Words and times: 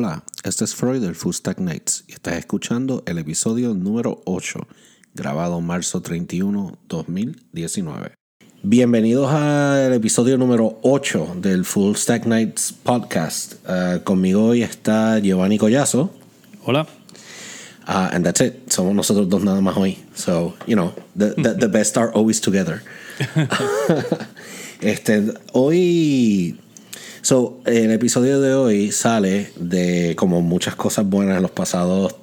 Hola, 0.00 0.22
este 0.44 0.64
es 0.64 0.76
Freud 0.76 1.02
del 1.02 1.16
Full 1.16 1.32
Stack 1.32 1.58
Nights 1.58 2.04
y 2.06 2.12
estás 2.12 2.34
escuchando 2.36 3.02
el 3.04 3.18
episodio 3.18 3.74
número 3.74 4.22
8, 4.26 4.60
grabado 5.12 5.60
marzo 5.60 6.00
31, 6.00 6.78
2019. 6.86 8.12
Bienvenidos 8.62 9.28
al 9.32 9.92
episodio 9.92 10.38
número 10.38 10.78
8 10.82 11.38
del 11.40 11.64
Full 11.64 11.96
Stack 11.96 12.26
Nights 12.26 12.72
podcast. 12.80 13.54
Uh, 13.68 14.04
conmigo 14.04 14.44
hoy 14.44 14.62
está 14.62 15.18
Giovanni 15.18 15.58
Collazo. 15.58 16.12
Hola. 16.64 16.86
Uh, 17.88 18.08
and 18.12 18.24
that's 18.24 18.40
it. 18.40 18.70
Somos 18.70 18.94
nosotros 18.94 19.28
dos 19.28 19.42
nada 19.42 19.60
más 19.60 19.76
hoy. 19.76 19.98
So, 20.14 20.54
you 20.68 20.76
know, 20.76 20.94
the, 21.16 21.34
the, 21.34 21.54
the 21.54 21.68
best 21.68 21.98
are 21.98 22.12
always 22.12 22.40
together. 22.40 22.84
este, 24.80 25.34
hoy 25.52 26.56
So, 27.22 27.60
el 27.66 27.90
episodio 27.90 28.40
de 28.40 28.54
hoy 28.54 28.92
sale 28.92 29.50
de 29.56 30.14
como 30.16 30.40
muchas 30.40 30.76
cosas 30.76 31.06
buenas 31.06 31.36
en 31.36 31.42
los 31.42 31.50
pasados. 31.50 32.14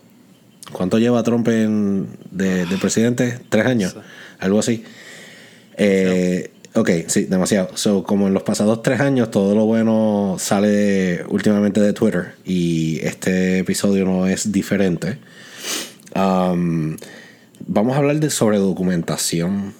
¿Cuánto 0.71 0.97
lleva 0.99 1.21
Trump 1.23 1.47
en, 1.49 2.07
de, 2.31 2.65
presidente? 2.79 3.39
¿Tres 3.49 3.65
años? 3.65 3.95
Algo 4.39 4.59
así. 4.59 4.83
Eh, 5.77 6.51
ok, 6.73 6.89
sí, 7.07 7.25
demasiado. 7.25 7.75
So, 7.75 8.03
como 8.03 8.27
en 8.27 8.33
los 8.33 8.43
pasados 8.43 8.81
tres 8.81 8.99
años, 8.99 9.31
todo 9.31 9.53
lo 9.53 9.65
bueno 9.65 10.37
sale 10.39 11.23
últimamente 11.29 11.81
de 11.81 11.93
Twitter. 11.93 12.33
Y 12.45 12.99
este 13.03 13.59
episodio 13.59 14.05
no 14.05 14.27
es 14.27 14.51
diferente. 14.51 15.19
Um, 16.15 16.97
vamos 17.67 17.95
a 17.95 17.97
hablar 17.97 18.19
de 18.19 18.29
sobre 18.29 18.57
documentación. 18.57 19.73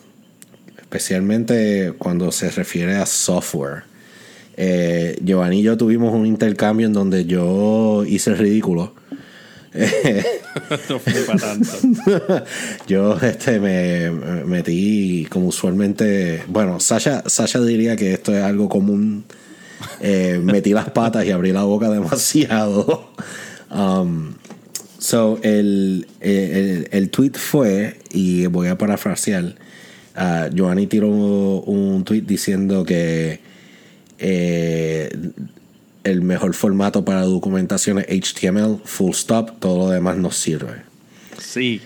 Especialmente 0.77 1.93
cuando 1.97 2.31
se 2.31 2.51
refiere 2.51 2.95
a 2.95 3.05
software 3.05 3.94
eh, 4.57 5.17
Giovanni 5.23 5.59
y 5.59 5.63
yo 5.63 5.77
tuvimos 5.77 6.13
un 6.13 6.25
intercambio 6.25 6.87
en 6.87 6.93
donde 6.93 7.25
yo 7.25 8.05
hice 8.07 8.31
el 8.31 8.37
ridículo. 8.37 8.93
no 10.89 10.99
fue 10.99 11.13
para 11.27 11.39
tanto. 11.39 11.71
yo 12.87 13.17
este, 13.19 13.59
me, 13.59 14.11
metí 14.45 15.27
como 15.29 15.47
usualmente. 15.47 16.43
Bueno, 16.47 16.79
Sasha, 16.79 17.23
Sasha 17.25 17.59
diría 17.61 17.97
que 17.97 18.13
esto 18.13 18.35
es 18.35 18.41
algo 18.43 18.69
común. 18.69 19.25
Eh, 19.99 20.39
metí 20.41 20.71
las 20.71 20.89
patas 20.91 21.25
y 21.25 21.31
abrí 21.31 21.51
la 21.51 21.63
boca 21.63 21.89
demasiado. 21.89 23.11
Um, 23.67 24.35
so, 24.99 25.37
el, 25.41 26.07
el, 26.21 27.09
tweet 27.09 27.31
fue, 27.33 27.97
y 28.11 28.45
voy 28.45 28.69
a 28.69 28.77
parafrasear. 28.77 29.55
Uh, 30.15 30.53
Giovanni 30.53 30.87
tiró 30.87 31.09
un 31.09 32.05
tweet 32.05 32.21
diciendo 32.21 32.85
que 32.85 33.41
eh, 34.19 35.09
el 36.03 36.21
mejor 36.21 36.53
formato 36.53 37.03
para 37.03 37.21
documentación 37.23 37.99
es 37.99 38.07
HTML, 38.07 38.79
full 38.85 39.11
stop, 39.11 39.59
todo 39.59 39.87
lo 39.87 39.89
demás 39.89 40.17
nos 40.17 40.37
sirve. 40.37 40.83
Sí. 41.39 41.81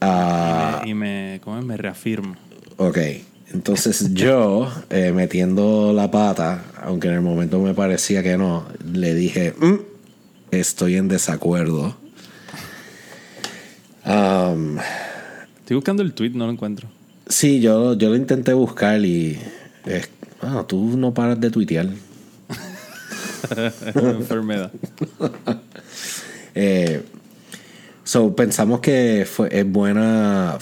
Ah, 0.00 0.82
y 0.84 0.94
me, 0.94 1.40
me, 1.62 1.76
reafirmo. 1.76 2.36
Ok. 2.76 2.98
Entonces 3.52 4.12
yo, 4.12 4.70
eh, 4.90 5.12
metiendo 5.12 5.92
la 5.92 6.10
pata, 6.10 6.64
aunque 6.82 7.08
en 7.08 7.14
el 7.14 7.20
momento 7.20 7.60
me 7.60 7.72
parecía 7.72 8.22
que 8.22 8.36
no, 8.36 8.66
le 8.92 9.14
dije, 9.14 9.54
mm, 9.56 9.76
estoy 10.50 10.96
en 10.96 11.08
desacuerdo. 11.08 11.96
Um, 14.04 14.76
estoy 15.60 15.76
buscando 15.76 16.02
el 16.02 16.12
tweet, 16.12 16.30
no 16.30 16.46
lo 16.46 16.52
encuentro. 16.52 16.88
Sí, 17.26 17.60
yo, 17.60 17.94
yo 17.94 18.10
lo 18.10 18.16
intenté 18.16 18.52
buscar 18.52 19.02
y 19.04 19.38
es 19.86 20.10
Ah, 20.44 20.64
tú 20.66 20.96
no 20.96 21.14
paras 21.14 21.40
de 21.40 21.50
tuitear. 21.50 21.88
Una 23.94 24.10
enfermedad. 24.10 24.70
eh, 26.54 27.02
so, 28.04 28.36
pensamos 28.36 28.80
que 28.80 29.26
fue, 29.30 29.48
es 29.50 29.70
buena. 29.70 30.58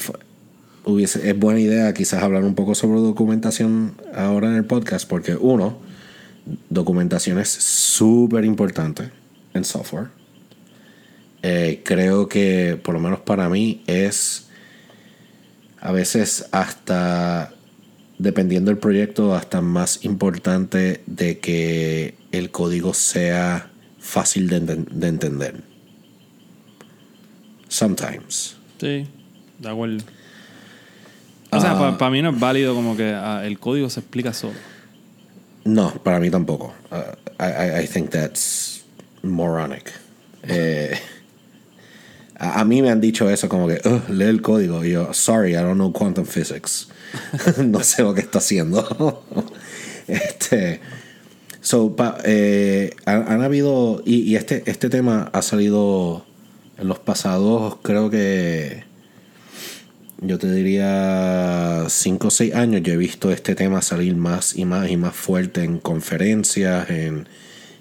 hubiese, 0.84 1.28
es 1.28 1.38
buena 1.38 1.60
idea 1.60 1.92
quizás 1.94 2.22
hablar 2.22 2.44
un 2.44 2.54
poco 2.54 2.74
sobre 2.74 3.00
documentación 3.00 3.94
ahora 4.14 4.48
en 4.48 4.54
el 4.54 4.64
podcast, 4.64 5.08
porque 5.08 5.34
uno, 5.34 5.78
documentación 6.70 7.38
es 7.38 7.48
súper 7.48 8.44
importante 8.44 9.10
en 9.54 9.64
software. 9.64 10.08
Eh, 11.42 11.82
creo 11.84 12.28
que, 12.28 12.78
por 12.82 12.94
lo 12.94 13.00
menos 13.00 13.20
para 13.20 13.48
mí, 13.48 13.82
es 13.86 14.46
a 15.80 15.90
veces 15.90 16.46
hasta 16.52 17.52
dependiendo 18.22 18.70
del 18.70 18.78
proyecto, 18.78 19.34
hasta 19.34 19.60
más 19.60 20.04
importante 20.04 21.02
de 21.06 21.40
que 21.40 22.14
el 22.30 22.50
código 22.50 22.94
sea 22.94 23.70
fácil 23.98 24.48
de, 24.48 24.56
entender. 25.08 25.62
Sometimes. 27.66 28.56
Sí, 28.78 29.06
de 29.58 29.68
acuerdo. 29.68 30.04
O 31.50 31.60
sea, 31.60 31.72
ah. 31.72 31.98
para 31.98 32.10
mí 32.10 32.22
no 32.22 32.30
es 32.30 32.38
válido 32.38 32.74
como 32.74 32.96
que 32.96 33.12
ah, 33.12 33.42
el 33.44 33.58
código 33.58 33.90
se 33.90 34.00
explica 34.00 34.32
solo. 34.32 34.54
No, 35.64 35.92
para 36.02 36.20
mí 36.20 36.30
tampoco. 36.30 36.72
Uh, 36.90 37.42
I, 37.42 37.84
I, 37.84 37.86
think 37.86 38.10
that's 38.10 38.84
moronic. 39.22 39.92
Eh, 40.44 40.96
a, 42.38 42.64
mí 42.64 42.82
me 42.82 42.90
han 42.90 43.00
dicho 43.00 43.28
eso 43.30 43.48
como 43.48 43.66
que, 43.66 43.80
lee 44.08 44.24
el 44.24 44.42
código. 44.42 44.84
Y 44.84 44.92
yo, 44.92 45.12
sorry, 45.12 45.52
I 45.52 45.56
don't 45.56 45.74
know 45.74 45.92
quantum 45.92 46.24
physics. 46.24 46.88
no 47.64 47.82
sé 47.82 48.02
lo 48.02 48.14
que 48.14 48.20
está 48.20 48.38
haciendo. 48.38 49.24
este. 50.08 50.80
So, 51.60 51.94
eh, 52.24 52.90
han, 53.06 53.42
habido. 53.42 54.02
Y, 54.04 54.34
este, 54.36 54.62
este 54.66 54.88
tema 54.88 55.30
ha 55.32 55.42
salido 55.42 56.24
en 56.78 56.88
los 56.88 56.98
pasados, 56.98 57.78
creo 57.82 58.10
que. 58.10 58.84
Yo 60.24 60.38
te 60.38 60.52
diría 60.52 61.86
5 61.88 62.28
o 62.28 62.30
6 62.30 62.54
años. 62.54 62.82
Yo 62.82 62.92
he 62.92 62.96
visto 62.96 63.32
este 63.32 63.56
tema 63.56 63.82
salir 63.82 64.14
más 64.14 64.56
y 64.56 64.64
más 64.64 64.88
y 64.88 64.96
más 64.96 65.16
fuerte 65.16 65.64
en 65.64 65.78
conferencias, 65.78 66.90
en 66.90 67.28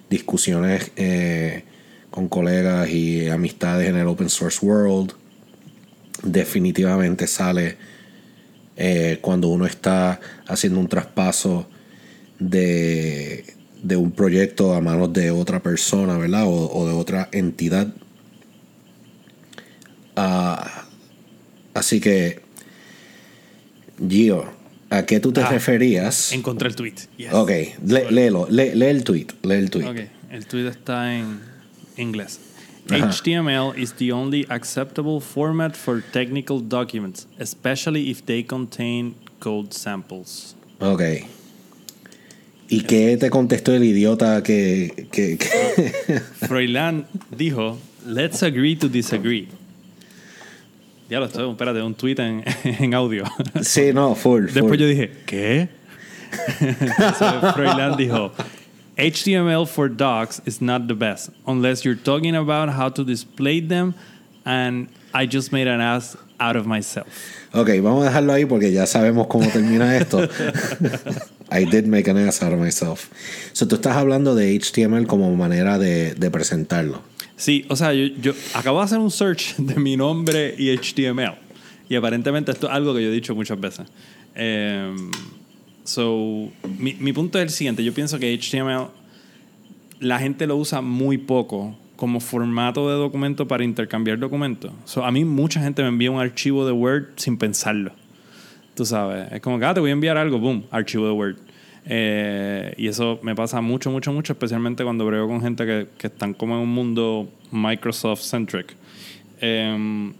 discusiones 0.09 0.91
eh, 0.95 1.65
con 2.09 2.27
colegas 2.27 2.89
y 2.89 3.29
amistades 3.29 3.89
en 3.89 3.95
el 3.95 4.07
open 4.07 4.29
source 4.29 4.65
world. 4.65 5.13
Definitivamente 6.23 7.27
sale 7.27 7.77
eh, 8.83 9.19
cuando 9.21 9.47
uno 9.49 9.67
está 9.67 10.19
haciendo 10.47 10.79
un 10.79 10.87
traspaso 10.87 11.67
de, 12.39 13.45
un 13.95 14.11
proyecto 14.11 14.73
a 14.73 14.81
manos 14.81 15.13
de 15.13 15.29
otra 15.29 15.61
persona, 15.61 16.17
¿verdad? 16.17 16.45
O, 16.47 16.87
de 16.87 16.93
otra 16.93 17.29
entidad. 17.31 17.93
Ah, 20.15 20.87
así 21.75 21.99
que, 21.99 22.41
Gio, 24.09 24.51
¿a 24.89 25.05
qué 25.05 25.19
tú 25.19 25.31
te 25.31 25.41
ah, 25.41 25.49
referías? 25.49 26.31
Encontré 26.31 26.67
el 26.67 26.75
tweet. 26.75 26.95
Ok, 27.33 27.51
léelo, 27.85 28.47
lee, 28.49 28.71
el 28.83 29.03
tweet, 29.03 29.27
lee 29.43 29.53
el 29.57 29.69
tweet. 29.69 29.87
Okay. 29.87 30.09
El 30.31 30.47
tweet 30.47 30.67
está 30.67 31.13
en 31.13 31.39
inglés. 31.97 32.39
HTML 32.87 33.77
is 33.77 33.93
the 33.93 34.11
only 34.11 34.45
acceptable 34.49 35.19
format 35.19 35.75
for 35.75 36.01
technical 36.01 36.59
documents, 36.59 37.27
especially 37.39 38.09
if 38.09 38.25
they 38.25 38.43
contain 38.43 39.15
code 39.39 39.73
samples. 39.73 40.55
Ok. 40.79 41.01
¿Y 42.69 42.81
qué 42.83 43.17
te 43.17 43.29
contestó 43.29 43.73
el 43.73 43.83
idiota 43.83 44.41
que... 44.43 45.07
que, 45.11 45.37
Froilán 46.47 47.05
dijo, 47.29 47.77
let's 48.05 48.43
agree 48.43 48.75
to 48.77 48.87
disagree. 48.87 49.49
Ya 51.09 51.19
lo 51.19 51.25
estoy, 51.25 51.49
espérate, 51.51 51.81
un 51.81 51.93
tweet 51.93 52.19
en, 52.19 52.43
en 52.63 52.93
audio. 52.93 53.25
Sí, 53.61 53.91
no, 53.93 54.15
full. 54.15 54.45
Después 54.53 54.79
yo 54.79 54.87
dije, 54.87 55.11
¿qué? 55.25 55.67
Froilán 57.53 57.97
dijo, 57.97 58.31
HTML 58.97 59.67
for 59.67 59.89
docs 59.89 60.41
is 60.45 60.61
not 60.61 60.87
the 60.87 60.93
best 60.93 61.31
unless 61.47 61.85
you're 61.85 61.95
talking 61.95 62.35
about 62.35 62.69
how 62.69 62.89
to 62.89 63.03
display 63.03 63.59
them 63.59 63.95
and 64.45 64.87
I 65.13 65.25
just 65.25 65.51
made 65.51 65.67
an 65.67 65.81
ass 65.81 66.17
out 66.39 66.55
of 66.55 66.65
myself. 66.65 67.07
Ok, 67.53 67.69
vamos 67.81 68.05
a 68.05 68.09
dejarlo 68.09 68.33
ahí 68.33 68.45
porque 68.45 68.71
ya 68.71 68.85
sabemos 68.85 69.27
cómo 69.27 69.49
termina 69.51 69.95
esto. 69.97 70.27
I 71.51 71.65
did 71.65 71.85
make 71.85 72.07
an 72.09 72.17
ass 72.17 72.41
out 72.41 72.53
of 72.53 72.59
myself. 72.59 73.09
So, 73.53 73.67
tú 73.67 73.75
estás 73.75 73.95
hablando 73.97 74.35
de 74.35 74.57
HTML 74.57 75.05
como 75.05 75.35
manera 75.35 75.77
de, 75.77 76.15
de 76.15 76.31
presentarlo. 76.31 77.01
Sí, 77.35 77.65
o 77.69 77.75
sea, 77.75 77.93
yo, 77.93 78.07
yo, 78.21 78.33
acabo 78.53 78.79
de 78.79 78.85
hacer 78.85 78.99
un 78.99 79.11
search 79.11 79.55
de 79.57 79.75
mi 79.75 79.97
nombre 79.97 80.55
y 80.57 80.75
HTML. 80.77 81.35
Y 81.89 81.95
aparentemente 81.95 82.51
esto 82.51 82.67
es 82.67 82.73
algo 82.73 82.93
que 82.93 83.03
yo 83.03 83.09
he 83.09 83.11
dicho 83.11 83.35
muchas 83.35 83.59
veces. 83.59 83.85
Eh, 84.35 84.95
So, 85.91 86.49
mi, 86.79 86.93
mi 86.93 87.11
punto 87.11 87.37
es 87.37 87.43
el 87.43 87.49
siguiente. 87.49 87.83
Yo 87.83 87.93
pienso 87.93 88.17
que 88.17 88.33
HTML 88.33 88.87
la 89.99 90.19
gente 90.19 90.47
lo 90.47 90.55
usa 90.55 90.79
muy 90.81 91.17
poco 91.17 91.75
como 91.97 92.21
formato 92.21 92.89
de 92.89 92.95
documento 92.95 93.45
para 93.45 93.65
intercambiar 93.65 94.17
documentos. 94.17 94.71
So, 94.85 95.03
a 95.03 95.11
mí 95.11 95.25
mucha 95.25 95.61
gente 95.61 95.81
me 95.81 95.89
envía 95.89 96.09
un 96.09 96.21
archivo 96.21 96.65
de 96.65 96.71
Word 96.71 97.07
sin 97.17 97.37
pensarlo. 97.37 97.91
Tú 98.73 98.85
sabes, 98.85 99.33
es 99.33 99.41
como 99.41 99.59
que, 99.59 99.65
ah, 99.65 99.73
te 99.73 99.81
voy 99.81 99.89
a 99.89 99.93
enviar 99.93 100.17
algo, 100.17 100.39
boom, 100.39 100.63
archivo 100.71 101.07
de 101.07 101.11
Word. 101.11 101.35
Eh, 101.85 102.73
y 102.77 102.87
eso 102.87 103.19
me 103.21 103.35
pasa 103.35 103.59
mucho, 103.59 103.91
mucho, 103.91 104.13
mucho, 104.13 104.31
especialmente 104.31 104.85
cuando 104.85 105.05
brego 105.05 105.27
con 105.27 105.41
gente 105.41 105.65
que, 105.65 105.89
que 105.97 106.07
están 106.07 106.33
como 106.33 106.55
en 106.55 106.61
un 106.61 106.69
mundo 106.69 107.29
Microsoft-centric. 107.51 108.75
Em, 109.41 110.13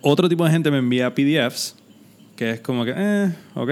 otro 0.00 0.30
tipo 0.30 0.46
de 0.46 0.50
gente 0.50 0.70
me 0.70 0.78
envía 0.78 1.14
PDFs, 1.14 1.76
que 2.36 2.52
es 2.52 2.60
como 2.60 2.86
que, 2.86 2.94
eh, 2.96 3.34
ok, 3.54 3.70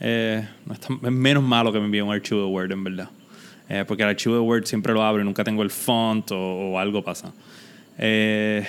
eh, 0.00 0.48
es, 0.70 1.10
menos 1.12 1.42
malo 1.42 1.72
que 1.72 1.78
me 1.78 1.86
envíe 1.86 2.00
un 2.00 2.12
archivo 2.12 2.40
de 2.40 2.46
Word, 2.46 2.72
en 2.72 2.84
verdad. 2.84 3.10
Eh, 3.68 3.84
porque 3.86 4.02
el 4.02 4.08
archivo 4.08 4.34
de 4.34 4.40
Word 4.40 4.64
siempre 4.64 4.92
lo 4.92 5.02
abro 5.02 5.22
y 5.22 5.24
nunca 5.24 5.44
tengo 5.44 5.62
el 5.62 5.70
font 5.70 6.30
o, 6.32 6.78
algo 6.78 7.04
pasa. 7.04 7.32
Eh, 7.98 8.66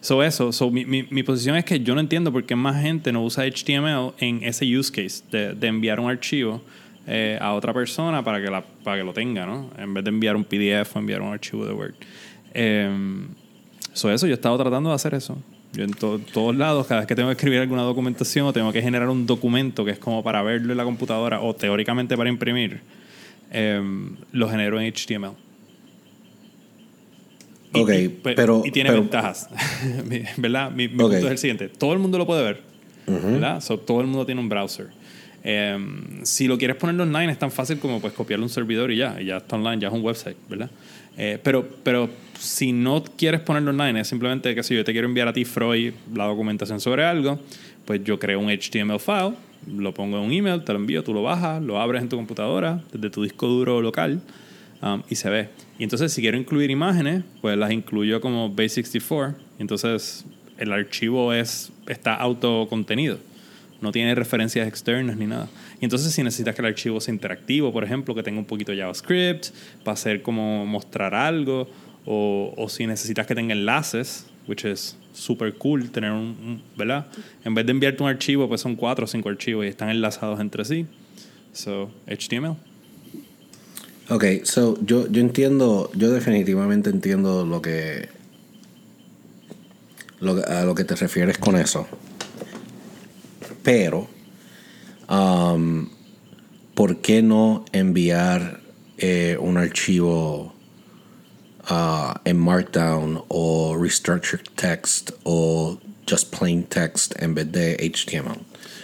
so 0.00 0.22
eso, 0.22 0.52
so 0.52 0.70
mi, 0.70 0.84
mi, 0.84 1.22
posición 1.22 1.56
es 1.56 1.64
que 1.64 1.80
yo 1.80 1.94
no 1.94 2.00
entiendo 2.00 2.30
por 2.30 2.44
qué 2.44 2.54
más 2.54 2.80
gente 2.80 3.10
no 3.10 3.24
usa 3.24 3.44
HTML 3.44 4.14
en 4.18 4.44
ese 4.44 4.64
use 4.64 4.92
case 4.92 5.24
de, 5.32 5.54
de 5.54 5.66
enviar 5.66 5.98
un 5.98 6.08
archivo 6.08 6.62
eh, 7.10 7.38
a 7.40 7.54
otra 7.54 7.72
persona 7.72 8.22
para 8.22 8.38
que, 8.38 8.50
la, 8.50 8.62
para 8.62 8.98
que 8.98 9.02
lo 9.02 9.14
tenga, 9.14 9.46
¿no? 9.46 9.70
En 9.78 9.94
vez 9.94 10.04
de 10.04 10.10
enviar 10.10 10.36
un 10.36 10.44
PDF 10.44 10.94
o 10.94 10.98
enviar 10.98 11.22
un 11.22 11.32
archivo 11.32 11.64
de 11.64 11.72
Word. 11.72 11.94
Eh, 12.52 13.26
so 13.94 14.10
eso, 14.12 14.26
yo 14.26 14.32
he 14.32 14.34
estado 14.34 14.58
tratando 14.58 14.90
de 14.90 14.94
hacer 14.94 15.14
eso. 15.14 15.38
Yo 15.74 15.84
en 15.84 15.92
to- 15.92 16.18
todos 16.32 16.56
lados, 16.56 16.86
cada 16.86 17.00
vez 17.00 17.06
que 17.08 17.14
tengo 17.14 17.28
que 17.28 17.32
escribir 17.34 17.60
alguna 17.60 17.82
documentación 17.82 18.46
o 18.46 18.52
tengo 18.52 18.72
que 18.72 18.80
generar 18.82 19.08
un 19.08 19.26
documento 19.26 19.84
que 19.84 19.90
es 19.92 19.98
como 19.98 20.22
para 20.22 20.42
verlo 20.42 20.72
en 20.72 20.78
la 20.78 20.84
computadora 20.84 21.40
o 21.40 21.54
teóricamente 21.54 22.16
para 22.16 22.28
imprimir, 22.30 22.80
eh, 23.50 23.80
lo 24.32 24.48
genero 24.48 24.80
en 24.80 24.86
HTML. 24.92 25.32
Y- 27.74 27.80
Ok, 27.80 27.90
y, 27.90 28.08
pe- 28.08 28.32
pero- 28.34 28.62
y 28.64 28.70
tiene 28.70 28.88
pero- 28.90 29.02
ventajas, 29.02 29.48
¿verdad? 30.38 30.70
Mi, 30.70 30.88
mi 30.88 30.94
Ok. 30.94 31.10
punto 31.12 31.26
es 31.26 31.32
el 31.32 31.38
siguiente. 31.38 31.68
Todo 31.68 31.92
el 31.92 31.98
mundo 31.98 32.16
lo 32.16 32.26
puede 32.26 32.42
ver, 32.42 32.62
¿verdad? 33.06 33.60
So, 33.60 33.78
todo 33.78 34.00
el 34.00 34.06
mundo 34.06 34.24
tiene 34.24 34.40
un 34.40 34.48
browser. 34.48 34.86
Eh, 35.44 35.78
si 36.22 36.48
lo 36.48 36.56
quieres 36.58 36.76
ponerlo 36.76 37.02
online 37.04 37.30
es 37.30 37.38
tan 37.38 37.50
fácil 37.52 37.78
como 37.78 38.00
pues 38.00 38.12
copiarle 38.14 38.44
un 38.44 38.50
servidor 38.50 38.90
y 38.90 38.96
ya, 38.96 39.20
y 39.20 39.26
ya 39.26 39.36
está 39.36 39.56
online, 39.56 39.80
ya 39.80 39.88
es 39.88 39.94
un 39.94 40.02
website, 40.02 40.36
¿verdad? 40.48 40.70
Eh, 41.18 41.38
pero, 41.42 41.68
pero 41.82 42.08
si 42.38 42.72
no 42.72 43.02
quieres 43.02 43.40
ponerlo 43.40 43.70
online, 43.70 44.00
es 44.00 44.08
simplemente 44.08 44.54
que 44.54 44.62
si 44.62 44.76
yo 44.76 44.84
te 44.84 44.92
quiero 44.92 45.08
enviar 45.08 45.26
a 45.26 45.32
ti, 45.32 45.44
Freud, 45.44 45.92
la 46.14 46.24
documentación 46.26 46.80
sobre 46.80 47.04
algo, 47.04 47.40
pues 47.84 48.02
yo 48.04 48.20
creo 48.20 48.38
un 48.38 48.48
HTML 48.48 49.00
file, 49.00 49.34
lo 49.66 49.92
pongo 49.92 50.18
en 50.18 50.24
un 50.24 50.32
email, 50.32 50.62
te 50.62 50.72
lo 50.72 50.78
envío, 50.78 51.02
tú 51.02 51.12
lo 51.12 51.24
bajas, 51.24 51.60
lo 51.60 51.80
abres 51.80 52.02
en 52.02 52.08
tu 52.08 52.16
computadora, 52.16 52.80
desde 52.92 53.10
tu 53.10 53.24
disco 53.24 53.48
duro 53.48 53.82
local, 53.82 54.20
um, 54.80 55.02
y 55.10 55.16
se 55.16 55.28
ve. 55.28 55.48
Y 55.78 55.82
entonces 55.82 56.12
si 56.12 56.20
quiero 56.20 56.38
incluir 56.38 56.70
imágenes, 56.70 57.24
pues 57.40 57.58
las 57.58 57.72
incluyo 57.72 58.20
como 58.20 58.54
Base64. 58.54 59.34
Y 59.58 59.62
entonces 59.62 60.24
el 60.56 60.72
archivo 60.72 61.32
es, 61.32 61.72
está 61.88 62.14
autocontenido. 62.14 63.18
No 63.80 63.90
tiene 63.90 64.14
referencias 64.14 64.68
externas 64.68 65.16
ni 65.16 65.26
nada. 65.26 65.48
Y 65.80 65.84
entonces 65.84 66.12
si 66.12 66.22
necesitas 66.22 66.54
que 66.54 66.62
el 66.62 66.66
archivo 66.66 67.00
sea 67.00 67.14
interactivo, 67.14 67.72
por 67.72 67.84
ejemplo, 67.84 68.14
que 68.14 68.22
tenga 68.22 68.38
un 68.38 68.44
poquito 68.44 68.72
de 68.72 68.78
JavaScript, 68.78 69.46
para 69.84 69.92
hacer 69.94 70.22
como 70.22 70.66
mostrar 70.66 71.14
algo, 71.14 71.68
o, 72.04 72.66
si 72.68 72.86
necesitas 72.86 73.26
que 73.26 73.34
tenga 73.34 73.52
enlaces, 73.52 74.24
which 74.46 74.64
is 74.64 74.96
super 75.12 75.52
cool 75.54 75.90
tener 75.90 76.10
un, 76.10 76.18
un- 76.18 76.62
¿verdad? 76.76 77.06
En 77.44 77.54
vez 77.54 77.66
de 77.66 77.72
enviarte 77.72 78.02
un 78.02 78.08
archivo, 78.08 78.48
pues 78.48 78.60
son 78.62 78.74
cuatro 78.76 79.04
o 79.04 79.08
cinco 79.08 79.28
archivos 79.28 79.66
y 79.66 79.68
están 79.68 79.90
enlazados 79.90 80.40
entre 80.40 80.64
sí. 80.64 80.86
So, 81.52 81.90
HTML. 82.06 82.56
Ok, 84.10 84.24
so 84.44 84.78
yo, 84.82 85.06
yo 85.10 85.20
entiendo, 85.20 85.90
yo 85.94 86.10
definitivamente 86.10 86.88
entiendo 86.88 87.44
lo 87.44 87.60
que, 87.60 88.08
lo, 90.20 90.42
a 90.46 90.64
lo 90.64 90.74
que 90.74 90.84
te 90.84 90.96
refieres 90.96 91.36
con 91.36 91.56
eso. 91.56 91.86
Pero, 93.62 94.08
¿por 95.08 96.96
qué 97.00 97.22
no 97.22 97.64
enviar 97.72 98.60
eh, 98.98 99.36
un 99.40 99.56
archivo 99.56 100.54
ah, 101.64 102.20
en 102.24 102.38
Markdown 102.38 103.22
o 103.28 103.76
Restructured 103.80 104.44
Text 104.54 105.12
o 105.24 105.78
just 106.08 106.34
plain 106.36 106.64
text 106.64 107.14
en 107.20 107.34
vez 107.34 107.50
de 107.50 107.76
HTML? 107.76 108.40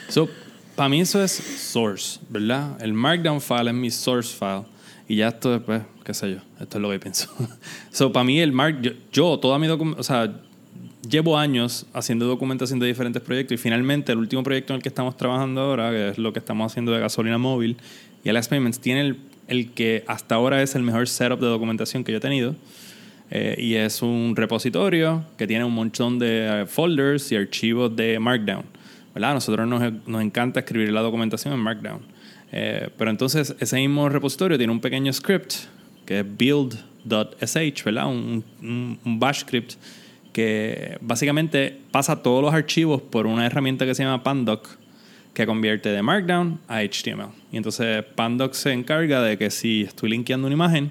So, 0.09 0.29
para 0.77 0.89
mí 0.89 1.01
eso 1.01 1.23
es 1.23 1.33
source, 1.33 2.19
¿verdad? 2.29 2.77
El 2.81 2.93
Markdown 2.93 3.41
file 3.41 3.71
es 3.71 3.75
mi 3.75 3.91
source 3.91 4.35
file. 4.35 4.65
Y 5.07 5.17
ya 5.17 5.29
esto 5.29 5.53
después, 5.53 5.83
qué 6.03 6.15
sé 6.15 6.31
yo, 6.31 6.39
esto 6.61 6.79
es 6.79 6.83
lo 6.83 6.91
que 6.91 6.99
pienso. 6.99 7.29
so, 7.93 8.13
para 8.13 8.25
mí 8.25 8.41
el 8.41 8.53
Mark, 8.53 8.81
yo, 8.81 8.93
yo 9.13 9.39
toda 9.39 9.59
mi 9.59 9.67
documentación, 9.67 10.01
o 10.01 10.27
sea, 10.27 10.41
llevo 11.09 11.39
años 11.39 11.87
haciendo 11.93 12.27
documentación 12.27 12.79
de 12.79 12.87
diferentes 12.87 13.23
proyectos 13.23 13.55
y 13.55 13.59
finalmente 13.59 14.13
el 14.13 14.19
último 14.19 14.43
proyecto 14.43 14.73
en 14.73 14.77
el 14.77 14.83
que 14.83 14.89
estamos 14.89 15.17
trabajando 15.17 15.61
ahora, 15.61 15.91
que 15.91 16.09
es 16.11 16.19
lo 16.19 16.33
que 16.33 16.39
estamos 16.39 16.71
haciendo 16.71 16.93
de 16.93 17.01
gasolina 17.01 17.39
móvil 17.39 17.77
y 18.23 18.31
LS 18.31 18.49
Payments, 18.49 18.81
tiene 18.81 19.01
el, 19.01 19.17
el 19.49 19.73
que 19.73 20.05
hasta 20.07 20.35
ahora 20.35 20.63
es 20.63 20.75
el 20.75 20.83
mejor 20.83 21.09
setup 21.09 21.41
de 21.41 21.47
documentación 21.47 22.05
que 22.05 22.13
yo 22.13 22.19
he 22.19 22.21
tenido. 22.21 22.55
Eh, 23.31 23.57
y 23.59 23.75
es 23.75 24.03
un 24.03 24.35
repositorio 24.37 25.25
que 25.39 25.47
tiene 25.47 25.65
un 25.65 25.73
montón 25.73 26.19
de 26.19 26.63
eh, 26.63 26.67
folders 26.67 27.33
y 27.33 27.37
archivos 27.37 27.95
de 27.97 28.19
Markdown. 28.19 28.65
¿verdad? 29.15 29.31
A 29.31 29.35
nosotros 29.35 29.67
nos, 29.67 30.07
nos 30.07 30.23
encanta 30.23 30.61
escribir 30.61 30.93
la 30.93 31.01
documentación 31.01 31.55
en 31.55 31.61
Markdown. 31.61 32.01
Eh, 32.53 32.89
pero 32.97 33.11
entonces 33.11 33.57
ese 33.59 33.77
mismo 33.77 34.09
repositorio 34.09 34.59
tiene 34.59 34.73
un 34.73 34.81
pequeño 34.81 35.13
script 35.13 35.55
que 36.07 36.21
es 36.21 36.37
build.sh, 36.37 37.85
¿verdad? 37.85 38.07
Un, 38.07 38.45
un, 38.63 38.99
un 39.05 39.19
bash 39.19 39.41
script 39.41 39.75
que 40.35 40.99
básicamente 41.01 41.79
pasa 41.93 42.23
todos 42.23 42.43
los 42.43 42.53
archivos 42.53 43.01
por 43.01 43.27
una 43.27 43.47
herramienta 43.47 43.87
que 43.87 43.95
se 43.95 44.03
llama 44.03 44.23
Pandoc 44.23 44.69
que 45.33 45.47
convierte 45.47 45.89
de 45.89 46.03
Markdown 46.03 46.59
a 46.69 46.81
HTML. 46.83 47.31
Y 47.53 47.57
entonces 47.57 48.05
Pandoc 48.15 48.53
se 48.53 48.73
encarga 48.73 49.23
de 49.23 49.39
que 49.39 49.51
si 49.51 49.83
estoy 49.83 50.11
linkeando 50.11 50.49
una 50.49 50.55
imagen, 50.55 50.91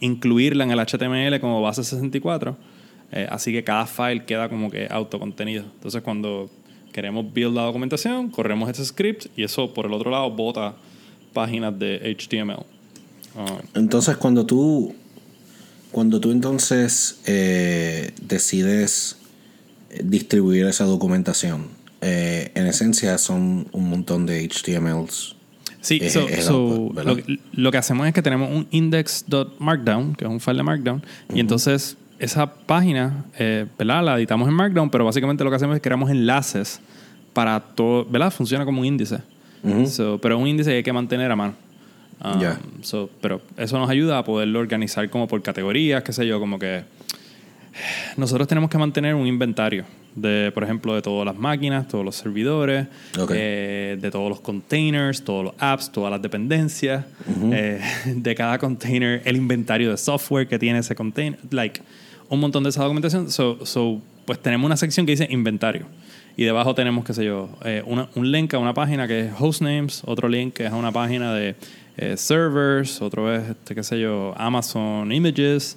incluirla 0.00 0.64
en 0.64 0.70
el 0.70 0.78
HTML 0.78 1.40
como 1.40 1.62
base 1.62 1.82
64. 1.82 2.56
eh, 3.12 3.26
así 3.30 3.50
que 3.50 3.64
cada 3.64 3.86
file 3.86 4.24
queda 4.24 4.48
como 4.50 4.70
que 4.70 4.86
autocontenido. 4.90 5.64
Entonces 5.74 6.02
cuando 6.02 6.50
queremos 6.92 7.32
build 7.32 7.56
la 7.56 7.62
documentación, 7.62 8.30
corremos 8.30 8.68
ese 8.68 8.84
script 8.84 9.26
y 9.36 9.42
eso 9.42 9.72
por 9.72 9.86
el 9.86 9.94
otro 9.94 10.10
lado 10.10 10.30
bota 10.30 10.74
páginas 11.32 11.78
de 11.78 12.14
HTML. 12.18 12.64
Ah, 13.36 13.58
Entonces, 13.74 14.16
cuando 14.18 14.44
tú, 14.44 14.94
cuando 15.92 16.18
tú 16.20 16.30
entonces 16.32 17.20
eh, 17.26 18.12
decides 18.20 19.16
eh, 19.90 20.00
distribuir 20.04 20.66
esa 20.66 20.84
documentación, 20.84 21.66
eh, 22.00 22.50
en 22.54 22.66
esencia 22.66 23.16
son 23.18 23.68
un 23.72 23.88
montón 23.90 24.26
de 24.26 24.42
HTMLs. 24.48 25.36
Sí, 25.80 25.98
Es- 26.00 26.12
so- 26.12 26.26
so, 26.40 26.54
output, 26.54 27.04
lo, 27.04 27.16
que- 27.16 27.38
lo 27.52 27.70
que 27.70 27.78
hacemos 27.78 28.06
es 28.06 28.12
que 28.14 28.22
tenemos 28.22 28.50
un 28.50 28.66
index.markdown, 28.70 30.14
que 30.14 30.24
es 30.24 30.30
un 30.30 30.40
file 30.40 30.58
de 30.58 30.62
Markdown, 30.62 31.02
y 31.34 31.40
entonces 31.40 31.96
esa 32.18 32.54
página, 32.54 33.24
eh, 33.38 33.66
¿verdad? 33.78 34.04
La 34.04 34.16
editamos 34.16 34.48
en 34.48 34.54
Markdown, 34.54 34.90
pero 34.90 35.04
básicamente 35.04 35.42
lo 35.44 35.50
que 35.50 35.56
hacemos 35.56 35.74
es 35.74 35.80
que 35.82 35.88
creamos 35.88 36.10
enlaces 36.10 36.80
para 37.32 37.58
todo, 37.60 38.04
¿verdad? 38.04 38.30
Funciona 38.32 38.64
como 38.64 38.80
un 38.80 38.86
índice. 38.86 39.18
So, 39.86 40.18
pero 40.20 40.34
es 40.36 40.40
un 40.42 40.48
índice 40.48 40.70
que 40.70 40.76
hay 40.78 40.82
que 40.82 40.92
mantener 40.92 41.30
a 41.30 41.36
mano. 41.36 41.54
Um, 42.24 42.40
Ya. 42.40 42.58
so, 42.82 43.10
pero 43.20 43.40
eso 43.56 43.78
nos 43.78 43.90
ayuda 43.90 44.18
a 44.18 44.24
poderlo 44.24 44.60
organizar 44.60 45.08
como 45.10 45.26
por 45.26 45.42
categorías, 45.42 46.02
qué 46.04 46.12
sé 46.12 46.26
yo, 46.26 46.38
como 46.38 46.58
que 46.58 46.82
nosotros 48.16 48.46
tenemos 48.46 48.68
que 48.68 48.76
mantener 48.78 49.14
un 49.14 49.26
inventario 49.26 49.84
de, 50.14 50.50
por 50.52 50.62
ejemplo, 50.62 50.94
de 50.94 51.00
todas 51.00 51.24
las 51.24 51.36
máquinas, 51.36 51.88
todos 51.88 52.04
los 52.04 52.14
servidores, 52.14 52.86
eh, 53.34 53.96
de 54.00 54.10
todos 54.10 54.28
los 54.28 54.40
containers, 54.40 55.24
todos 55.24 55.44
los 55.46 55.54
apps, 55.58 55.90
todas 55.90 56.10
las 56.10 56.20
dependencias, 56.20 57.04
eh, 57.50 57.80
de 58.14 58.34
cada 58.34 58.58
container, 58.58 59.22
el 59.24 59.36
inventario 59.36 59.90
de 59.90 59.96
software 59.96 60.46
que 60.46 60.58
tiene 60.58 60.80
ese 60.80 60.94
container, 60.94 61.38
like 61.50 61.80
un 62.28 62.40
montón 62.40 62.62
de 62.62 62.68
esa 62.70 62.82
documentación. 62.82 63.30
So, 63.30 63.64
so, 63.64 64.00
pues 64.26 64.38
tenemos 64.38 64.66
una 64.66 64.76
sección 64.76 65.06
que 65.06 65.12
dice 65.12 65.26
inventario. 65.30 65.86
Y 66.36 66.44
debajo 66.44 66.74
tenemos, 66.74 67.04
qué 67.04 67.12
sé 67.14 67.24
yo, 67.26 67.50
eh, 67.64 67.82
una- 67.84 68.08
un 68.14 68.30
link 68.32 68.54
a 68.54 68.58
una 68.58 68.72
página 68.72 69.06
que 69.06 69.20
es 69.26 69.32
hostnames, 69.38 70.02
otro 70.06 70.28
link 70.28 70.54
que 70.54 70.64
es 70.66 70.72
a 70.72 70.76
una 70.76 70.90
página 70.92 71.34
de 71.34 71.54
eh, 71.96 72.16
servers, 72.16 73.00
otro 73.02 73.34
es, 73.34 73.48
este, 73.50 73.74
qué 73.74 73.82
sé 73.82 74.00
yo, 74.00 74.34
Amazon 74.36 75.12
Images. 75.12 75.76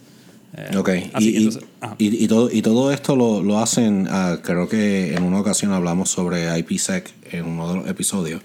eh, 0.58 0.78
Ok, 0.78 0.90
así, 1.14 1.30
y, 1.32 1.38
entonces, 1.38 1.64
y- 1.98 2.24
y 2.24 2.28
todo, 2.28 2.50
y 2.52 2.62
todo 2.62 2.92
esto 2.92 3.16
lo, 3.16 3.44
lo 3.44 3.60
hacen, 3.60 4.08
ah, 4.10 4.38
creo 4.44 4.68
que 4.70 5.14
en 5.16 5.24
una 5.24 5.40
ocasión 5.40 5.74
hablamos 5.74 6.10
sobre 6.10 6.58
IPsec 6.60 7.12
en 7.34 7.46
uno 7.46 7.70
de 7.74 7.80
los 7.80 7.88
episodios 7.90 8.42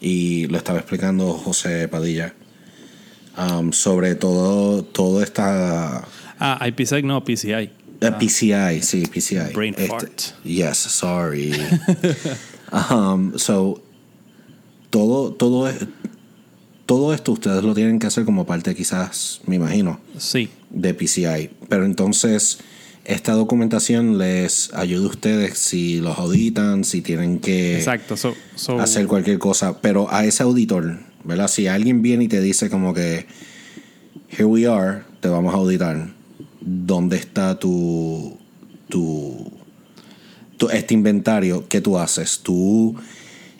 y 0.00 0.46
lo 0.46 0.56
estaba 0.56 0.78
explicando 0.78 1.32
José 1.34 1.88
Padilla 1.88 2.34
um, 3.36 3.72
sobre 3.72 4.14
todo, 4.14 4.82
todo 4.84 5.22
esta... 5.22 6.04
Ah, 6.40 6.66
IPsec 6.68 7.04
no, 7.04 7.22
PCI. 7.24 7.50
eh, 7.52 7.70
PCI, 8.18 8.80
sí, 8.82 9.02
PCI. 9.06 9.52
Brain 9.54 9.74
Este- 9.76 9.88
fart. 9.88 10.20
Yes, 10.44 10.78
sorry. 10.78 11.52
um, 12.90 13.36
so, 13.36 13.80
todo, 14.90 15.32
todo, 15.32 15.70
todo 16.88 17.12
esto 17.12 17.32
ustedes 17.32 17.62
lo 17.62 17.74
tienen 17.74 17.98
que 17.98 18.06
hacer 18.06 18.24
como 18.24 18.46
parte 18.46 18.74
quizás, 18.74 19.42
me 19.46 19.56
imagino, 19.56 20.00
Sí. 20.16 20.48
de 20.70 20.94
PCI. 20.94 21.50
Pero 21.68 21.84
entonces, 21.84 22.60
esta 23.04 23.32
documentación 23.34 24.16
les 24.16 24.72
ayuda 24.72 25.04
a 25.04 25.10
ustedes 25.10 25.58
si 25.58 25.98
los 26.00 26.18
auditan, 26.18 26.84
si 26.84 27.02
tienen 27.02 27.40
que... 27.40 27.76
Exacto. 27.76 28.16
So, 28.16 28.34
So- 28.54 28.80
hacer 28.80 29.06
cualquier 29.06 29.38
cosa, 29.38 29.82
pero 29.82 30.10
a 30.10 30.24
ese 30.24 30.42
auditor, 30.44 31.00
¿verdad? 31.24 31.48
Si 31.48 31.66
alguien 31.66 32.00
viene 32.00 32.24
y 32.24 32.28
te 32.28 32.40
dice 32.40 32.70
como 32.70 32.94
que, 32.94 33.26
here 34.30 34.46
we 34.46 34.66
are, 34.66 35.02
te 35.20 35.28
vamos 35.28 35.52
a 35.52 35.58
auditar, 35.58 36.08
¿dónde 36.62 37.18
está 37.18 37.58
tu, 37.58 38.38
tu, 38.88 39.52
tu- 40.56 40.70
este 40.70 40.94
inventario? 40.94 41.68
¿Qué 41.68 41.82
tú 41.82 41.98
haces? 41.98 42.40
¿Tú 42.42 42.96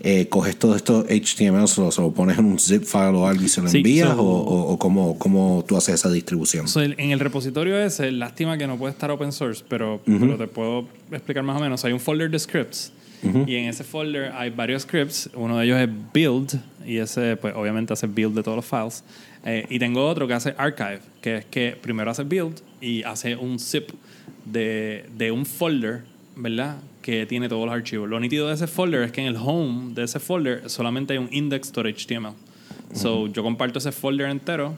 eh, 0.00 0.28
coges 0.28 0.56
todo 0.56 0.76
esto 0.76 1.04
HTML, 1.08 1.66
se 1.66 1.80
lo, 2.00 2.12
pones 2.12 2.38
en 2.38 2.44
un 2.44 2.58
zip 2.58 2.84
file 2.84 3.16
o 3.16 3.26
algo 3.26 3.42
y 3.44 3.48
se 3.48 3.60
lo 3.60 3.68
Sí, 3.68 3.78
envías? 3.78 4.08
so- 4.10 4.22
¿O, 4.22 4.38
o, 4.42 4.72
o 4.72 4.78
cómo, 4.78 5.18
cómo 5.18 5.64
tú 5.66 5.76
haces 5.76 5.96
esa 5.96 6.10
distribución? 6.10 6.68
So, 6.68 6.82
en 6.82 6.98
el 7.10 7.18
repositorio 7.20 7.78
ese, 7.78 8.12
lástima 8.12 8.56
que 8.58 8.66
no 8.66 8.76
puede 8.78 8.92
estar 8.92 9.10
open 9.10 9.32
source, 9.32 9.64
pero, 9.68 10.00
pero 10.04 10.36
te 10.36 10.46
puedo 10.46 10.86
explicar 11.10 11.42
más 11.42 11.56
o 11.56 11.60
menos. 11.60 11.84
Hay 11.84 11.92
un 11.92 12.00
folder 12.00 12.30
de 12.30 12.38
scripts 12.38 12.92
y 13.46 13.56
en 13.56 13.64
ese 13.68 13.82
folder 13.82 14.30
hay 14.32 14.50
varios 14.50 14.82
scripts. 14.82 15.28
Uno 15.34 15.58
de 15.58 15.64
ellos 15.64 15.78
es 15.80 15.88
build 16.14 16.60
y 16.86 16.98
ese, 16.98 17.36
pues 17.36 17.52
obviamente 17.56 17.92
hace 17.92 18.06
build 18.06 18.34
de 18.36 18.42
todos 18.44 18.56
los 18.56 18.64
files. 18.66 19.02
Eh, 19.44 19.66
y 19.68 19.78
tengo 19.80 20.06
otro 20.06 20.28
que 20.28 20.34
hace 20.34 20.54
archive, 20.56 21.00
que 21.20 21.36
es 21.38 21.44
que 21.46 21.76
primero 21.80 22.10
hace 22.12 22.22
build 22.22 22.60
y 22.80 23.02
hace 23.02 23.34
un 23.34 23.58
zip 23.58 23.90
de, 24.44 25.06
de 25.16 25.32
un 25.32 25.44
folder, 25.46 26.02
¿verdad? 26.36 26.76
Que 27.08 27.24
tiene 27.24 27.48
todos 27.48 27.64
los 27.64 27.74
archivos. 27.74 28.06
Lo 28.06 28.20
nítido 28.20 28.48
de 28.48 28.54
ese 28.54 28.66
folder 28.66 29.02
es 29.02 29.12
que 29.12 29.22
en 29.22 29.28
el 29.28 29.36
home 29.36 29.94
de 29.94 30.02
ese 30.04 30.20
folder 30.20 30.68
solamente 30.68 31.14
hay 31.14 31.18
un 31.18 31.30
index.html. 31.32 32.34
So 32.92 33.28
yo 33.28 33.42
comparto 33.42 33.78
ese 33.78 33.92
folder 33.92 34.28
entero 34.28 34.74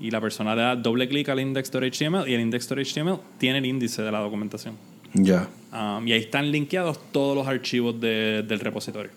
y 0.00 0.10
la 0.10 0.22
persona 0.22 0.54
le 0.56 0.62
da 0.62 0.74
doble 0.74 1.06
clic 1.06 1.28
al 1.28 1.38
index.html 1.38 2.26
y 2.26 2.32
el 2.32 2.40
index.html 2.40 3.18
tiene 3.36 3.58
el 3.58 3.66
índice 3.66 4.00
de 4.00 4.10
la 4.10 4.20
documentación. 4.20 4.74
Ya. 5.12 5.48
Um, 5.70 6.08
y 6.08 6.12
ahí 6.12 6.20
están 6.20 6.50
linkeados 6.50 6.98
todos 7.12 7.36
los 7.36 7.46
archivos 7.46 8.00
de- 8.00 8.42
del 8.42 8.60
repositorio. 8.60 9.10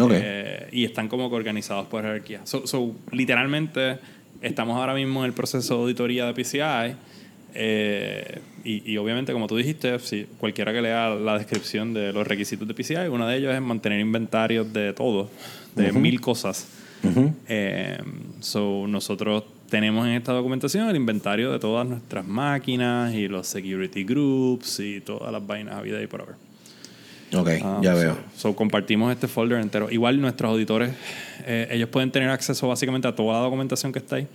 Ok. 0.00 0.12
Eh, 0.14 0.68
y 0.72 0.84
están 0.86 1.08
como 1.08 1.28
que 1.28 1.36
organizados 1.36 1.88
por 1.88 2.00
jerarquía. 2.02 2.40
So, 2.44 2.66
so, 2.66 2.92
literalmente, 3.10 3.98
estamos 4.40 4.78
ahora 4.78 4.94
mismo 4.94 5.20
en 5.20 5.26
el 5.26 5.34
proceso 5.34 5.74
de 5.76 5.80
auditoría 5.82 6.24
de 6.24 6.32
PCI. 6.32 6.96
Eh, 7.54 8.38
y, 8.64 8.92
y 8.92 8.96
obviamente, 8.96 9.32
como 9.32 9.46
tú 9.46 9.56
dijiste, 9.56 9.98
si 9.98 10.26
cualquiera 10.38 10.72
que 10.72 10.80
lea 10.82 11.10
la 11.10 11.36
descripción 11.38 11.92
de 11.94 12.12
los 12.12 12.26
requisitos 12.26 12.66
de 12.68 12.74
PCI, 12.74 13.08
uno 13.10 13.26
de 13.26 13.36
ellos 13.36 13.54
es 13.54 13.60
mantener 13.60 14.00
inventarios 14.00 14.72
de 14.72 14.92
todo, 14.92 15.30
de 15.74 15.92
mil 15.92 16.20
cosas. 16.20 16.68
Eh, 17.48 17.98
so, 18.40 18.86
nosotros 18.86 19.44
tenemos 19.68 20.06
en 20.06 20.12
esta 20.12 20.32
documentación 20.32 20.88
el 20.88 20.96
inventario 20.96 21.50
de 21.50 21.58
todas 21.58 21.86
nuestras 21.86 22.26
máquinas 22.26 23.12
y 23.14 23.26
los 23.26 23.46
security 23.48 24.04
groups 24.04 24.78
y 24.80 25.00
todas 25.00 25.32
las 25.32 25.44
vainas 25.46 25.74
a 25.74 25.82
vida 25.82 26.00
y 26.02 26.06
por 26.06 26.22
haber. 26.22 26.34
Ok, 27.34 27.48
Ah, 27.64 27.80
ya 27.82 27.94
so- 27.94 27.98
veo. 27.98 28.18
So, 28.36 28.54
compartimos 28.54 29.10
este 29.12 29.26
folder 29.26 29.58
entero. 29.60 29.90
Igual 29.90 30.20
nuestros 30.20 30.50
auditores, 30.50 30.92
eh, 31.46 31.66
ellos 31.70 31.88
pueden 31.88 32.10
tener 32.12 32.28
acceso 32.28 32.68
básicamente 32.68 33.08
a 33.08 33.14
toda 33.16 33.38
la 33.38 33.40
documentación 33.40 33.90
que 33.92 33.98
está 33.98 34.16
ahí. 34.16 34.28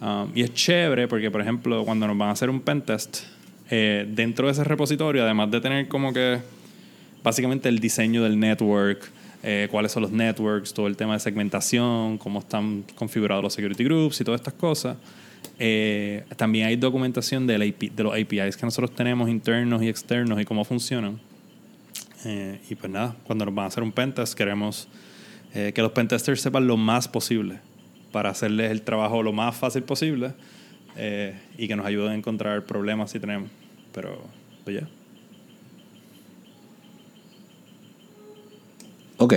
Um, 0.00 0.30
y 0.34 0.42
es 0.42 0.54
chévere 0.54 1.08
porque, 1.08 1.30
por 1.30 1.40
ejemplo, 1.40 1.84
cuando 1.84 2.06
nos 2.06 2.16
van 2.16 2.30
a 2.30 2.32
hacer 2.32 2.48
un 2.48 2.60
pentest, 2.60 3.24
eh, 3.70 4.06
dentro 4.08 4.46
de 4.46 4.52
ese 4.52 4.64
repositorio, 4.64 5.22
además 5.22 5.50
de 5.50 5.60
tener 5.60 5.88
como 5.88 6.12
que 6.12 6.38
básicamente 7.22 7.68
el 7.68 7.78
diseño 7.78 8.22
del 8.22 8.38
network, 8.38 9.10
eh, 9.42 9.68
cuáles 9.70 9.92
son 9.92 10.02
los 10.02 10.12
networks, 10.12 10.72
todo 10.74 10.86
el 10.86 10.96
tema 10.96 11.14
de 11.14 11.20
segmentación, 11.20 12.18
cómo 12.18 12.40
están 12.40 12.84
configurados 12.94 13.42
los 13.44 13.52
security 13.54 13.84
groups 13.84 14.20
y 14.20 14.24
todas 14.24 14.40
estas 14.40 14.54
cosas. 14.54 14.96
Eh, 15.58 16.24
también 16.36 16.66
hay 16.66 16.76
documentación 16.76 17.46
del 17.46 17.62
AP 17.62 17.90
de 17.94 18.02
los 18.02 18.14
APIs 18.14 18.56
que 18.56 18.64
nosotros 18.64 18.94
tenemos 18.94 19.28
internos 19.28 19.82
y 19.82 19.88
externos 19.88 20.40
y 20.40 20.44
cómo 20.44 20.64
funcionan. 20.64 21.20
Eh, 22.24 22.58
y 22.68 22.74
pues 22.74 22.90
nada, 22.90 23.14
cuando 23.24 23.44
nos 23.44 23.54
van 23.54 23.64
a 23.66 23.68
hacer 23.68 23.82
un 23.82 23.92
pentest, 23.92 24.34
queremos 24.34 24.88
eh, 25.54 25.72
que 25.74 25.82
los 25.82 25.92
pentesters 25.92 26.40
sepan 26.40 26.66
lo 26.66 26.76
más 26.76 27.08
posible 27.08 27.60
para 28.12 28.30
hacerles 28.30 28.70
el 28.70 28.82
trabajo 28.82 29.22
lo 29.22 29.32
más 29.32 29.56
fácil 29.56 29.82
posible 29.82 30.32
eh, 30.96 31.38
y 31.56 31.68
que 31.68 31.76
nos 31.76 31.86
ayuden 31.86 32.12
a 32.12 32.14
encontrar 32.14 32.64
problemas 32.64 33.10
si 33.10 33.20
tenemos. 33.20 33.50
Pero, 33.92 34.22
pues 34.64 34.80
ya. 34.80 34.88
Ok, 39.18 39.34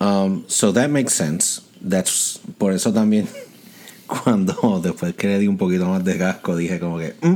um, 0.00 0.44
so 0.46 0.72
that 0.72 0.88
makes 0.88 1.12
sense. 1.12 1.60
That's, 1.86 2.40
por 2.56 2.72
eso 2.72 2.92
también, 2.92 3.26
cuando 4.06 4.80
después 4.82 5.14
que 5.14 5.26
le 5.26 5.38
di 5.40 5.48
un 5.48 5.58
poquito 5.58 5.86
más 5.88 6.04
de 6.04 6.16
casco, 6.16 6.56
dije 6.56 6.78
como 6.78 6.98
que, 6.98 7.14
"Mm, 7.20 7.34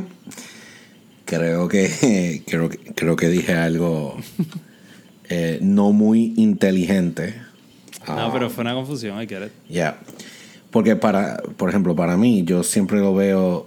creo 1.25 1.69
que, 1.69 2.43
creo, 2.47 2.71
creo 2.95 3.17
que 3.17 3.29
dije 3.29 3.53
algo 3.53 4.17
eh, 5.29 5.59
no 5.61 5.93
muy 5.93 6.35
inteligente. 6.37 7.35
No, 8.07 8.33
pero 8.33 8.49
fue 8.49 8.63
una 8.63 8.75
confusión, 8.75 9.21
I 9.21 9.27
get 9.27 9.47
it. 9.47 9.53
Ya. 9.69 9.99
Porque 10.71 10.97
para, 10.97 11.43
por 11.57 11.71
ejemplo, 11.71 11.97
para 11.97 12.17
mí, 12.17 12.45
yo 12.45 12.63
siempre 12.63 12.99
lo 13.01 13.15
veo. 13.15 13.67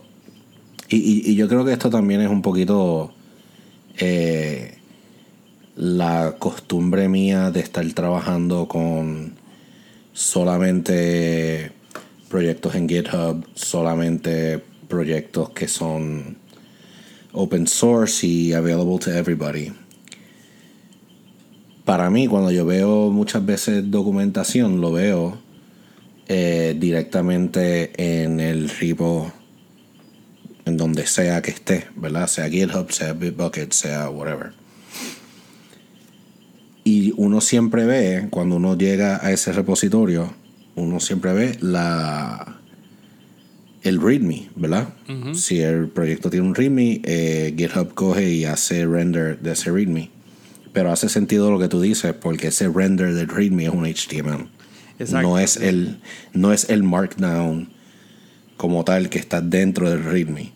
Y, 0.89 0.97
y- 0.97 1.31
y 1.31 1.35
yo 1.35 1.47
creo 1.47 1.65
que 1.65 1.73
esto 1.73 1.89
también 1.89 2.21
es 2.21 2.29
un 2.29 2.41
poquito 2.41 3.11
eh, 3.97 4.75
la 5.75 6.35
costumbre 6.37 7.07
mía 7.09 7.49
de 7.51 7.61
estar 7.61 7.85
trabajando 7.93 8.67
con 8.67 9.33
solamente 10.13 11.71
proyectos 12.29 12.75
en 12.75 12.87
GitHub, 12.87 13.45
solamente 13.55 14.61
proyectos 14.87 15.49
que 15.51 15.67
son 15.67 16.37
open 17.33 17.65
source 17.67 18.27
y 18.27 18.53
available 18.53 18.99
to 18.99 19.11
everybody. 19.11 19.71
Para 21.85 22.09
mí, 22.09 22.27
cuando 22.27 22.51
yo 22.51 22.65
veo 22.65 23.09
muchas 23.09 23.45
veces 23.45 23.89
documentación, 23.89 24.81
lo 24.81 24.91
veo 24.91 25.37
eh, 26.33 26.77
directamente 26.79 27.91
en 27.97 28.39
el 28.39 28.69
repo, 28.69 29.33
en 30.63 30.77
donde 30.77 31.05
sea 31.05 31.41
que 31.41 31.51
esté, 31.51 31.87
¿verdad? 31.97 32.27
Sea 32.27 32.49
GitHub, 32.49 32.89
sea 32.89 33.11
Bitbucket, 33.11 33.73
sea 33.73 34.09
whatever. 34.09 34.53
Y 36.85 37.13
uno 37.17 37.41
siempre 37.41 37.85
ve, 37.85 38.27
cuando 38.29 38.55
uno 38.55 38.77
llega 38.77 39.19
a 39.21 39.33
ese 39.33 39.51
repositorio, 39.51 40.33
uno 40.75 41.01
siempre 41.01 41.33
ve 41.33 41.57
la 41.59 42.61
el 43.83 44.01
README, 44.01 44.51
¿verdad? 44.55 44.93
Si 45.33 45.59
el 45.59 45.89
proyecto 45.89 46.29
tiene 46.29 46.47
un 46.47 46.55
README, 46.55 47.01
eh, 47.03 47.53
GitHub 47.57 47.93
coge 47.93 48.29
y 48.29 48.45
hace 48.45 48.85
render 48.85 49.37
de 49.39 49.51
ese 49.51 49.69
README. 49.69 50.09
Pero 50.71 50.93
hace 50.93 51.09
sentido 51.09 51.51
lo 51.51 51.59
que 51.59 51.67
tú 51.67 51.81
dices, 51.81 52.13
porque 52.13 52.47
ese 52.47 52.69
render 52.69 53.15
del 53.15 53.27
README 53.27 53.65
es 53.65 53.73
un 53.73 53.85
HTML. 53.85 54.60
Exacto. 55.01 55.27
No 55.27 55.37
es 55.39 55.57
el, 55.57 55.97
no 56.33 56.53
es 56.53 56.69
el 56.69 56.83
markdown 56.83 57.69
como 58.57 58.83
tal 58.83 59.09
que 59.09 59.19
está 59.19 59.41
dentro 59.41 59.89
del 59.89 60.03
README. 60.03 60.51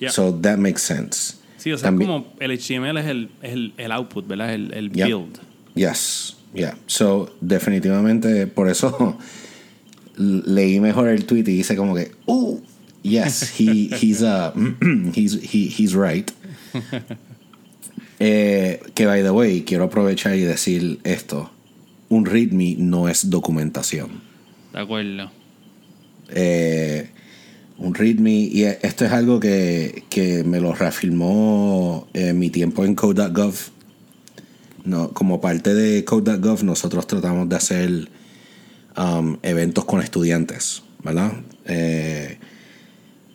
Yeah. 0.00 0.10
So 0.10 0.34
that 0.42 0.58
makes 0.58 0.82
sense. 0.82 1.36
sí, 1.58 1.72
o 1.72 1.78
sea, 1.78 1.88
También- 1.88 2.10
como 2.10 2.32
el 2.40 2.50
HTML 2.52 2.98
es 2.98 3.06
el, 3.06 3.30
el, 3.42 3.72
el 3.76 3.92
output, 3.92 4.26
¿verdad? 4.26 4.52
El, 4.54 4.72
el 4.74 4.92
Yeah. 4.92 5.06
build. 5.06 5.38
Yes, 5.74 6.36
yeah. 6.54 6.76
So, 6.86 7.34
definitivamente, 7.40 8.46
por 8.46 8.68
eso 8.68 9.18
leí 10.16 10.80
mejor 10.80 11.08
el 11.08 11.24
tweet 11.26 11.40
y 11.48 11.56
dice 11.58 11.76
como 11.76 11.94
que, 11.94 12.12
oh, 12.26 12.60
yes, 13.02 13.52
he, 13.58 13.90
he's, 14.00 14.22
uh, 14.22 14.52
he's, 15.14 15.34
he, 15.42 15.68
he's 15.68 15.94
right. 15.94 16.30
Eh, 18.18 18.80
que, 18.94 19.04
by 19.06 19.22
the 19.22 19.30
way, 19.30 19.62
quiero 19.62 19.84
aprovechar 19.84 20.34
y 20.36 20.40
decir 20.40 21.00
esto. 21.04 21.50
Un 22.08 22.24
README 22.26 22.76
no 22.78 23.08
es 23.08 23.30
documentación. 23.30 24.20
De 24.72 24.80
acuerdo. 24.80 25.30
Eh, 26.28 27.08
un 27.78 27.94
README, 27.94 28.30
y 28.32 28.62
esto 28.64 29.04
es 29.04 29.12
algo 29.12 29.38
que, 29.40 30.04
que 30.08 30.44
me 30.44 30.60
lo 30.60 30.74
reafirmó 30.74 32.08
en 32.14 32.38
mi 32.38 32.50
tiempo 32.50 32.84
en 32.84 32.94
code.gov. 32.94 33.54
No, 34.84 35.10
como 35.10 35.40
parte 35.40 35.74
de 35.74 36.04
code.gov, 36.04 36.62
nosotros 36.64 37.06
tratamos 37.06 37.48
de 37.48 37.56
hacer 37.56 38.08
um, 38.96 39.36
eventos 39.42 39.84
con 39.84 40.00
estudiantes, 40.00 40.82
¿verdad? 41.02 41.32
Eh, 41.64 42.38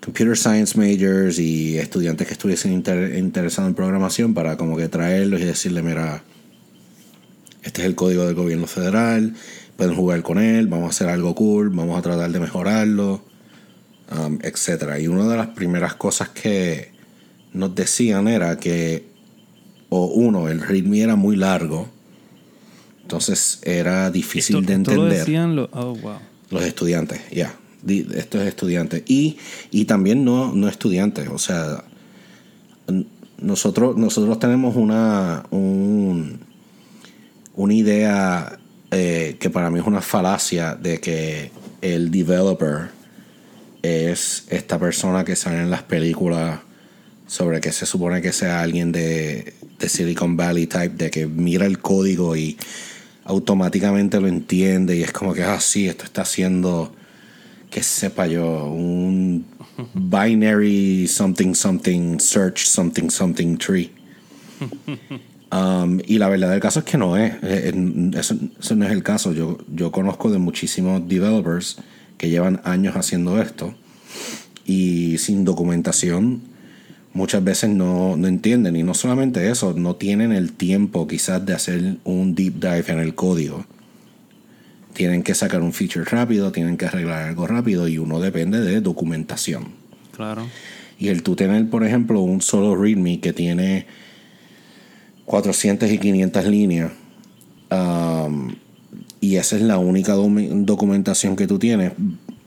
computer 0.03 0.37
science 0.37 0.77
majors 0.77 1.37
y 1.39 1.77
estudiantes 1.77 2.25
que 2.25 2.33
estuviesen 2.33 2.71
inter- 2.71 3.17
interesados 3.17 3.69
en 3.69 3.75
programación 3.75 4.33
para 4.33 4.55
como 4.57 4.77
que 4.77 4.87
traerlos 4.87 5.41
y 5.41 5.45
decirle, 5.45 5.81
mira, 5.81 6.23
este 7.63 7.81
es 7.81 7.87
el 7.87 7.95
código 7.95 8.25
del 8.25 8.35
gobierno 8.35 8.67
federal, 8.67 9.33
pueden 9.77 9.95
jugar 9.95 10.21
con 10.21 10.37
él, 10.39 10.67
vamos 10.67 10.87
a 10.87 10.89
hacer 10.89 11.09
algo 11.09 11.35
cool, 11.35 11.69
vamos 11.69 11.97
a 11.97 12.01
tratar 12.01 12.31
de 12.31 12.39
mejorarlo, 12.39 13.23
um, 14.17 14.39
etc. 14.43 14.99
Y 14.99 15.07
una 15.07 15.27
de 15.27 15.37
las 15.37 15.47
primeras 15.47 15.95
cosas 15.95 16.29
que 16.29 16.91
nos 17.53 17.73
decían 17.75 18.27
era 18.27 18.57
que, 18.57 19.05
o 19.89 20.05
uno, 20.05 20.47
el 20.49 20.61
README 20.61 21.01
era 21.01 21.15
muy 21.15 21.35
largo, 21.35 21.89
entonces 23.01 23.59
era 23.63 24.09
difícil 24.09 24.57
Esto, 24.57 24.67
de 24.67 24.73
esto 24.77 24.91
lo 24.95 25.01
entender. 25.03 25.19
decían 25.19 25.55
los... 25.55 25.69
Oh, 25.73 25.95
wow. 25.95 26.17
Los 26.49 26.63
estudiantes, 26.63 27.21
ya. 27.31 27.55
Di- 27.81 28.07
Estos 28.15 28.41
estudiantes. 28.41 29.03
Y, 29.07 29.37
y 29.71 29.85
también 29.85 30.23
no, 30.23 30.53
no 30.53 30.67
estudiantes. 30.67 31.27
O 31.29 31.37
sea, 31.39 31.83
nosotros, 33.39 33.97
nosotros 33.97 34.37
tenemos 34.39 34.75
una, 34.75 35.43
un- 35.51 36.39
una 37.61 37.73
idea 37.75 38.59
eh, 38.89 39.37
que 39.39 39.49
para 39.49 39.69
mí 39.69 39.79
es 39.79 39.85
una 39.85 40.01
falacia 40.01 40.75
de 40.75 40.99
que 40.99 41.51
el 41.81 42.09
developer 42.09 42.89
es 43.83 44.45
esta 44.49 44.79
persona 44.79 45.23
que 45.23 45.35
sale 45.35 45.59
en 45.59 45.69
las 45.69 45.83
películas 45.83 46.59
sobre 47.27 47.61
que 47.61 47.71
se 47.71 47.85
supone 47.85 48.21
que 48.21 48.33
sea 48.33 48.61
alguien 48.61 48.91
de, 48.91 49.53
de 49.79 49.89
Silicon 49.89 50.35
Valley 50.35 50.67
type, 50.67 50.95
de 50.95 51.11
que 51.11 51.27
mira 51.27 51.65
el 51.65 51.79
código 51.79 52.35
y 52.35 52.57
automáticamente 53.23 54.19
lo 54.19 54.27
entiende 54.27 54.97
y 54.97 55.03
es 55.03 55.11
como 55.11 55.33
que, 55.33 55.43
ah, 55.43 55.59
sí, 55.59 55.87
esto 55.87 56.03
está 56.03 56.23
haciendo, 56.23 56.93
que 57.69 57.83
sepa 57.83 58.25
yo, 58.27 58.65
un 58.65 59.45
binary 59.93 61.07
something 61.07 61.53
something 61.53 62.19
search 62.19 62.65
something 62.65 63.09
something 63.09 63.55
tree. 63.55 63.91
Um, 65.51 65.99
y 66.05 66.17
la 66.17 66.29
verdad 66.29 66.49
del 66.49 66.61
caso 66.61 66.79
es 66.79 66.85
que 66.85 66.97
no 66.97 67.17
es. 67.17 67.33
Eso, 67.43 68.35
eso 68.59 68.75
no 68.75 68.85
es 68.85 68.91
el 68.91 69.03
caso. 69.03 69.33
Yo, 69.33 69.57
yo 69.73 69.91
conozco 69.91 70.31
de 70.31 70.37
muchísimos 70.37 71.07
developers 71.07 71.77
que 72.17 72.29
llevan 72.29 72.61
años 72.63 72.95
haciendo 72.95 73.41
esto 73.41 73.73
y 74.65 75.17
sin 75.17 75.43
documentación 75.43 76.41
muchas 77.13 77.43
veces 77.43 77.69
no, 77.69 78.15
no 78.15 78.27
entienden. 78.27 78.75
Y 78.75 78.83
no 78.83 78.93
solamente 78.93 79.49
eso, 79.49 79.73
no 79.73 79.95
tienen 79.95 80.31
el 80.31 80.53
tiempo 80.53 81.07
quizás 81.07 81.45
de 81.45 81.53
hacer 81.53 81.97
un 82.03 82.35
deep 82.35 82.53
dive 82.59 82.85
en 82.87 82.99
el 82.99 83.15
código. 83.15 83.65
Tienen 84.93 85.23
que 85.23 85.35
sacar 85.35 85.61
un 85.61 85.73
feature 85.73 86.05
rápido, 86.05 86.51
tienen 86.51 86.77
que 86.77 86.85
arreglar 86.85 87.23
algo 87.23 87.47
rápido 87.47 87.87
y 87.87 87.97
uno 87.97 88.19
depende 88.19 88.59
de 88.61 88.81
documentación. 88.81 89.69
Claro. 90.15 90.47
Y 90.99 91.07
el 91.07 91.23
tú 91.23 91.35
tener, 91.35 91.69
por 91.69 91.83
ejemplo, 91.83 92.21
un 92.21 92.41
solo 92.41 92.75
README 92.75 93.19
que 93.19 93.33
tiene 93.33 93.87
400 95.31 95.89
y 95.89 95.97
500 95.97 96.45
líneas 96.45 96.91
um, 97.71 98.53
y 99.21 99.37
esa 99.37 99.55
es 99.55 99.61
la 99.61 99.77
única 99.77 100.13
documentación 100.13 101.37
que 101.37 101.47
tú 101.47 101.57
tienes, 101.57 101.93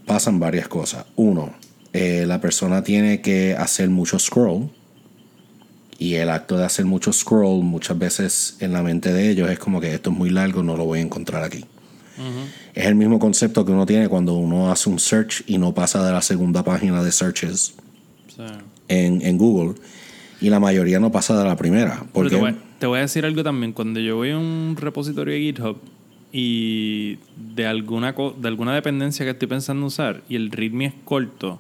pasan 0.05 0.39
varias 0.39 0.69
cosas. 0.69 1.07
Uno, 1.17 1.51
eh, 1.95 2.25
la 2.27 2.41
persona 2.43 2.83
tiene 2.85 3.23
que 3.23 3.55
hacer 3.57 3.89
mucho 3.89 4.19
scroll 4.19 4.69
y 5.99 6.15
el 6.17 6.29
acto 6.29 6.59
de 6.59 6.65
hacer 6.65 6.85
mucho 6.85 7.11
scroll 7.13 7.63
muchas 7.63 7.99
veces 7.99 8.57
en 8.61 8.73
la 8.73 8.83
mente 8.83 9.13
de 9.13 9.31
ellos 9.31 9.51
es 9.51 9.59
como 9.59 9.81
que 9.81 9.95
esto 9.95 10.11
es 10.11 10.17
muy 10.17 10.29
largo, 10.29 10.63
no 10.63 10.77
lo 10.77 10.85
voy 10.85 10.99
a 10.99 11.03
encontrar 11.03 11.43
aquí. 11.43 11.65
Es 12.75 12.87
el 12.87 12.97
mismo 12.97 13.19
concepto 13.19 13.65
que 13.65 13.73
uno 13.73 13.87
tiene 13.87 14.09
cuando 14.09 14.35
uno 14.35 14.71
hace 14.71 14.91
un 14.91 14.99
search 14.99 15.43
y 15.47 15.57
no 15.59 15.73
pasa 15.73 16.05
de 16.05 16.13
la 16.13 16.21
segunda 16.23 16.63
página 16.63 17.03
de 17.03 17.11
searches 17.13 17.75
Sí. 18.29 18.43
en, 18.89 19.23
en 19.23 19.39
Google 19.39 19.75
y 20.41 20.51
la 20.51 20.61
mayoría 20.61 20.99
no 21.01 21.11
pasa 21.13 21.39
de 21.39 21.45
la 21.45 21.57
primera. 21.57 21.99
Pero 21.99 22.11
Porque 22.13 22.35
te, 22.35 22.41
voy, 22.41 22.57
te 22.85 22.89
voy 22.89 22.99
a 22.99 23.01
decir 23.01 23.25
algo 23.25 23.43
también. 23.43 23.73
Cuando 23.73 23.99
yo 23.99 24.17
voy 24.17 24.29
a 24.33 24.37
un 24.37 24.77
repositorio 24.79 25.33
de 25.33 25.41
GitHub 25.41 25.79
y 26.35 27.17
de 27.55 27.67
alguna, 27.67 28.15
co- 28.15 28.37
de 28.39 28.47
alguna 28.47 28.75
dependencia 28.75 29.25
que 29.25 29.31
estoy 29.31 29.49
pensando 29.49 29.87
usar 29.87 30.21
y 30.29 30.37
el 30.37 30.51
README 30.51 30.85
es 30.85 30.93
corto, 31.07 31.59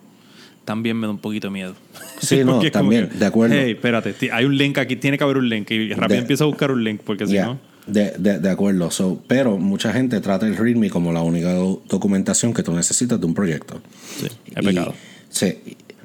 también 0.66 0.98
me 0.98 1.06
da 1.06 1.12
un 1.12 1.18
poquito 1.18 1.50
miedo. 1.50 1.74
Sí, 2.20 2.42
no, 2.44 2.60
también, 2.70 3.08
que, 3.08 3.16
de 3.16 3.24
acuerdo. 3.24 3.54
Hey, 3.58 3.70
espérate, 3.72 4.14
hay 4.30 4.44
un 4.44 4.58
link 4.58 4.76
aquí, 4.76 4.96
tiene 4.96 5.16
que 5.16 5.24
haber 5.24 5.38
un 5.38 5.48
link. 5.48 5.70
Y 5.70 5.94
rápido 5.94 6.08
De- 6.16 6.18
empiezo 6.18 6.44
a 6.44 6.46
buscar 6.46 6.70
un 6.70 6.84
link 6.84 7.00
porque 7.02 7.26
si 7.26 7.38
no. 7.38 7.58
de, 7.86 8.10
de- 8.18 8.38
de 8.38 8.50
acuerdo. 8.50 8.90
So, 8.90 9.22
pero 9.26 9.56
mucha 9.56 9.94
gente 9.94 10.20
trata 10.20 10.46
el 10.46 10.58
README 10.58 10.90
como 10.90 11.10
la 11.10 11.22
única 11.22 11.54
do- 11.54 11.82
documentación 11.88 12.52
que 12.52 12.62
tú 12.62 12.72
necesitas 12.74 13.18
de 13.18 13.24
un 13.24 13.32
proyecto. 13.32 13.80
Sí, 14.18 14.26
es 14.26 14.62
Y- 14.62 14.66
pecado. 14.66 14.92
sí. 15.30 15.54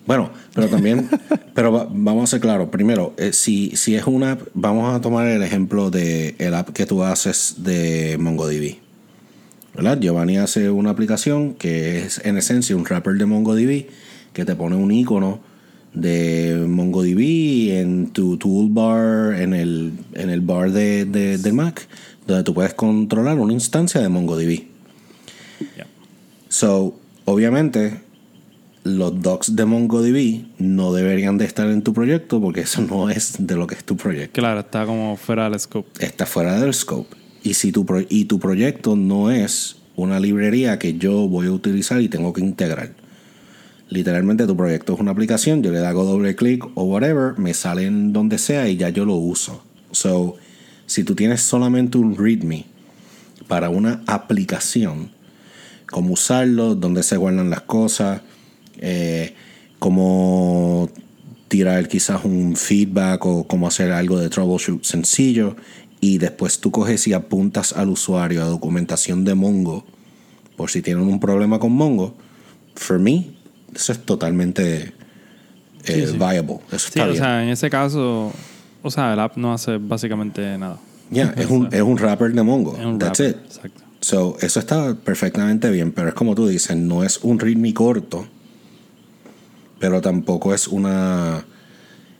Bueno, 0.09 0.31
pero 0.55 0.67
también, 0.69 1.07
pero 1.53 1.71
va- 1.71 1.87
vamos 1.87 2.23
a 2.23 2.27
ser 2.31 2.39
claros. 2.41 2.69
Primero, 2.69 3.13
eh, 3.17 3.31
si, 3.31 3.75
si 3.75 3.93
es 3.93 4.07
una 4.07 4.31
app, 4.31 4.41
vamos 4.55 4.91
a 4.95 4.99
tomar 5.01 5.27
el 5.27 5.43
ejemplo 5.43 5.91
de 5.91 6.33
el 6.39 6.55
app 6.55 6.69
que 6.69 6.87
tú 6.87 7.03
haces 7.03 7.57
de 7.59 8.17
MongoDB. 8.19 8.77
¿Verdad? 9.75 9.99
Giovanni 9.99 10.37
hace 10.37 10.71
una 10.71 10.89
aplicación 10.89 11.53
que 11.53 11.99
es 11.99 12.19
en 12.25 12.39
esencia 12.39 12.75
un 12.75 12.85
wrapper 12.85 13.13
de 13.19 13.27
MongoDB 13.27 13.85
que 14.33 14.45
te 14.45 14.55
pone 14.55 14.75
un 14.75 14.89
icono 14.91 15.41
de 15.93 16.65
MongoDB 16.67 17.77
en 17.79 18.07
tu 18.09 18.37
toolbar, 18.37 19.35
en 19.39 19.53
el, 19.53 19.93
en 20.13 20.31
el 20.31 20.41
bar 20.41 20.71
de, 20.71 21.05
de- 21.05 21.37
del 21.37 21.53
Mac, 21.53 21.87
donde 22.25 22.43
tú 22.43 22.55
puedes 22.55 22.73
controlar 22.73 23.37
una 23.37 23.53
instancia 23.53 24.01
de 24.01 24.09
MongoDB. 24.09 24.63
So, 26.47 26.95
obviamente, 27.25 27.99
los 28.83 29.21
docs 29.21 29.55
de 29.55 29.65
MongoDB 29.65 30.45
no 30.57 30.93
deberían 30.93 31.37
de 31.37 31.45
estar 31.45 31.67
en 31.67 31.81
tu 31.81 31.93
proyecto 31.93 32.39
porque 32.41 32.61
eso 32.61 32.81
no 32.81 33.09
es 33.09 33.35
de 33.39 33.55
lo 33.55 33.67
que 33.67 33.75
es 33.75 33.83
tu 33.83 33.97
proyecto. 33.97 34.39
Claro, 34.39 34.61
está 34.61 34.85
como 34.85 35.15
fuera 35.17 35.49
del 35.49 35.59
scope. 35.59 36.03
Está 36.05 36.25
fuera 36.25 36.59
del 36.59 36.73
scope. 36.73 37.15
Y 37.43 37.53
si 37.55 37.71
tu, 37.71 37.85
pro- 37.85 38.05
y 38.07 38.25
tu 38.25 38.39
proyecto 38.39 38.95
no 38.95 39.31
es 39.31 39.77
una 39.95 40.19
librería 40.19 40.79
que 40.79 40.97
yo 40.97 41.27
voy 41.27 41.47
a 41.47 41.51
utilizar 41.51 42.01
y 42.01 42.07
tengo 42.09 42.31
que 42.33 42.41
integrar. 42.41 42.93
Literalmente 43.89 44.45
tu 44.45 44.55
proyecto 44.55 44.93
es 44.93 44.99
una 44.99 45.11
aplicación, 45.11 45.63
yo 45.63 45.71
le 45.71 45.79
hago 45.85 46.03
doble 46.05 46.35
clic 46.35 46.63
o 46.75 46.83
whatever, 46.83 47.37
me 47.39 47.53
sale 47.53 47.85
en 47.85 48.13
donde 48.13 48.37
sea 48.37 48.69
y 48.69 48.77
ya 48.77 48.89
yo 48.89 49.03
lo 49.03 49.15
uso. 49.15 49.63
So, 49.91 50.35
si 50.85 51.03
tú 51.03 51.15
tienes 51.15 51.41
solamente 51.41 51.97
un 51.97 52.15
README 52.15 52.65
para 53.47 53.69
una 53.69 54.03
aplicación, 54.05 55.09
cómo 55.89 56.13
usarlo, 56.13 56.75
dónde 56.75 57.01
se 57.01 57.17
guardan 57.17 57.49
las 57.49 57.61
cosas, 57.61 58.21
eh, 58.79 59.33
cómo 59.79 60.89
tirar 61.47 61.87
quizás 61.87 62.23
un 62.25 62.55
feedback 62.55 63.25
o 63.25 63.47
cómo 63.47 63.67
hacer 63.67 63.91
algo 63.91 64.19
de 64.19 64.29
troubleshoot 64.29 64.83
sencillo 64.83 65.55
y 65.99 66.17
después 66.17 66.59
tú 66.59 66.71
coges 66.71 67.07
y 67.07 67.13
apuntas 67.13 67.73
al 67.73 67.89
usuario 67.89 68.43
a 68.43 68.45
documentación 68.45 69.25
de 69.25 69.35
Mongo 69.35 69.85
por 70.55 70.69
si 70.69 70.81
tienen 70.81 71.03
un 71.03 71.19
problema 71.19 71.57
con 71.59 71.71
Mongo, 71.71 72.13
for 72.75 72.99
me, 72.99 73.31
eso 73.73 73.91
es 73.93 73.99
totalmente 74.05 74.77
eh, 74.83 74.91
Sí, 75.83 76.05
sí. 76.07 76.17
viable. 76.17 76.59
Eso 76.71 76.79
Sí, 76.79 76.85
está 76.89 77.03
o 77.03 77.07
bien. 77.07 77.17
sea, 77.17 77.43
en 77.43 77.49
ese 77.49 77.69
caso, 77.69 78.31
o 78.83 78.91
sea, 78.91 79.13
el 79.13 79.19
app 79.19 79.37
no 79.37 79.53
hace 79.53 79.77
básicamente 79.77 80.57
nada. 80.57 80.77
Ya, 81.09 81.33
es, 81.37 81.45
un, 81.47 81.69
es 81.71 81.81
un 81.81 81.95
wrapper 81.97 82.33
de 82.33 82.43
Mongo. 82.43 82.77
Es 82.77 82.85
un 82.85 82.99
That's 82.99 83.19
wrapper, 83.21 83.41
it. 83.41 83.45
Exacto. 83.55 83.83
So, 84.01 84.37
eso 84.41 84.59
está 84.59 84.93
perfectamente 84.95 85.69
bien, 85.71 85.91
pero 85.93 86.09
es 86.09 86.13
como 86.13 86.35
tú 86.35 86.47
dices, 86.47 86.75
no 86.77 87.03
es 87.03 87.19
un 87.23 87.39
ritmo 87.39 87.73
corto, 87.73 88.27
pero 89.79 90.01
tampoco 90.01 90.53
es 90.53 90.67
una 90.67 91.45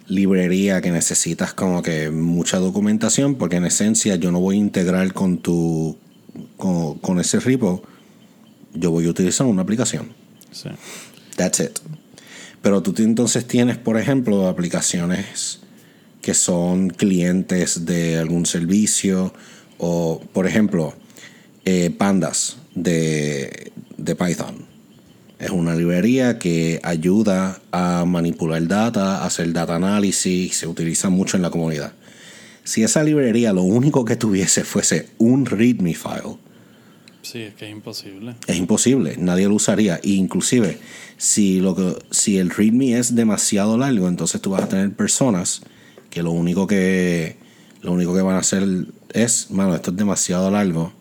librería 0.07 0.81
que 0.81 0.91
necesitas 0.91 1.53
como 1.53 1.81
que 1.81 2.09
mucha 2.09 2.57
documentación, 2.57 3.35
porque 3.35 3.57
en 3.57 3.65
esencia 3.65 4.15
yo 4.15 4.31
no 4.31 4.39
voy 4.39 4.55
a 4.55 4.59
integrar 4.59 5.13
con 5.13 5.37
tu 5.37 5.97
con, 6.57 6.99
con 6.99 7.19
ese 7.19 7.39
repo, 7.39 7.83
yo 8.73 8.91
voy 8.91 9.05
a 9.05 9.09
utilizar 9.09 9.47
una 9.47 9.61
aplicación. 9.61 10.13
Sí. 10.51 10.69
That's 11.35 11.59
it. 11.59 11.79
Pero 12.61 12.81
tú 12.81 12.93
entonces 13.01 13.45
tienes, 13.47 13.77
por 13.77 13.97
ejemplo, 13.97 14.47
aplicaciones 14.47 15.59
que 16.21 16.33
son 16.33 16.89
clientes 16.89 17.85
de 17.85 18.17
algún 18.17 18.45
servicio 18.45 19.33
o, 19.77 20.21
por 20.33 20.45
ejemplo, 20.45 20.93
eh, 21.65 21.89
Pandas 21.97 22.57
de, 22.75 23.71
de 23.97 24.15
Python. 24.15 24.68
Es 25.39 25.51
una 25.51 25.73
librería 25.73 26.37
que 26.37 26.81
ayuda 26.83 27.61
a 27.71 28.03
manipular 28.05 28.67
data, 28.67 29.19
a 29.19 29.25
hacer 29.25 29.53
data 29.53 29.75
análisis, 29.75 30.57
se 30.57 30.67
utiliza 30.67 31.09
mucho 31.09 31.37
en 31.37 31.43
la 31.43 31.49
comunidad. 31.49 31.93
Si 32.65 32.83
esa 32.83 33.03
librería 33.03 33.53
lo 33.53 33.63
único 33.63 34.03
que 34.03 34.17
tuviese 34.17 34.65
fuese 34.65 35.07
un 35.17 35.45
README 35.45 35.95
file, 35.95 36.37
Sí, 37.21 37.41
es 37.43 37.53
que 37.53 37.65
es 37.65 37.71
imposible. 37.71 38.35
es 38.47 38.55
imposible, 38.57 39.15
nadie 39.17 39.47
lo 39.47 39.55
usaría. 39.55 39.97
E 40.03 40.09
inclusive, 40.09 40.77
si, 41.17 41.59
lo 41.59 41.75
que, 41.75 41.95
si 42.11 42.37
el 42.37 42.49
README 42.49 42.97
es 42.97 43.15
demasiado 43.15 43.77
largo, 43.77 44.07
entonces 44.07 44.41
tú 44.41 44.51
vas 44.51 44.63
a 44.63 44.69
tener 44.69 44.91
personas 44.93 45.61
que 46.09 46.21
lo 46.21 46.31
único 46.31 46.67
que, 46.67 47.37
lo 47.81 47.93
único 47.93 48.13
que 48.13 48.21
van 48.21 48.35
a 48.35 48.39
hacer 48.39 48.63
es, 49.13 49.51
mano, 49.51 49.75
esto 49.75 49.91
es 49.91 49.97
demasiado 49.97 50.51
largo, 50.51 50.91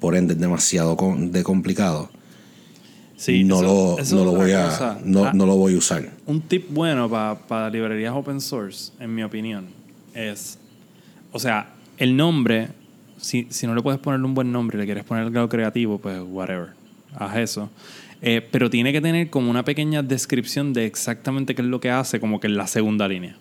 por 0.00 0.16
ende 0.16 0.34
es 0.34 0.40
demasiado 0.40 0.96
de 1.18 1.42
complicado. 1.42 2.10
Sí, 3.22 3.44
no, 3.44 3.54
eso- 3.56 3.62
lo, 3.96 3.98
eso 4.02 4.16
no, 4.16 4.24
lo 4.24 4.32
voy 4.32 4.50
a, 4.50 4.98
no, 5.04 5.24
Ah, 5.26 5.32
no 5.32 5.46
lo 5.46 5.54
voy 5.56 5.74
a 5.74 5.78
usar. 5.78 6.10
Un 6.26 6.40
tip 6.40 6.66
bueno 6.70 7.08
para 7.08 7.70
librerías 7.70 8.12
open 8.16 8.40
source, 8.40 8.90
en 8.98 9.14
mi 9.14 9.22
opinión, 9.22 9.66
es, 10.12 10.58
o 11.30 11.38
sea, 11.38 11.68
el 11.98 12.16
nombre, 12.16 12.70
si, 13.20 13.46
si 13.50 13.68
no 13.68 13.76
le 13.76 13.82
puedes 13.82 14.00
poner 14.00 14.20
un 14.24 14.34
buen 14.34 14.50
nombre 14.50 14.76
y 14.76 14.80
le 14.80 14.86
quieres 14.86 15.04
poner 15.04 15.24
algo 15.26 15.48
creativo, 15.48 15.98
pues 15.98 16.18
whatever, 16.26 16.70
haz 17.14 17.36
eso. 17.36 17.70
Eh, 18.22 18.44
pero 18.50 18.68
tiene 18.70 18.92
que 18.92 19.00
tener 19.00 19.30
como 19.30 19.50
una 19.50 19.64
pequeña 19.64 20.02
descripción 20.02 20.72
de 20.72 20.86
exactamente 20.86 21.54
qué 21.54 21.62
es 21.62 21.68
lo 21.68 21.78
que 21.80 21.90
hace, 21.90 22.18
como 22.18 22.40
que 22.40 22.48
en 22.48 22.56
la 22.56 22.66
segunda 22.66 23.06
línea. 23.06 23.36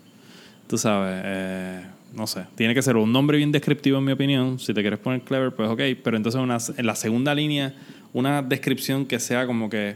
Tú 0.67 0.77
sabes, 0.77 1.21
eh, 1.25 1.81
no 2.15 2.27
sé, 2.27 2.41
tiene 2.55 2.75
que 2.75 2.83
ser 2.83 2.97
un 2.97 3.11
nombre 3.11 3.37
bien 3.37 3.51
descriptivo 3.51 3.97
en 3.97 4.05
mi 4.05 4.11
opinión. 4.11 4.59
Si 4.59 4.73
te 4.75 4.81
quieres 4.81 4.99
poner 4.99 5.21
clever, 5.21 5.51
pues 5.53 5.69
ok, 5.69 5.81
pero 6.03 6.17
entonces 6.17 6.39
una, 6.39 6.57
en 6.77 6.85
la 6.85 6.95
segunda 6.95 7.33
línea, 7.33 7.73
una 8.13 8.41
descripción 8.41 9.05
que 9.05 9.19
sea 9.19 9.45
como 9.45 9.69
que 9.69 9.95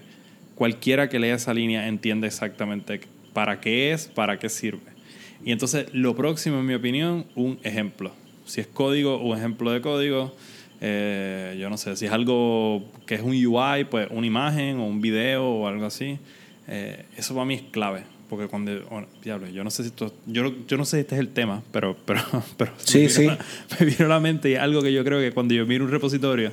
cualquiera 0.55 1.09
que 1.09 1.19
lea 1.19 1.35
esa 1.35 1.53
línea 1.53 1.87
entiende 1.87 2.27
exactamente 2.27 3.01
para 3.33 3.59
qué 3.59 3.91
es, 3.91 4.07
para 4.07 4.39
qué 4.39 4.49
sirve. 4.49 4.95
Y 5.43 5.51
entonces 5.51 5.87
lo 5.93 6.15
próximo, 6.15 6.59
en 6.59 6.65
mi 6.65 6.73
opinión, 6.73 7.25
un 7.35 7.59
ejemplo. 7.63 8.11
Si 8.45 8.61
es 8.61 8.67
código, 8.67 9.17
un 9.17 9.37
ejemplo 9.37 9.71
de 9.71 9.81
código. 9.81 10.35
Eh, 10.81 11.57
yo 11.59 11.69
no 11.69 11.77
sé, 11.77 11.95
si 11.95 12.05
es 12.05 12.11
algo 12.11 12.83
que 13.05 13.15
es 13.15 13.21
un 13.21 13.33
UI, 13.33 13.85
pues 13.89 14.07
una 14.11 14.25
imagen 14.25 14.79
o 14.79 14.85
un 14.85 15.01
video 15.01 15.45
o 15.45 15.67
algo 15.67 15.85
así. 15.85 16.17
Eh, 16.67 17.05
eso 17.17 17.33
para 17.33 17.45
mí 17.45 17.55
es 17.55 17.61
clave. 17.63 18.03
Porque 18.29 18.47
cuando. 18.47 18.71
diablo, 19.23 19.47
yo 19.49 19.63
no 19.63 19.69
sé 19.69 19.83
si 19.83 19.89
esto. 19.89 20.13
Yo, 20.25 20.51
yo 20.67 20.77
no 20.77 20.85
sé 20.85 20.97
si 20.97 21.01
este 21.01 21.15
es 21.15 21.21
el 21.21 21.29
tema, 21.29 21.61
pero. 21.71 21.95
pero, 22.05 22.21
pero 22.57 22.71
sí, 22.77 23.03
me 23.03 23.09
sí. 23.09 23.27
me 23.79 23.85
vino 23.85 24.05
a 24.05 24.09
la 24.09 24.19
mente 24.19 24.49
y 24.49 24.53
es 24.53 24.59
algo 24.59 24.81
que 24.81 24.91
yo 24.91 25.03
creo 25.03 25.19
que 25.19 25.31
cuando 25.31 25.53
yo 25.53 25.65
miro 25.65 25.85
un 25.85 25.91
repositorio. 25.91 26.51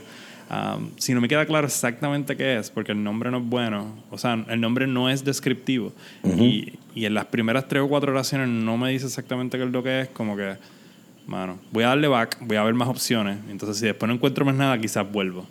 Um, 0.52 0.90
si 0.98 1.14
no 1.14 1.20
me 1.20 1.28
queda 1.28 1.46
claro 1.46 1.66
exactamente 1.66 2.36
qué 2.36 2.58
es, 2.58 2.70
porque 2.70 2.92
el 2.92 3.02
nombre 3.02 3.30
no 3.30 3.38
es 3.38 3.44
bueno, 3.44 3.94
o 4.10 4.18
sea, 4.18 4.44
el 4.48 4.60
nombre 4.60 4.86
no 4.86 5.08
es 5.08 5.24
descriptivo, 5.24 5.92
y, 6.24 6.74
y 6.94 7.06
en 7.06 7.14
las 7.14 7.26
primeras 7.26 7.66
tres 7.68 7.82
o 7.82 7.88
cuatro 7.88 8.12
oraciones 8.12 8.48
no 8.48 8.76
me 8.76 8.90
dice 8.90 9.06
exactamente 9.06 9.58
qué 9.58 9.64
es 9.64 9.70
lo 9.70 9.82
que 9.82 10.02
es, 10.02 10.08
como 10.08 10.36
que, 10.36 10.56
mano, 11.26 11.58
voy 11.70 11.84
a 11.84 11.88
darle 11.88 12.08
back, 12.08 12.38
voy 12.40 12.56
a 12.56 12.62
ver 12.62 12.74
más 12.74 12.88
opciones, 12.88 13.38
entonces 13.50 13.78
si 13.78 13.86
después 13.86 14.08
no 14.08 14.14
encuentro 14.14 14.44
más 14.44 14.54
nada, 14.54 14.78
quizás 14.78 15.10
vuelvo. 15.10 15.46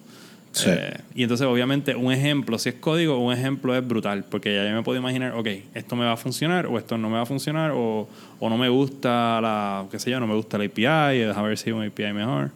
Sí. 0.51 0.69
Eh, 0.69 0.97
y 1.15 1.23
entonces, 1.23 1.47
obviamente, 1.47 1.95
un 1.95 2.11
ejemplo, 2.11 2.59
si 2.59 2.69
es 2.69 2.75
código, 2.75 3.17
un 3.17 3.33
ejemplo 3.33 3.75
es 3.75 3.87
brutal, 3.87 4.25
porque 4.29 4.53
ya 4.53 4.67
yo 4.67 4.75
me 4.75 4.83
puedo 4.83 4.99
imaginar, 4.99 5.33
ok, 5.33 5.47
esto 5.73 5.95
me 5.95 6.05
va 6.05 6.13
a 6.13 6.17
funcionar, 6.17 6.65
o 6.65 6.77
esto 6.77 6.97
no 6.97 7.09
me 7.09 7.15
va 7.15 7.21
a 7.21 7.25
funcionar, 7.25 7.71
o, 7.71 8.07
o 8.39 8.49
no 8.49 8.57
me 8.57 8.67
gusta 8.67 9.39
la, 9.39 9.85
qué 9.89 9.97
sé 9.97 10.11
yo, 10.11 10.19
no 10.19 10.27
me 10.27 10.35
gusta 10.35 10.57
la 10.57 10.65
API, 10.65 11.19
déjame 11.19 11.47
ver 11.47 11.57
si 11.57 11.69
hay 11.69 11.73
un 11.73 11.85
API 11.85 12.13
mejor. 12.13 12.51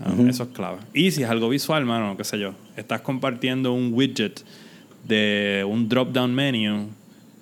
Ah, 0.00 0.14
Eso 0.28 0.44
es 0.44 0.48
clave. 0.50 0.78
Y 0.92 1.10
si 1.10 1.22
es 1.22 1.28
algo 1.30 1.48
visual, 1.48 1.84
mano, 1.84 2.16
qué 2.16 2.24
sé 2.24 2.38
yo, 2.38 2.54
estás 2.76 3.00
compartiendo 3.00 3.72
un 3.72 3.92
widget 3.92 4.42
de 5.06 5.64
un 5.68 5.88
drop-down 5.88 6.34
menu, 6.34 6.88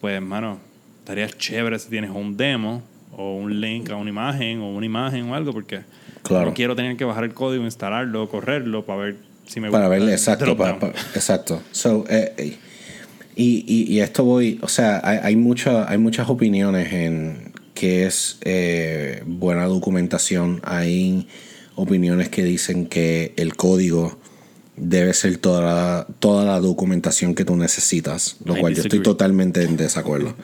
pues, 0.00 0.20
mano, 0.20 0.58
estaría 1.00 1.28
chévere 1.28 1.78
si 1.78 1.88
tienes 1.90 2.10
un 2.10 2.36
demo 2.36 2.82
o 3.16 3.36
un 3.36 3.60
link 3.60 3.90
a 3.90 3.96
una 3.96 4.10
imagen 4.10 4.60
o 4.60 4.70
una 4.74 4.86
imagen 4.86 5.28
o 5.30 5.34
algo, 5.34 5.52
porque 5.52 5.80
Claro. 6.22 6.46
no 6.46 6.54
quiero 6.54 6.74
tener 6.76 6.96
que 6.96 7.04
bajar 7.04 7.24
el 7.24 7.34
código, 7.34 7.64
instalarlo, 7.64 8.28
correrlo 8.28 8.84
para 8.84 8.98
ver 9.00 9.16
si 9.46 9.60
me 9.60 9.70
Para 9.70 9.84
gusta 9.86 9.98
verle, 9.98 10.12
exacto. 10.12 10.56
pa- 10.56 10.68
drop-down. 10.68 10.92
pa- 10.92 10.98
exacto. 11.14 11.62
So, 11.72 12.04
eh, 12.08 12.32
eh, 12.36 12.56
y, 13.36 13.64
y, 13.66 13.92
y 13.94 14.00
esto 14.00 14.24
voy, 14.24 14.58
o 14.62 14.68
sea, 14.68 15.00
hay, 15.04 15.18
hay, 15.22 15.36
mucha- 15.36 15.88
hay 15.90 15.98
muchas 15.98 16.28
opiniones 16.28 16.92
en 16.92 17.52
qué 17.74 18.06
es 18.06 18.38
eh, 18.42 19.22
buena 19.26 19.64
documentación. 19.66 20.60
Hay 20.64 21.26
opiniones 21.76 22.28
que 22.28 22.44
dicen 22.44 22.86
que 22.86 23.32
el 23.36 23.56
código 23.56 24.18
debe 24.76 25.12
ser 25.14 25.36
toda 25.38 25.62
la, 25.62 26.06
toda 26.18 26.44
la 26.44 26.60
documentación 26.60 27.34
que 27.34 27.44
tú 27.44 27.56
necesitas, 27.56 28.36
lo 28.44 28.56
I 28.56 28.60
cual 28.60 28.74
yo 28.74 28.82
estoy 28.82 29.02
totalmente 29.02 29.62
en 29.62 29.76
desacuerdo. 29.76 30.34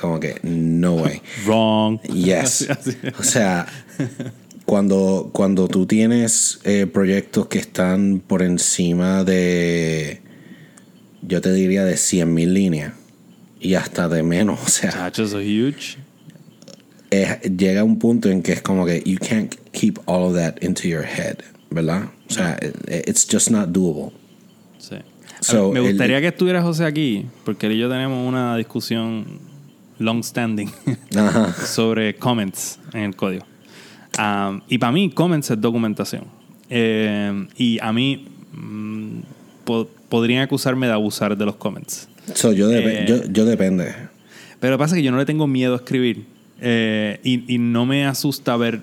Como 0.00 0.18
que, 0.20 0.40
no 0.42 0.94
way. 0.94 1.20
Wrong. 1.46 2.00
Yes. 2.02 2.66
O 3.18 3.22
sea, 3.22 3.66
cuando, 4.64 5.30
cuando 5.32 5.68
tú 5.68 5.86
tienes 5.86 6.60
eh, 6.64 6.86
proyectos 6.86 7.46
que 7.48 7.58
están 7.58 8.22
por 8.26 8.42
encima 8.42 9.22
de, 9.22 10.22
yo 11.20 11.40
te 11.40 11.52
diría 11.52 11.84
de 11.84 11.94
100.000 11.94 12.46
líneas 12.46 12.94
y 13.60 13.74
hasta 13.74 14.08
de 14.08 14.22
menos, 14.22 14.60
o 14.64 14.68
sea, 14.68 15.12
huge. 15.18 15.98
es- 17.10 17.40
llega 17.56 17.84
un 17.84 17.98
punto 17.98 18.30
en 18.30 18.42
que 18.42 18.52
es 18.52 18.62
como 18.62 18.86
que 18.86 19.02
you 19.04 19.18
can't 19.18 19.54
keep 19.72 19.98
all 20.06 20.24
of 20.24 20.34
that 20.34 20.62
into 20.62 20.88
your 20.88 21.04
head, 21.04 21.38
¿verdad? 21.70 22.04
O 22.28 22.32
sea, 22.32 22.58
it- 22.62 23.08
it's 23.08 23.26
just 23.30 23.50
not 23.50 23.70
doable. 23.70 24.12
Sí. 24.78 24.96
A 24.96 25.42
So, 25.42 25.70
ver, 25.72 25.82
me 25.82 25.88
el- 25.88 25.94
gustaría 25.94 26.20
que 26.20 26.28
estuviera 26.28 26.62
José 26.62 26.84
aquí, 26.84 27.26
porque 27.44 27.66
él 27.66 27.72
y 27.72 27.78
yo 27.78 27.88
tenemos 27.88 28.26
una 28.26 28.56
discusión 28.56 29.26
long 29.98 30.22
standing 30.22 30.70
Ajá. 31.16 31.52
sobre 31.66 32.14
comments 32.16 32.78
en 32.92 33.02
el 33.02 33.16
código. 33.16 33.44
Um, 34.18 34.60
y 34.68 34.78
para 34.78 34.92
mí, 34.92 35.10
comments 35.10 35.50
es 35.50 35.60
documentación. 35.60 36.24
Eh, 36.68 37.46
y 37.56 37.78
a 37.80 37.92
mí 37.92 38.26
mm, 38.52 39.18
po- 39.64 39.88
podrían 40.08 40.42
acusarme 40.42 40.86
de 40.86 40.92
abusar 40.92 41.36
de 41.36 41.44
los 41.46 41.56
comments. 41.56 42.08
So, 42.34 42.52
yo, 42.52 42.70
dep- 42.70 42.82
Eh, 42.86 43.04
yo, 43.08 43.24
yo 43.30 43.44
depende. 43.44 43.94
Pero 44.60 44.72
lo 44.72 44.78
que 44.78 44.82
pasa 44.84 44.94
es 44.94 45.00
que 45.00 45.02
yo 45.04 45.10
no 45.12 45.18
le 45.18 45.24
tengo 45.26 45.46
miedo 45.46 45.72
a 45.74 45.76
escribir. 45.76 46.24
eh, 46.60 47.18
y, 47.24 47.52
y 47.54 47.58
no 47.58 47.86
me 47.86 48.06
asusta 48.06 48.56
ver 48.56 48.82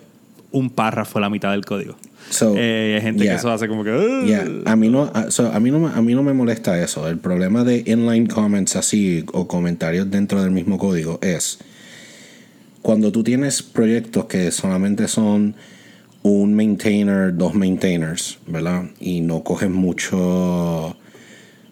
un 0.51 0.69
párrafo 0.69 1.17
a 1.19 1.21
la 1.21 1.29
mitad 1.29 1.51
del 1.51 1.65
código. 1.65 1.95
So, 2.29 2.53
Eh, 2.57 2.93
hay 2.97 3.01
gente 3.01 3.23
yeah. 3.23 3.33
que 3.33 3.39
eso 3.39 3.51
hace 3.51 3.67
como 3.67 3.83
que. 3.83 3.91
"Ugh". 3.91 4.25
Yeah, 4.27 4.45
a 4.65 4.75
mí 4.75 4.89
no, 4.89 5.09
a, 5.13 5.31
so, 5.31 5.51
a 5.51 5.59
mí 5.59 5.71
no, 5.71 5.79
me- 5.79 5.89
a 5.93 6.01
mí 6.01 6.13
no 6.15 6.23
me 6.23 6.33
molesta 6.33 6.81
eso. 6.83 7.07
El 7.07 7.17
problema 7.17 7.63
de 7.63 7.83
inline 7.85 8.27
comments 8.27 8.75
así 8.75 9.23
o 9.33 9.47
comentarios 9.47 10.09
dentro 10.11 10.41
del 10.41 10.51
mismo 10.51 10.77
código 10.77 11.19
es 11.21 11.59
cuando 12.81 13.11
tú 13.11 13.23
tienes 13.23 13.61
proyectos 13.61 14.25
que 14.25 14.51
solamente 14.51 15.07
son 15.07 15.55
un 16.21 16.53
maintainer, 16.53 17.35
dos 17.35 17.53
maintainers, 17.55 18.39
¿verdad? 18.47 18.85
Y 18.99 19.21
no 19.21 19.43
coges 19.43 19.69
mucho 19.69 20.95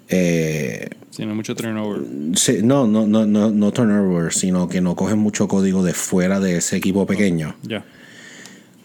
eh, 0.10 0.88
hay 1.20 1.26
mucho 1.26 1.56
turnover. 1.56 2.02
sí, 2.36 2.60
no, 2.64 2.88
no, 2.88 3.08
no, 3.08 3.26
no, 3.26 3.50
no 3.52 3.72
turnover, 3.72 4.32
sino 4.34 4.70
que 4.70 4.82
no 4.82 4.96
coges 4.96 5.16
mucho 5.18 5.48
código 5.48 5.84
de 5.84 5.94
fuera 5.94 6.40
de 6.40 6.58
ese 6.58 6.78
equipo 6.78 7.06
pequeño. 7.06 7.56
Ya. 7.64 7.84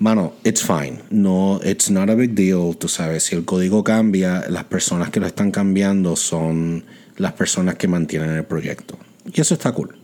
Mano, 0.03 0.33
it's 0.43 0.61
fine. 0.61 1.01
No, 1.11 1.61
it's 1.63 1.89
not 1.89 2.11
a 2.11 2.17
big 2.17 2.35
deal. 2.35 2.75
Tú 2.77 2.89
sabes, 2.89 3.23
si 3.23 3.37
el 3.37 3.45
código 3.45 3.85
cambia, 3.85 4.45
las 4.49 4.65
personas 4.65 5.11
que 5.11 5.21
lo 5.21 5.29
están 5.29 5.53
cambiando 5.53 6.17
son 6.17 6.83
las 7.19 7.35
personas 7.35 7.77
que 7.77 7.87
mantienen 7.87 8.31
el 8.31 8.43
proyecto. 8.43 8.99
Y 9.33 9.41
eso 9.41 9.55
está 9.55 9.71
cool. 9.71 9.95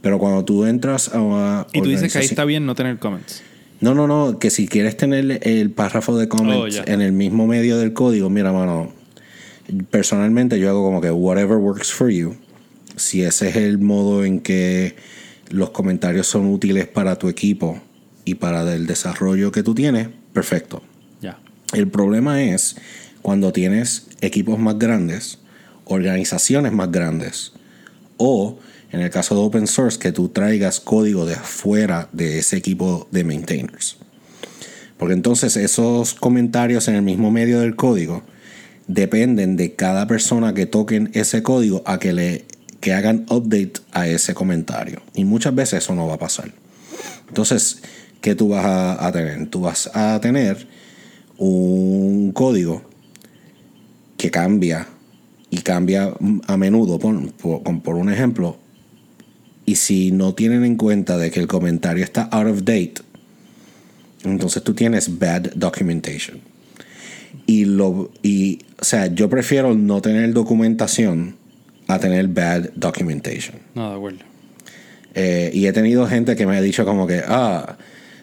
Pero 0.00 0.18
cuando 0.18 0.46
tú 0.46 0.64
entras 0.64 1.14
a 1.14 1.20
una 1.20 1.66
Y 1.74 1.82
tú 1.82 1.90
dices 1.90 2.10
que 2.10 2.20
ahí 2.20 2.24
está 2.24 2.46
bien 2.46 2.64
no 2.64 2.74
tener 2.74 2.98
comments. 2.98 3.42
No, 3.82 3.94
no, 3.94 4.06
no, 4.06 4.38
que 4.38 4.48
si 4.48 4.66
quieres 4.66 4.96
tener 4.96 5.46
el 5.46 5.72
párrafo 5.72 6.16
de 6.16 6.26
comments 6.26 6.78
Oh, 6.78 6.90
en 6.90 7.02
el 7.02 7.12
mismo 7.12 7.46
medio 7.46 7.76
del 7.76 7.92
código, 7.92 8.30
mira, 8.30 8.50
mano, 8.50 8.94
personalmente 9.90 10.58
yo 10.58 10.70
hago 10.70 10.82
como 10.82 11.02
que 11.02 11.10
whatever 11.10 11.58
works 11.58 11.92
for 11.92 12.08
you. 12.08 12.34
Si 12.96 13.22
ese 13.24 13.50
es 13.50 13.56
el 13.56 13.76
modo 13.76 14.24
en 14.24 14.40
que 14.40 14.96
los 15.50 15.68
comentarios 15.68 16.26
son 16.26 16.46
útiles 16.46 16.86
para 16.86 17.16
tu 17.16 17.28
equipo 17.28 17.78
y 18.28 18.34
para 18.34 18.74
el 18.74 18.86
desarrollo 18.86 19.52
que 19.52 19.62
tú 19.62 19.74
tienes, 19.74 20.08
perfecto. 20.34 20.82
Ya. 21.22 21.38
El 21.72 21.88
problema 21.88 22.42
es 22.42 22.76
cuando 23.22 23.54
tienes 23.54 24.08
equipos 24.20 24.58
más 24.58 24.78
grandes, 24.78 25.38
organizaciones 25.86 26.72
más 26.72 26.92
grandes, 26.92 27.52
o 28.18 28.58
en 28.92 29.00
el 29.00 29.08
caso 29.08 29.34
de 29.34 29.40
open 29.40 29.66
source, 29.66 29.98
que 29.98 30.12
tú 30.12 30.28
traigas 30.28 30.78
código 30.78 31.24
de 31.24 31.34
afuera 31.34 32.10
de 32.12 32.38
ese 32.40 32.58
equipo 32.58 33.08
de 33.12 33.24
maintainers. 33.24 33.96
Porque 34.98 35.14
entonces 35.14 35.56
esos 35.56 36.12
comentarios 36.12 36.86
en 36.88 36.96
el 36.96 37.02
mismo 37.02 37.30
medio 37.30 37.60
del 37.60 37.76
código 37.76 38.24
dependen 38.88 39.56
de 39.56 39.74
cada 39.74 40.06
persona 40.06 40.52
que 40.52 40.66
toquen 40.66 41.10
ese 41.14 41.42
código 41.42 41.82
a 41.86 41.98
que 41.98 42.12
le 42.12 42.44
que 42.80 42.92
hagan 42.92 43.24
update 43.30 43.80
a 43.92 44.06
ese 44.06 44.34
comentario. 44.34 45.00
Y 45.14 45.24
muchas 45.24 45.54
veces 45.54 45.82
eso 45.82 45.94
no 45.94 46.06
va 46.06 46.14
a 46.14 46.18
pasar. 46.18 46.52
Entonces, 47.28 47.82
¿qué 48.20 48.34
tú 48.34 48.48
vas 48.50 48.64
a, 48.64 49.06
a 49.06 49.12
tener? 49.12 49.48
Tú 49.48 49.60
vas 49.62 49.90
a 49.94 50.20
tener 50.20 50.66
un 51.36 52.32
código 52.32 52.82
que 54.16 54.30
cambia 54.30 54.88
y 55.50 55.58
cambia 55.58 56.12
a 56.46 56.56
menudo, 56.56 56.98
por, 56.98 57.32
por, 57.32 57.82
por 57.82 57.94
un 57.94 58.10
ejemplo, 58.10 58.58
y 59.64 59.76
si 59.76 60.12
no 60.12 60.34
tienen 60.34 60.64
en 60.64 60.76
cuenta 60.76 61.16
de 61.18 61.30
que 61.30 61.40
el 61.40 61.46
comentario 61.46 62.04
está 62.04 62.22
out 62.22 62.48
of 62.48 62.58
date, 62.60 62.94
entonces 64.24 64.62
tú 64.62 64.74
tienes 64.74 65.18
bad 65.18 65.52
documentation. 65.54 66.40
Y 67.46 67.64
lo 67.64 68.10
y 68.22 68.60
o 68.80 68.84
sea, 68.84 69.06
yo 69.06 69.28
prefiero 69.28 69.74
no 69.74 70.00
tener 70.00 70.32
documentación 70.32 71.36
a 71.86 71.98
tener 71.98 72.28
bad 72.28 72.70
documentation. 72.74 73.56
No, 73.74 73.90
de 73.90 73.96
acuerdo. 73.96 74.18
Eh, 75.14 75.50
y 75.52 75.66
he 75.66 75.72
tenido 75.72 76.06
gente 76.06 76.36
que 76.36 76.46
me 76.46 76.56
ha 76.56 76.60
dicho 76.60 76.84
como 76.84 77.06
que, 77.06 77.22
ah, 77.26 77.76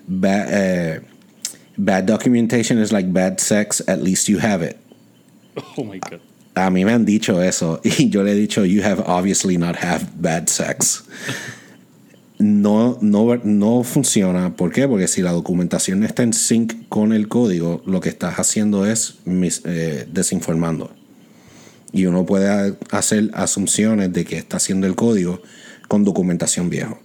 eh, 0.09 0.99
bad 1.77 2.05
documentation 2.05 2.79
is 2.79 2.91
like 2.91 3.11
bad 3.11 3.39
sex, 3.39 3.81
at 3.87 4.01
least 4.01 4.27
you 4.27 4.39
have 4.39 4.61
it. 4.63 4.77
Oh 5.77 5.83
my 5.83 5.99
God. 5.99 6.19
A 6.57 6.69
mí 6.69 6.85
me 6.85 6.93
han 6.93 7.05
dicho 7.05 7.41
eso 7.41 7.81
y 7.83 8.09
yo 8.09 8.23
le 8.23 8.31
he 8.31 8.35
dicho, 8.35 8.63
you 8.65 8.81
have 8.81 9.01
obviously 9.05 9.57
not 9.57 9.75
have 9.75 10.05
bad 10.21 10.47
sex. 10.47 11.03
No, 12.37 12.97
no, 13.01 13.39
no 13.43 13.83
funciona. 13.83 14.55
¿Por 14.55 14.71
qué? 14.73 14.87
Porque 14.87 15.07
si 15.07 15.21
la 15.21 15.31
documentación 15.31 16.01
no 16.01 16.05
está 16.05 16.23
en 16.23 16.33
sync 16.33 16.87
con 16.89 17.13
el 17.13 17.27
código, 17.29 17.81
lo 17.85 18.01
que 18.01 18.09
estás 18.09 18.39
haciendo 18.39 18.85
es 18.85 19.15
mis- 19.25 19.61
eh, 19.65 20.05
desinformando. 20.11 20.91
Y 21.93 22.07
uno 22.07 22.25
puede 22.25 22.75
hacer 22.91 23.31
asunciones 23.33 24.11
de 24.11 24.25
que 24.25 24.37
está 24.37 24.57
haciendo 24.57 24.85
el 24.85 24.95
código 24.95 25.41
con 25.87 26.03
documentación 26.03 26.69
viejo. 26.69 26.99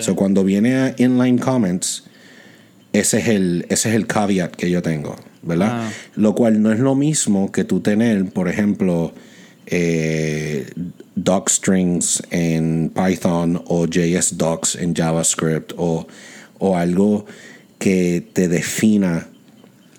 Sí. 0.00 0.06
So, 0.06 0.16
cuando 0.16 0.44
viene 0.44 0.76
a 0.76 0.94
inline 0.98 1.38
comments, 1.38 2.04
ese 2.92 3.18
es 3.18 3.28
el, 3.28 3.66
ese 3.68 3.90
es 3.90 3.94
el 3.94 4.06
caveat 4.06 4.54
que 4.56 4.70
yo 4.70 4.82
tengo, 4.82 5.16
¿verdad? 5.42 5.68
Ah. 5.70 5.90
Lo 6.16 6.34
cual 6.34 6.60
no 6.60 6.72
es 6.72 6.80
lo 6.80 6.94
mismo 6.94 7.52
que 7.52 7.64
tú 7.64 7.80
tener, 7.80 8.30
por 8.30 8.48
ejemplo, 8.48 9.12
eh, 9.66 10.66
doc 11.14 11.48
strings 11.48 12.22
en 12.30 12.90
Python 12.94 13.62
o 13.66 13.86
JS 13.86 14.36
docs 14.36 14.74
en 14.74 14.94
JavaScript 14.94 15.72
o, 15.76 16.06
o 16.58 16.76
algo 16.76 17.26
que 17.78 18.26
te 18.32 18.48
defina 18.48 19.28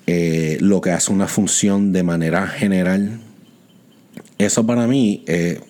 eh, 0.07 0.57
lo 0.59 0.81
que 0.81 0.91
hace 0.91 1.13
una 1.13 1.27
función 1.27 1.93
de 1.93 2.03
manera 2.03 2.47
general. 2.47 3.21
Eso 4.37 4.65
para 4.65 4.87
mí, 4.87 5.23
eh, 5.27 5.61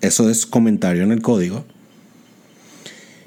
eso 0.00 0.30
es 0.30 0.46
comentario 0.46 1.02
en 1.02 1.10
el 1.10 1.20
código. 1.20 1.64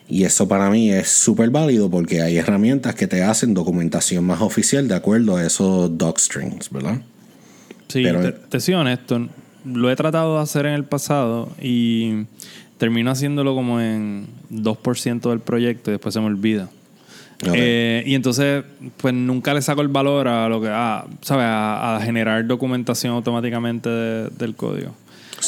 Y 0.10 0.26
eso 0.26 0.48
para 0.48 0.70
mí 0.70 0.92
es 0.92 1.10
súper 1.10 1.50
válido 1.50 1.90
porque 1.90 2.22
hay 2.22 2.38
herramientas 2.38 2.94
que 2.96 3.08
te 3.08 3.24
hacen 3.24 3.54
documentación 3.54 4.26
más 4.26 4.42
oficial 4.42 4.88
de 4.88 4.96
acuerdo 4.96 5.38
a 5.38 5.46
esos 5.46 5.98
docstrings, 5.98 6.70
¿verdad? 6.70 7.02
Sí, 7.88 8.04
Pero- 8.04 8.22
te, 8.22 8.32
te 8.32 8.60
soy 8.60 8.74
honesto. 8.76 9.28
Lo 9.66 9.90
he 9.90 9.96
tratado 9.96 10.36
de 10.38 10.44
hacer 10.44 10.66
en 10.66 10.74
el 10.74 10.84
pasado 10.84 11.50
y 11.62 12.26
termino 12.78 13.12
haciéndolo 13.12 13.56
como 13.56 13.80
en 13.80 14.28
2% 14.52 15.30
del 15.30 15.40
proyecto 15.40 15.90
y 15.90 15.94
después 15.94 16.14
se 16.14 16.20
me 16.20 16.26
olvida. 16.28 16.70
Eh, 17.54 18.04
y 18.06 18.16
entonces, 18.16 18.64
pues 18.98 19.14
nunca 19.14 19.54
le 19.54 19.62
saco 19.62 19.82
el 19.82 19.88
valor 19.90 20.28
a 20.28 20.48
lo 20.48 20.62
que, 20.62 20.68
ah, 20.70 21.06
¿sabes? 21.22 21.46
A, 21.46 21.98
a 21.98 22.02
generar 22.02 22.46
documentación 22.46 23.14
automáticamente 23.14 23.90
de- 23.90 24.30
del 24.30 24.56
código. 24.56 24.92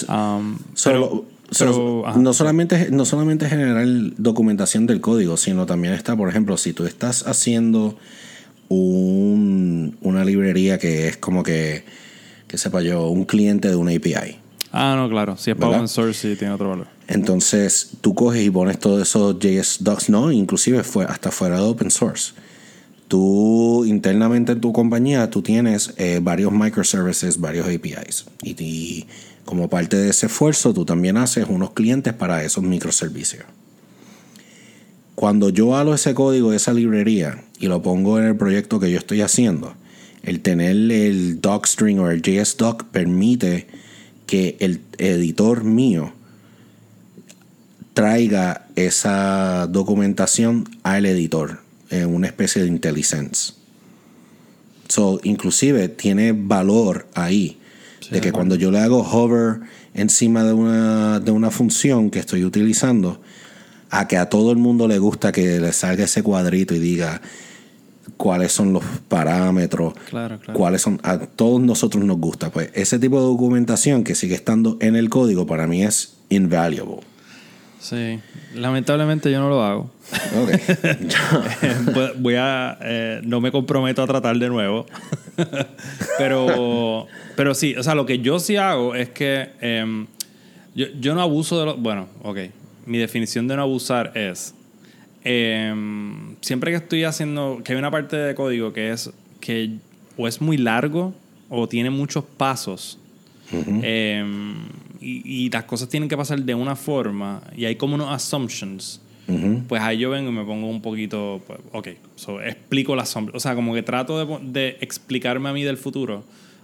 Um, 0.10 0.58
pero- 0.84 1.26
so- 1.52 2.06
ajá. 2.08 2.20
no, 2.20 2.34
solamente, 2.34 2.90
no 2.92 3.06
solamente 3.06 3.48
generar 3.50 3.86
documentación 4.18 4.86
del 4.88 5.02
código, 5.02 5.38
sino 5.38 5.66
también 5.66 5.94
está, 5.94 6.16
por 6.16 6.30
ejemplo, 6.30 6.58
si 6.58 6.74
tú 6.74 6.86
estás 6.86 7.26
haciendo 7.28 7.98
un- 8.70 9.98
una 10.02 10.26
librería 10.26 10.78
que 10.78 11.08
es 11.08 11.18
como 11.18 11.44
que, 11.44 11.84
que 12.48 12.58
sepa 12.58 12.82
yo, 12.82 13.08
un 13.10 13.26
cliente 13.26 13.70
de 13.70 13.76
una 13.76 13.92
API. 13.92 14.38
Ah, 14.72 14.96
no, 14.98 15.10
claro. 15.10 15.38
Si 15.38 15.52
es 15.52 15.58
para 15.58 15.78
open 15.78 15.88
source, 15.88 16.30
sí 16.34 16.36
tiene 16.38 16.54
otro 16.54 16.70
valor. 16.70 16.88
Entonces 17.08 17.92
tú 18.02 18.14
coges 18.14 18.44
y 18.44 18.50
pones 18.50 18.80
todos 18.80 19.02
esos 19.08 19.38
JS 19.40 19.84
docs, 19.84 20.10
no, 20.10 20.32
inclusive 20.32 20.84
fue 20.84 21.06
hasta 21.06 21.32
fuera 21.32 21.58
de 21.58 21.64
open 21.64 21.92
source. 21.92 22.34
Tú 23.08 23.86
internamente 23.86 24.54
en 24.54 24.62
tu 24.62 24.74
compañía, 24.74 25.30
tú 25.30 25.42
tienes 25.44 25.94
eh, 25.98 26.20
varios 26.22 26.52
microservices, 26.52 27.40
varios 27.40 27.68
APIs. 27.68 28.26
Y, 28.42 28.62
y 28.62 29.08
como 29.46 29.70
parte 29.70 29.96
de 29.96 30.10
ese 30.10 30.26
esfuerzo, 30.26 30.74
tú 30.74 30.86
también 30.86 31.18
haces 31.18 31.46
unos 31.48 31.72
clientes 31.72 32.14
para 32.14 32.44
esos 32.44 32.64
microservicios. 32.64 33.46
Cuando 35.14 35.50
yo 35.50 35.78
halo 35.78 35.94
ese 35.94 36.14
código 36.14 36.52
de 36.52 36.58
esa 36.58 36.74
librería 36.74 37.44
y 37.60 37.68
lo 37.68 37.82
pongo 37.82 38.20
en 38.20 38.26
el 38.26 38.36
proyecto 38.36 38.80
que 38.80 38.92
yo 38.92 38.98
estoy 38.98 39.22
haciendo, 39.22 39.76
el 40.24 40.42
tener 40.42 40.76
el 40.92 41.40
docstring 41.40 42.00
o 42.00 42.10
el 42.10 42.22
JSDoc 42.22 42.86
permite 42.86 43.68
que 44.26 44.58
el 44.60 44.82
editor 44.98 45.64
mío 45.64 46.12
traiga 47.94 48.68
esa 48.76 49.68
documentación 49.68 50.68
al 50.84 51.06
editor 51.06 51.62
en 51.92 52.14
una 52.14 52.28
especie 52.28 52.64
de 52.64 52.68
IntelliSense. 52.68 53.54
So, 54.90 55.20
inclusive 55.24 55.88
tiene 55.90 56.34
valor 56.34 57.08
ahí 57.14 57.60
de 58.12 58.22
que 58.22 58.32
cuando 58.32 58.56
yo 58.56 58.72
le 58.72 58.80
hago 58.80 59.00
hover 59.00 59.62
encima 59.94 60.44
de 60.44 60.54
una, 60.54 61.20
de 61.20 61.32
una 61.32 61.52
función 61.52 62.10
que 62.10 62.20
estoy 62.20 62.44
utilizando, 62.44 63.22
a 63.90 64.08
que 64.08 64.18
a 64.18 64.30
todo 64.30 64.52
el 64.52 64.58
mundo 64.58 64.88
le 64.88 65.00
gusta 65.00 65.32
que 65.32 65.60
le 65.60 65.72
salga 65.74 66.06
ese 66.06 66.24
cuadrito 66.24 66.76
y 66.76 66.80
diga 66.80 67.22
cuáles 68.18 68.52
son 68.52 68.74
los 68.74 68.84
parámetros, 69.08 69.94
Claro, 70.10 70.40
claro. 70.40 70.58
cuáles 70.58 70.82
son, 70.82 71.00
a 71.04 71.20
todos 71.20 71.62
nosotros 71.62 72.04
nos 72.04 72.18
gusta. 72.18 72.52
Pues 72.52 72.70
ese 72.74 73.00
tipo 73.00 73.20
de 73.20 73.26
documentación 73.26 74.04
que 74.04 74.16
sigue 74.16 74.36
estando 74.36 74.78
en 74.82 74.96
el 74.96 75.10
código 75.10 75.46
para 75.46 75.68
mí 75.68 75.84
es 75.84 76.16
invaluable. 76.30 77.02
Sí. 77.88 78.20
Lamentablemente 78.56 79.32
yo 79.32 79.40
no 79.40 79.48
lo 79.50 79.62
hago. 79.64 79.92
Ok. 80.42 80.50
Voy- 82.18 82.36
a 82.36 82.78
eh, 82.82 83.22
no 83.24 83.42
me 83.42 83.52
comprometo 83.52 84.02
a 84.02 84.08
tratar 84.08 84.38
de 84.38 84.50
nuevo 84.50 84.86
pero 86.18 87.08
pero 87.36 87.54
sí 87.54 87.76
o 87.76 87.84
sea 87.84 87.94
lo 87.96 88.06
que 88.06 88.20
yo 88.20 88.40
sí 88.40 88.56
hago 88.56 88.96
es 88.96 89.10
que 89.10 89.50
em, 89.62 90.08
yo, 90.76 90.88
yo 91.00 91.14
no 91.16 91.22
abuso 91.22 91.60
de 91.60 91.66
lo 91.66 91.78
bueno 91.78 92.08
ok 92.24 92.38
mi 92.86 92.98
definición 92.98 93.48
de 93.48 93.56
no 93.56 93.62
abusar 93.64 94.12
es 94.16 94.54
em, 95.24 96.36
siempre 96.42 96.72
que 96.72 96.78
estoy 96.78 97.04
haciendo 97.04 97.62
que 97.64 97.74
hay 97.74 97.80
una 97.80 97.92
parte 97.92 98.16
de 98.16 98.36
código 98.36 98.74
que 98.74 98.92
es 98.92 99.12
que 99.42 99.72
o 100.18 100.28
es 100.28 100.40
muy 100.42 100.58
largo 100.58 101.14
o 101.50 101.68
tiene 101.68 101.90
muchos 101.90 102.24
pasos 102.38 102.98
y, 105.06 105.22
y 105.46 105.50
las 105.50 105.64
cosas 105.66 105.90
tienen 105.90 106.10
que 106.10 106.18
pasar 106.18 106.42
de 106.42 106.56
una 106.56 106.76
forma 106.76 107.42
y 107.56 107.66
hay 107.66 107.76
como 107.76 107.96
unos 107.96 108.10
assumptions 108.12 109.02
Ujú. 109.28 109.64
pues 109.68 109.82
ahí 109.82 109.98
yo 109.98 110.10
vengo 110.10 110.30
y 110.30 110.34
me 110.34 110.44
pongo 110.44 110.68
un 110.68 110.82
poquito, 110.82 111.42
pues, 111.48 111.60
ok, 111.72 111.88
so, 112.16 112.42
explico 112.42 112.96
la 112.96 113.06
sombra. 113.06 113.36
O 113.36 113.40
sea, 113.40 113.56
como 113.56 113.74
que 113.74 113.82
trato 113.82 114.24
de, 114.24 114.40
de 114.52 114.78
explicarme 114.82 115.50
a 115.50 115.54
mí 115.54 115.64
del 115.64 115.78
futuro. 115.78 116.24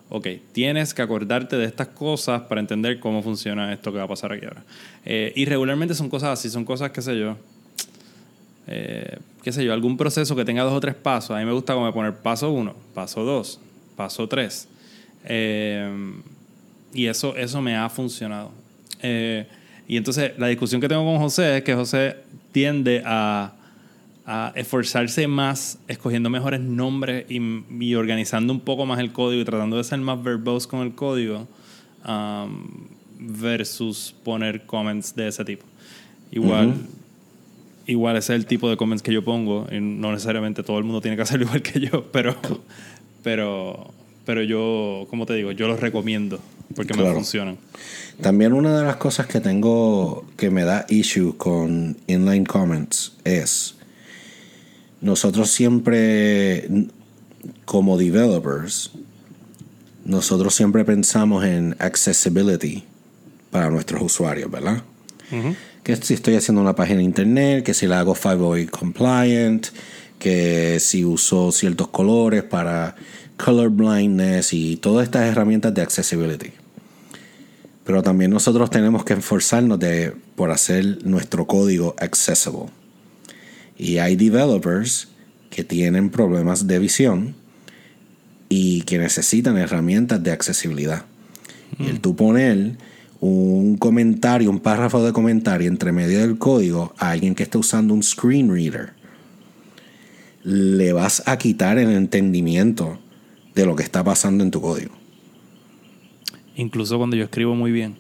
Ok, 0.10 0.28
tienes 0.52 0.94
que 0.94 1.02
acordarte 1.02 1.56
de 1.56 1.66
estas 1.66 1.88
cosas 1.88 2.42
para 2.42 2.60
entender 2.60 3.00
cómo 3.00 3.24
funciona 3.24 3.72
esto 3.74 3.92
que 3.92 3.98
va 3.98 4.04
a 4.04 4.08
pasar 4.08 4.34
aquí 4.34 4.46
ahora. 4.46 4.64
Eh, 5.06 5.32
y 5.36 5.46
regularmente 5.46 5.96
son 5.96 6.10
cosas 6.10 6.38
así, 6.38 6.50
son 6.50 6.66
cosas, 6.66 6.92
qué 6.92 7.02
sé 7.02 7.18
yo, 7.18 7.38
eh, 8.68 9.18
qué 9.42 9.52
sé 9.52 9.64
yo, 9.64 9.74
algún 9.74 9.98
proceso 9.98 10.36
que 10.36 10.46
tenga 10.46 10.64
dos 10.64 10.74
o 10.74 10.80
tres 10.80 10.96
pasos. 10.96 11.32
A 11.32 11.40
mí 11.40 11.46
me 11.46 11.54
gusta 11.54 11.74
como 11.74 11.92
poner 11.94 12.14
paso 12.14 12.52
uno, 12.52 12.76
paso 12.94 13.24
dos, 13.24 13.60
paso 13.96 14.28
tres. 14.28 14.68
Eh, 15.26 15.90
y 16.94 17.08
eso, 17.08 17.36
eso 17.36 17.62
me 17.62 17.76
ha 17.76 17.90
funcionado. 17.90 18.52
Eh, 19.02 19.48
y 19.88 19.98
entonces 19.98 20.34
la 20.38 20.48
discusión 20.48 20.80
que 20.80 20.88
tengo 20.88 21.04
con 21.04 21.18
José 21.18 21.58
es 21.58 21.64
que 21.64 21.74
José 21.74 22.18
tiende 22.52 23.04
a, 23.06 23.54
a 24.26 24.54
esforzarse 24.56 25.28
más 25.28 25.80
escogiendo 25.88 26.30
mejores 26.30 26.62
nombres 26.62 27.26
y, 27.30 27.42
y 27.80 27.96
organizando 27.96 28.54
un 28.54 28.60
poco 28.60 28.86
más 28.86 29.00
el 29.00 29.12
código 29.12 29.42
y 29.42 29.46
tratando 29.46 29.78
de 29.78 29.84
ser 29.84 30.00
más 30.00 30.22
verbose 30.22 30.68
con 30.68 30.82
el 30.82 30.94
código 30.94 31.48
um, 32.08 32.68
versus 33.20 34.16
poner 34.24 34.66
comments 34.66 35.16
de 35.16 35.28
ese 35.28 35.44
tipo. 35.44 35.66
Igual, 36.32 36.74
igual 37.86 38.16
ese 38.16 38.34
es 38.34 38.40
el 38.40 38.46
tipo 38.46 38.70
de 38.70 38.78
comments 38.78 39.04
que 39.04 39.12
yo 39.12 39.24
pongo 39.24 39.68
y 39.72 39.80
no 39.82 40.12
necesariamente 40.12 40.64
todo 40.64 40.78
el 40.78 40.84
mundo 40.84 41.02
tiene 41.02 41.18
que 41.18 41.24
hacerlo 41.24 41.46
igual 41.48 41.62
que 41.62 41.80
yo, 41.80 42.06
pero, 42.12 42.38
pero, 43.24 43.92
pero 44.26 44.44
yo, 44.44 45.08
como 45.10 45.26
te 45.26 45.34
digo, 45.34 45.52
yo 45.52 45.68
los 45.68 45.80
recomiendo 45.80 46.40
porque 46.74 46.94
me 46.94 47.02
Claro. 47.02 47.16
funcionan. 47.16 47.58
También 48.22 48.54
una 48.54 48.78
de 48.78 48.86
las 48.86 48.98
cosas 48.98 49.28
que 49.28 49.40
tengo 49.40 50.26
que 50.38 50.50
me 50.50 50.64
da 50.64 50.86
issue 50.90 51.36
con 51.38 51.98
inline 52.08 52.46
comments 52.46 53.14
es 53.24 53.76
nosotros 55.02 55.50
siempre 55.50 56.68
como 57.66 57.98
developers 57.98 58.92
nosotros 60.06 60.54
siempre 60.56 60.84
pensamos 60.86 61.46
en 61.46 61.76
accessibility 61.80 62.84
para 63.52 63.70
nuestros 63.70 64.02
usuarios, 64.02 64.50
¿verdad? 64.50 64.84
Que 65.84 65.96
si 65.96 66.14
estoy 66.14 66.36
haciendo 66.36 66.62
una 66.62 66.76
página 66.76 66.98
de 66.98 67.04
internet, 67.06 67.64
que 67.64 67.74
si 67.74 67.88
la 67.88 68.00
hago 68.00 68.14
508 68.16 68.70
compliant, 68.72 69.68
que 70.20 70.80
si 70.80 71.06
uso 71.06 71.52
ciertos 71.52 71.88
colores 71.88 72.44
para 72.44 72.96
color 73.38 73.70
blindness 73.70 74.54
y 74.54 74.78
todas 74.78 75.06
estas 75.06 75.24
herramientas 75.24 75.74
de 75.74 75.82
accessibility. 75.82 76.52
Pero 77.84 78.04
también 78.04 78.32
nosotros 78.32 78.70
tenemos 78.70 79.04
que 79.04 79.14
esforzarnos 79.14 79.80
de, 79.80 80.14
por 80.36 80.52
hacer 80.52 81.06
nuestro 81.06 81.48
código 81.48 81.96
accessible. 82.00 82.68
Y 83.78 83.98
hay 83.98 84.16
developers 84.16 85.08
que 85.50 85.64
tienen 85.64 86.10
problemas 86.10 86.68
de 86.68 86.80
visión 86.80 87.36
y 88.50 88.82
que 88.82 88.98
necesitan 88.98 89.58
herramientas 89.58 90.22
de 90.22 90.32
accesibilidad. 90.32 91.06
Y 91.80 91.88
el 91.88 92.02
tú 92.02 92.16
poner 92.16 92.78
un 93.22 93.78
comentario, 93.78 94.50
un 94.50 94.60
párrafo 94.60 95.04
de 95.04 95.14
comentario 95.14 95.68
entre 95.68 95.92
medio 95.92 96.20
del 96.20 96.38
código 96.38 96.94
a 96.98 97.12
alguien 97.12 97.36
que 97.36 97.44
está 97.44 97.60
usando 97.60 97.94
un 97.94 98.04
screen 98.04 98.54
reader, 98.54 98.94
le 100.44 100.92
vas 100.92 101.24
a 101.26 101.38
quitar 101.38 101.78
el 101.78 101.92
entendimiento 101.92 103.00
de 103.56 103.66
lo 103.66 103.76
que 103.76 103.84
está 103.84 104.04
pasando 104.04 104.44
en 104.44 104.52
tu 104.52 104.60
código. 104.60 105.01
Incluso 106.56 106.98
cuando 106.98 107.16
yo 107.16 107.24
escribo 107.24 107.56
muy 107.56 107.72
bien. 107.72 107.96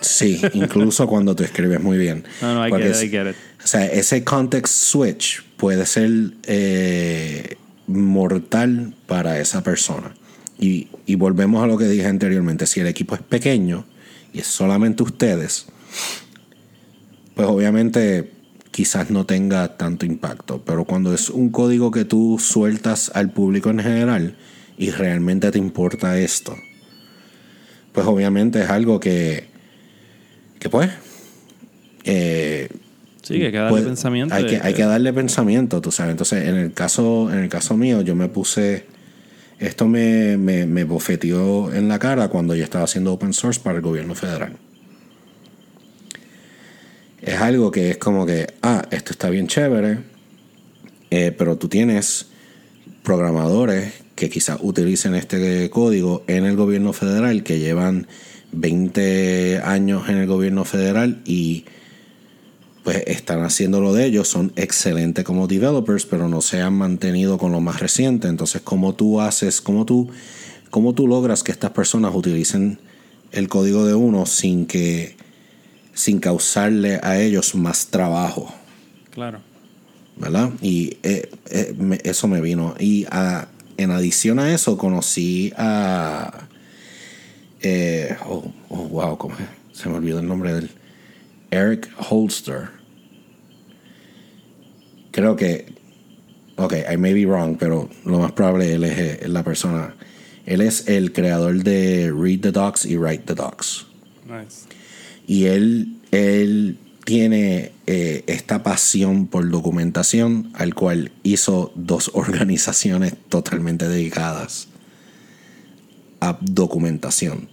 Sí, 0.00 0.40
incluso 0.54 1.06
cuando 1.06 1.36
tú 1.36 1.42
escribes 1.44 1.80
muy 1.82 1.98
bien. 1.98 2.24
No, 2.40 2.54
no, 2.54 2.66
I 2.66 2.70
Porque 2.70 2.84
get 2.84 2.90
it, 2.92 2.96
es- 2.96 3.02
I 3.04 3.10
get 3.10 3.30
it. 3.30 3.36
O 3.62 3.66
sea, 3.66 3.84
ese 3.86 4.24
context 4.24 4.74
switch 4.74 5.42
puede 5.58 5.84
ser 5.84 6.10
eh, 6.44 7.56
mortal 7.86 8.94
para 9.06 9.38
esa 9.38 9.62
persona. 9.62 10.14
Y, 10.58 10.88
y 11.06 11.14
volvemos 11.16 11.62
a 11.62 11.66
lo 11.66 11.76
que 11.76 11.84
dije 11.86 12.06
anteriormente. 12.06 12.66
Si 12.66 12.80
el 12.80 12.86
equipo 12.86 13.14
es 13.14 13.20
pequeño 13.22 13.84
y 14.32 14.40
es 14.40 14.46
solamente 14.46 15.02
ustedes, 15.02 15.66
pues 17.34 17.48
obviamente 17.48 18.32
quizás 18.70 19.10
no 19.10 19.26
tenga 19.26 19.76
tanto 19.76 20.06
impacto. 20.06 20.62
Pero 20.64 20.84
cuando 20.84 21.12
es 21.14 21.28
un 21.28 21.50
código 21.50 21.90
que 21.90 22.04
tú 22.04 22.38
sueltas 22.40 23.10
al 23.14 23.30
público 23.32 23.70
en 23.70 23.80
general 23.80 24.36
y 24.78 24.90
realmente 24.90 25.50
te 25.50 25.58
importa 25.58 26.18
esto, 26.18 26.56
pues 27.92 28.06
obviamente 28.06 28.62
es 28.62 28.70
algo 28.70 29.00
que, 29.00 29.44
que 30.58 30.68
pues... 30.68 30.90
eh, 32.04 32.68
Sí, 33.22 33.38
que 33.38 33.46
hay 33.46 33.52
que 33.52 33.58
darle 33.58 33.70
puede- 33.70 33.84
pensamiento. 33.86 34.34
Hay 34.34 34.46
que, 34.46 34.60
hay 34.62 34.74
que 34.74 34.82
darle 34.84 35.12
pensamiento, 35.12 35.80
tú 35.80 35.92
sabes. 35.92 36.12
Entonces, 36.12 36.48
en 36.48 36.56
el 36.56 36.72
caso, 36.72 37.30
en 37.32 37.38
el 37.38 37.48
caso 37.48 37.76
mío, 37.76 38.00
yo 38.00 38.16
me 38.16 38.28
puse 38.28 38.86
Esto 39.58 39.86
me, 39.86 40.36
me, 40.38 40.64
me 40.66 40.84
bofeteó 40.84 41.72
en 41.72 41.86
la 41.88 41.98
cara 41.98 42.28
cuando 42.28 42.54
yo 42.54 42.64
estaba 42.64 42.84
haciendo 42.84 43.12
open 43.12 43.32
source 43.34 43.60
para 43.60 43.76
el 43.76 43.82
gobierno 43.82 44.14
federal. 44.14 44.56
Es 47.20 47.36
algo 47.40 47.70
que 47.70 47.90
es 47.90 47.98
como 47.98 48.24
que, 48.24 48.46
ah, 48.62 48.82
esto 48.90 49.12
está 49.12 49.28
bien 49.28 49.46
chévere, 49.46 49.98
eh, 51.10 51.32
pero 51.36 51.56
tú 51.58 51.68
tienes 51.68 52.28
programadores 53.02 53.92
que 54.20 54.28
quizás 54.28 54.58
utilicen 54.60 55.14
este 55.14 55.70
código 55.70 56.24
en 56.26 56.44
el 56.44 56.54
gobierno 56.54 56.92
federal 56.92 57.42
que 57.42 57.58
llevan 57.58 58.06
20 58.52 59.62
años 59.64 60.10
en 60.10 60.18
el 60.18 60.26
gobierno 60.26 60.66
federal 60.66 61.22
y 61.24 61.64
pues 62.84 63.02
están 63.06 63.42
haciendo 63.42 63.80
lo 63.80 63.94
de 63.94 64.04
ellos, 64.04 64.28
son 64.28 64.52
excelentes 64.56 65.24
como 65.24 65.46
developers, 65.46 66.04
pero 66.04 66.28
no 66.28 66.42
se 66.42 66.60
han 66.60 66.74
mantenido 66.74 67.38
con 67.38 67.50
lo 67.52 67.60
más 67.62 67.80
reciente. 67.80 68.28
Entonces, 68.28 68.60
¿cómo 68.60 68.94
tú 68.94 69.22
haces, 69.22 69.62
cómo 69.62 69.86
tú, 69.86 70.10
cómo 70.70 70.92
tú 70.92 71.06
logras 71.08 71.42
que 71.42 71.52
estas 71.52 71.70
personas 71.70 72.14
utilicen 72.14 72.78
el 73.32 73.48
código 73.48 73.86
de 73.86 73.94
uno 73.94 74.26
sin 74.26 74.66
que, 74.66 75.16
sin 75.94 76.20
causarle 76.20 77.00
a 77.02 77.18
ellos 77.18 77.54
más 77.54 77.86
trabajo? 77.86 78.52
Claro. 79.12 79.40
¿Verdad? 80.16 80.50
Y 80.60 80.98
eh, 81.04 81.30
eh, 81.48 81.74
me- 81.78 82.00
eso 82.04 82.28
me 82.28 82.42
vino. 82.42 82.74
Y 82.78 83.06
a- 83.10 83.48
en 83.82 83.90
adición 83.90 84.38
a 84.38 84.52
eso, 84.52 84.76
conocí 84.76 85.52
a. 85.56 86.48
eh, 87.62 88.16
oh, 88.26 88.52
oh, 88.68 88.88
wow, 88.88 89.16
¿cómo 89.16 89.34
es? 89.36 89.78
Se 89.78 89.88
me 89.88 89.96
olvidó 89.96 90.20
el 90.20 90.28
nombre 90.28 90.52
del. 90.54 90.70
Eric 91.50 91.90
Holster. 91.96 92.68
Creo 95.10 95.34
que. 95.36 95.72
Ok, 96.56 96.74
I 96.92 96.96
may 96.98 97.14
be 97.14 97.24
wrong, 97.24 97.56
pero 97.58 97.88
lo 98.04 98.18
más 98.18 98.32
probable 98.32 98.72
él 98.74 98.84
es, 98.84 98.98
eh, 98.98 99.28
la 99.28 99.42
persona. 99.42 99.94
Él 100.44 100.60
es 100.60 100.88
el 100.88 101.12
creador 101.12 101.62
de 101.62 102.12
Read 102.14 102.40
the 102.40 102.52
Docs 102.52 102.84
y 102.84 102.96
Write 102.96 103.24
the 103.24 103.34
Docs. 103.34 103.86
Nice. 104.26 104.66
Y 105.26 105.46
él, 105.46 105.96
él 106.10 106.76
tiene 107.04 107.72
eh, 107.86 108.24
esta 108.26 108.62
pasión 108.62 109.26
por 109.26 109.48
documentación, 109.50 110.50
al 110.54 110.74
cual 110.74 111.12
hizo 111.22 111.72
dos 111.74 112.10
organizaciones 112.14 113.14
totalmente 113.28 113.88
dedicadas 113.88 114.68
a 116.20 116.38
documentación. 116.40 117.48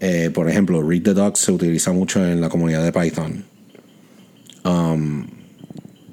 Eh, 0.00 0.30
por 0.34 0.50
ejemplo, 0.50 0.82
Read 0.82 1.02
the 1.02 1.14
Docs 1.14 1.38
se 1.38 1.52
utiliza 1.52 1.92
mucho 1.92 2.26
en 2.26 2.40
la 2.40 2.48
comunidad 2.48 2.82
de 2.82 2.92
Python. 2.92 3.44
Um, 4.64 5.26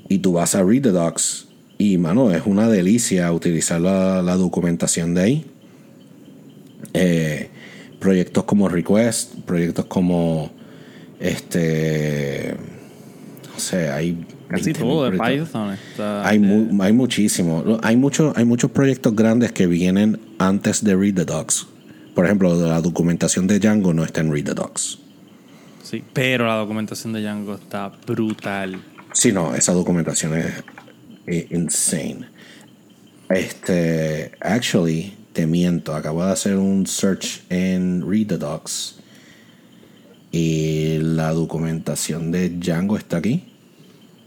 y 0.08 0.20
tú 0.20 0.34
vas 0.34 0.54
a 0.56 0.64
Read 0.64 0.84
the 0.84 0.92
Docs 0.92 1.48
y, 1.78 1.98
mano, 1.98 2.32
es 2.32 2.44
una 2.46 2.68
delicia 2.68 3.32
utilizar 3.32 3.82
la, 3.82 4.22
la 4.22 4.36
documentación 4.36 5.16
de 5.16 5.22
ahí. 5.22 5.46
Eh, 6.94 7.50
proyectos 8.00 8.44
como 8.44 8.70
Request, 8.70 9.36
proyectos 9.46 9.86
como 9.86 10.52
este 11.20 12.56
no 13.54 13.60
sé, 13.60 13.90
hay 13.92 14.26
Casi 14.48 14.72
20.000 14.72 14.78
todo 14.80 15.12
de. 15.12 15.18
Python 15.18 15.74
está. 15.74 16.28
Hay, 16.28 16.40
mu- 16.40 16.82
hay 16.82 16.94
muchísimo. 16.94 17.80
Hay, 17.84 17.98
mucho, 17.98 18.34
hay 18.36 18.46
muchos 18.46 18.72
proyectos 18.72 19.16
grandes 19.16 19.52
que 19.52 19.68
vienen 19.68 20.20
antes 20.40 20.84
de 20.84 20.96
Read 20.96 21.14
the 21.16 21.26
Docs. 21.26 21.68
Por 22.16 22.26
ejemplo, 22.26 22.56
la 22.68 22.82
documentación 22.82 23.48
de 23.48 23.60
Django 23.60 23.94
no 23.94 24.04
está 24.04 24.22
en 24.22 24.32
Read 24.34 24.46
the 24.46 24.54
Docs. 24.54 25.00
Sí, 25.84 26.04
pero 26.14 26.48
la 26.48 26.56
documentación 26.56 27.14
de 27.14 27.22
Django 27.22 27.56
está 27.56 27.92
brutal. 28.08 28.80
Sí, 29.14 29.32
no, 29.32 29.54
esa 29.54 29.74
documentación 29.74 30.36
es 30.38 30.48
eh, 31.28 31.48
insane. 31.52 32.26
Este, 33.30 34.32
actually, 34.40 35.14
te 35.34 35.46
miento, 35.46 35.94
acabo 35.96 36.26
de 36.26 36.32
hacer 36.32 36.56
un 36.56 36.88
search 36.88 37.44
en 37.50 38.10
Read 38.10 38.28
the 38.28 38.38
Docs 38.38 38.99
y 40.32 40.98
la 41.00 41.32
documentación 41.32 42.32
de 42.32 42.50
Django 42.50 42.98
está 42.98 43.18
aquí. 43.18 43.44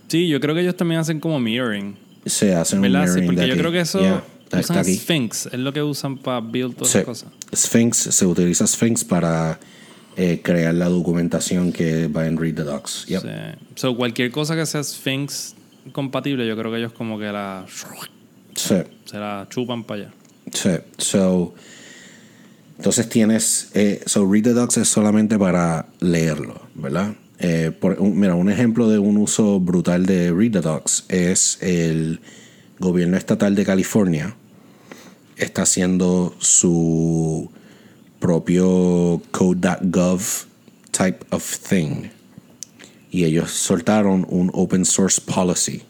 Sí, 0.09 0.29
yo 0.29 0.41
creo 0.41 0.55
que 0.55 0.61
ellos 0.63 0.77
también 0.77 1.01
hacen 1.01 1.21
como 1.21 1.39
mirroring. 1.41 1.97
Se 2.27 2.55
hace 2.55 2.77
un 2.77 2.83
mirroring 2.83 3.27
porque 3.27 3.41
de 3.43 3.47
yo 3.49 3.53
aquí. 3.55 3.61
creo 3.61 3.73
que 3.73 3.81
eso 3.81 4.01
Yeah, 4.01 4.23
está 4.45 4.61
usan 4.61 4.79
aquí. 4.79 4.95
Sphinx, 4.97 5.47
es 5.47 5.59
lo 5.59 5.73
que 5.73 5.83
usan 5.83 6.19
para 6.19 6.41
build 6.41 6.75
todas 6.75 6.91
Sí. 6.93 6.99
esas 6.99 7.05
cosas. 7.07 7.29
Sphinx, 7.55 7.97
se 7.97 8.27
utiliza 8.27 8.67
Sphinx 8.67 9.05
para 9.05 9.59
eh, 10.17 10.41
crear 10.43 10.75
la 10.75 10.89
documentación 10.91 11.73
que 11.73 12.07
va 12.09 12.27
en 12.27 12.37
Read 12.37 12.55
the 12.57 12.63
Docs. 12.65 13.07
Yep. 13.07 13.23
Sí. 13.23 13.29
So, 13.77 13.97
cualquier 13.97 14.31
cosa 14.31 14.55
que 14.55 14.67
sea 14.67 14.83
Sphinx 14.85 15.55
compatible, 15.93 16.47
yo 16.47 16.55
creo 16.57 16.71
que 16.71 16.79
ellos 16.79 16.93
como 16.93 17.19
que 17.19 17.33
la 17.33 17.65
Sí. 18.55 18.75
se 19.07 19.17
la 19.19 19.47
chupan 19.49 19.85
para 19.85 20.03
allá. 20.03 20.13
Sí, 20.53 20.69
so, 20.99 21.55
entonces 22.77 23.09
tienes, 23.09 23.71
eh, 23.75 24.03
so 24.07 24.31
Read 24.31 24.45
the 24.45 24.53
Docs 24.53 24.79
es 24.79 24.89
solamente 24.89 25.39
para 25.39 25.87
leerlo, 26.01 26.61
¿verdad? 26.75 27.15
Eh, 27.39 27.73
mira, 28.01 28.35
un 28.35 28.51
ejemplo 28.51 28.89
de 28.89 28.99
un 28.99 29.17
uso 29.17 29.59
brutal 29.61 30.07
de 30.07 30.33
Read 30.33 30.53
the 30.53 30.61
Docs 30.61 31.07
es 31.09 31.59
el 31.61 32.21
gobierno 32.79 33.17
estatal 33.17 33.55
de 33.55 33.65
California 33.65 34.37
está 35.37 35.63
haciendo 35.63 36.35
su 36.39 37.51
propio 38.21 39.21
code.gov 39.31 40.23
type 40.91 41.27
of 41.31 41.59
thing 41.69 42.09
y 43.11 43.25
ellos 43.25 43.51
soltaron 43.51 44.27
un 44.29 44.51
open 44.55 44.85
source 44.85 45.21
policy 45.21 45.83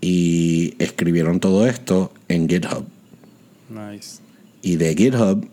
y 0.00 0.74
escribieron 0.78 1.40
todo 1.40 1.66
esto 1.66 2.12
en 2.28 2.48
GitHub. 2.48 2.84
Nice. 3.68 4.20
Y 4.62 4.76
de 4.76 4.94
GitHub, 4.94 5.48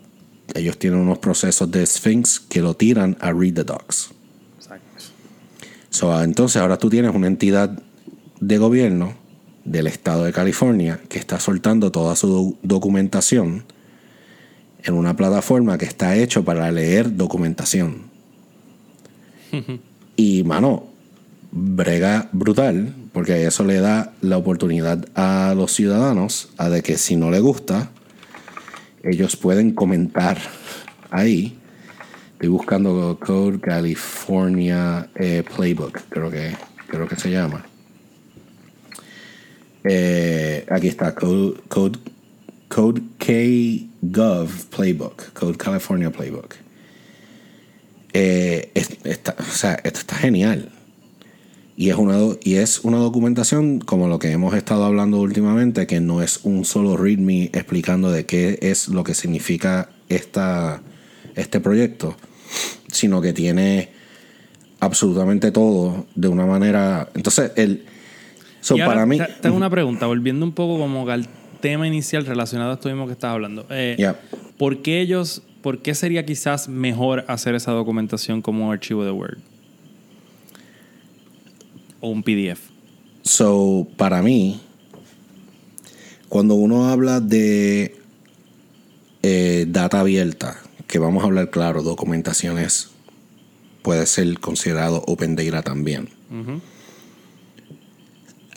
ellos 0.54 0.78
tienen 0.78 1.00
unos 1.00 1.18
procesos 1.18 1.70
de 1.70 1.84
Sphinx 1.84 2.40
que 2.40 2.60
lo 2.60 2.74
tiran 2.74 3.16
a 3.20 3.32
Read 3.32 3.54
the 3.54 3.64
Docs. 3.64 4.10
Exacto. 4.58 5.04
So, 5.90 6.12
ah, 6.12 6.24
entonces 6.24 6.60
ahora 6.60 6.78
tú 6.78 6.90
tienes 6.90 7.14
una 7.14 7.26
entidad 7.26 7.82
de 8.40 8.58
gobierno 8.58 9.14
del 9.64 9.86
estado 9.86 10.24
de 10.24 10.32
California 10.32 11.00
que 11.08 11.18
está 11.18 11.40
soltando 11.40 11.90
toda 11.92 12.16
su 12.16 12.28
do- 12.28 12.56
documentación 12.62 13.64
en 14.82 14.94
una 14.94 15.16
plataforma 15.16 15.76
que 15.76 15.84
está 15.86 16.16
hecho 16.16 16.44
para 16.44 16.70
leer 16.70 17.16
documentación. 17.16 18.02
y 20.16 20.42
mano, 20.44 20.84
brega 21.50 22.28
brutal, 22.32 22.94
porque 23.12 23.46
eso 23.46 23.64
le 23.64 23.80
da 23.80 24.12
la 24.20 24.36
oportunidad 24.36 25.06
a 25.14 25.54
los 25.56 25.72
ciudadanos 25.72 26.50
a 26.58 26.68
de 26.68 26.82
que 26.82 26.98
si 26.98 27.16
no 27.16 27.30
le 27.30 27.40
gusta, 27.40 27.90
ellos 29.02 29.36
pueden 29.36 29.72
comentar 29.72 30.38
ahí. 31.10 31.58
Estoy 32.32 32.48
buscando 32.48 33.18
Code 33.20 33.60
California 33.60 35.08
eh, 35.16 35.42
Playbook, 35.56 36.00
creo 36.08 36.30
que, 36.30 36.56
creo 36.86 37.08
que 37.08 37.16
se 37.16 37.30
llama. 37.30 37.66
Eh, 39.84 40.64
aquí 40.70 40.88
está, 40.88 41.14
Code, 41.14 41.60
Code, 41.68 41.98
Code 42.68 43.02
K-Gov 43.18 44.66
Playbook, 44.66 45.32
Code 45.32 45.56
California 45.56 46.10
Playbook. 46.10 46.54
Eh, 48.12 48.72
o 48.74 49.42
sea, 49.42 49.74
esto 49.82 50.00
está 50.00 50.16
genial. 50.16 50.70
Y 51.80 51.90
es, 51.90 51.96
una, 51.96 52.18
y 52.42 52.56
es 52.56 52.80
una 52.80 52.96
documentación 52.98 53.78
como 53.78 54.08
lo 54.08 54.18
que 54.18 54.32
hemos 54.32 54.52
estado 54.54 54.84
hablando 54.84 55.18
últimamente, 55.20 55.86
que 55.86 56.00
no 56.00 56.20
es 56.22 56.40
un 56.42 56.64
solo 56.64 56.96
README 56.96 57.44
explicando 57.54 58.10
de 58.10 58.26
qué 58.26 58.58
es 58.62 58.88
lo 58.88 59.04
que 59.04 59.14
significa 59.14 59.88
esta, 60.08 60.82
este 61.36 61.60
proyecto, 61.60 62.16
sino 62.90 63.20
que 63.20 63.32
tiene 63.32 63.90
absolutamente 64.80 65.52
todo 65.52 66.06
de 66.16 66.26
una 66.26 66.46
manera... 66.46 67.10
Entonces, 67.14 67.52
el... 67.54 67.84
so, 68.60 68.76
Y 68.76 68.80
ahora 68.80 68.94
para 68.94 69.06
mí... 69.06 69.18
te- 69.18 69.26
Tengo 69.42 69.56
una 69.56 69.70
pregunta, 69.70 70.06
volviendo 70.06 70.44
un 70.44 70.52
poco 70.52 70.78
como 70.80 71.08
al 71.08 71.28
tema 71.60 71.86
inicial 71.86 72.26
relacionado 72.26 72.72
a 72.72 72.74
esto 72.74 72.88
mismo 72.88 73.06
que 73.06 73.12
estabas 73.12 73.34
hablando. 73.36 73.66
Eh, 73.70 73.94
Yeah. 73.98 74.20
¿Por 74.56 74.82
qué 74.82 75.00
ellos, 75.00 75.42
por 75.62 75.78
qué 75.80 75.94
sería 75.94 76.26
quizás 76.26 76.68
mejor 76.68 77.24
hacer 77.28 77.54
esa 77.54 77.70
documentación 77.70 78.42
como 78.42 78.66
un 78.66 78.72
archivo 78.72 79.04
de 79.04 79.12
Word? 79.12 79.38
O 82.00 82.10
un 82.10 82.22
PDF. 82.22 82.60
So, 83.22 83.86
para 83.96 84.22
mí, 84.22 84.60
cuando 86.28 86.54
uno 86.54 86.88
habla 86.88 87.20
de 87.20 87.96
eh, 89.22 89.66
data 89.68 90.00
abierta, 90.00 90.60
que 90.86 90.98
vamos 90.98 91.22
a 91.22 91.26
hablar 91.26 91.50
claro, 91.50 91.82
documentaciones 91.82 92.90
puede 93.82 94.06
ser 94.06 94.38
considerado 94.40 95.02
open 95.06 95.36
data 95.36 95.62
también. 95.62 96.08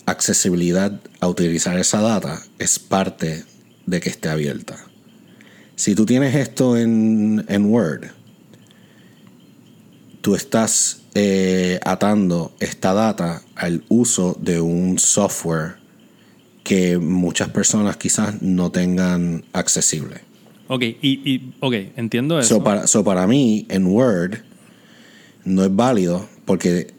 Accesibilidad 0.06 1.00
a 1.20 1.28
utilizar 1.28 1.78
esa 1.80 2.02
data 2.02 2.42
es 2.60 2.80
parte 2.80 3.44
de 3.86 4.00
que 4.00 4.10
esté 4.10 4.30
abierta. 4.30 4.78
Si 5.76 5.96
tú 5.96 6.06
tienes 6.06 6.36
esto 6.36 6.78
en, 6.78 7.46
en 7.48 7.66
Word, 7.66 8.08
tú 10.22 10.36
estás 10.36 11.01
eh, 11.14 11.80
atando 11.84 12.54
esta 12.60 12.94
data 12.94 13.42
al 13.56 13.84
uso 13.90 14.38
de 14.40 14.62
un 14.62 14.98
software 14.98 15.76
que 16.64 16.98
muchas 16.98 17.50
personas 17.50 17.98
quizás 17.98 18.42
no 18.42 18.72
tengan 18.72 19.44
accesible. 19.54 20.22
Ok, 20.68 20.84
y, 21.02 21.52
entiendo 21.98 22.40
eso. 22.40 22.56
So 22.56 22.64
para, 22.64 22.88
so 22.88 23.04
para 23.04 23.28
mí, 23.28 23.66
en 23.70 23.88
Word, 23.88 24.38
no 25.44 25.66
es 25.66 25.76
válido 25.76 26.30
porque 26.46 26.94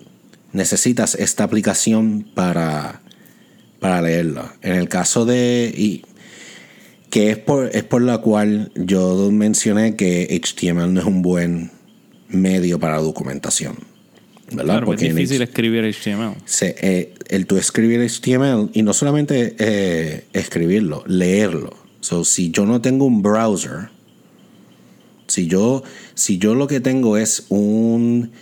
necesitas 0.53 1.15
esta 1.15 1.45
aplicación 1.45 2.27
para, 2.35 3.01
para 3.81 4.03
leerla. 4.03 4.55
En 4.61 4.75
el 4.75 4.89
caso 4.89 5.25
de. 5.25 5.73
Y, 5.75 6.03
que 7.09 7.31
es 7.31 7.39
por, 7.39 7.75
es 7.75 7.85
por 7.85 8.03
la 8.03 8.19
cual 8.19 8.73
yo 8.75 9.31
mencioné 9.31 9.97
que 9.97 10.29
HTML 10.43 10.93
no 10.95 11.01
es 11.01 11.07
un 11.07 11.21
buen 11.21 11.71
medio 12.29 12.79
para 12.79 12.99
documentación. 12.99 13.92
¿Verdad? 14.55 14.65
Claro, 14.75 14.87
Porque 14.87 15.07
es 15.09 15.15
difícil 15.15 15.43
escribir 15.43 15.85
HTML. 15.85 16.35
se- 16.45 16.77
eh, 16.81 17.15
el 17.29 17.47
tú 17.47 17.57
escribir 17.57 18.01
HTML 18.01 18.71
y 18.73 18.83
no 18.83 18.93
solamente 18.93 19.55
eh, 19.59 20.25
escribirlo, 20.33 21.03
leerlo. 21.07 21.77
So, 22.01 22.25
si 22.25 22.51
yo 22.51 22.67
no 22.67 22.81
tengo 22.81 23.05
un 23.05 23.23
browser, 23.23 23.89
si 25.29 25.47
yo, 25.47 25.83
si 26.15 26.39
yo 26.39 26.55
lo 26.55 26.67
que 26.67 26.81
tengo 26.81 27.17
es 27.17 27.47
un, 27.49 28.33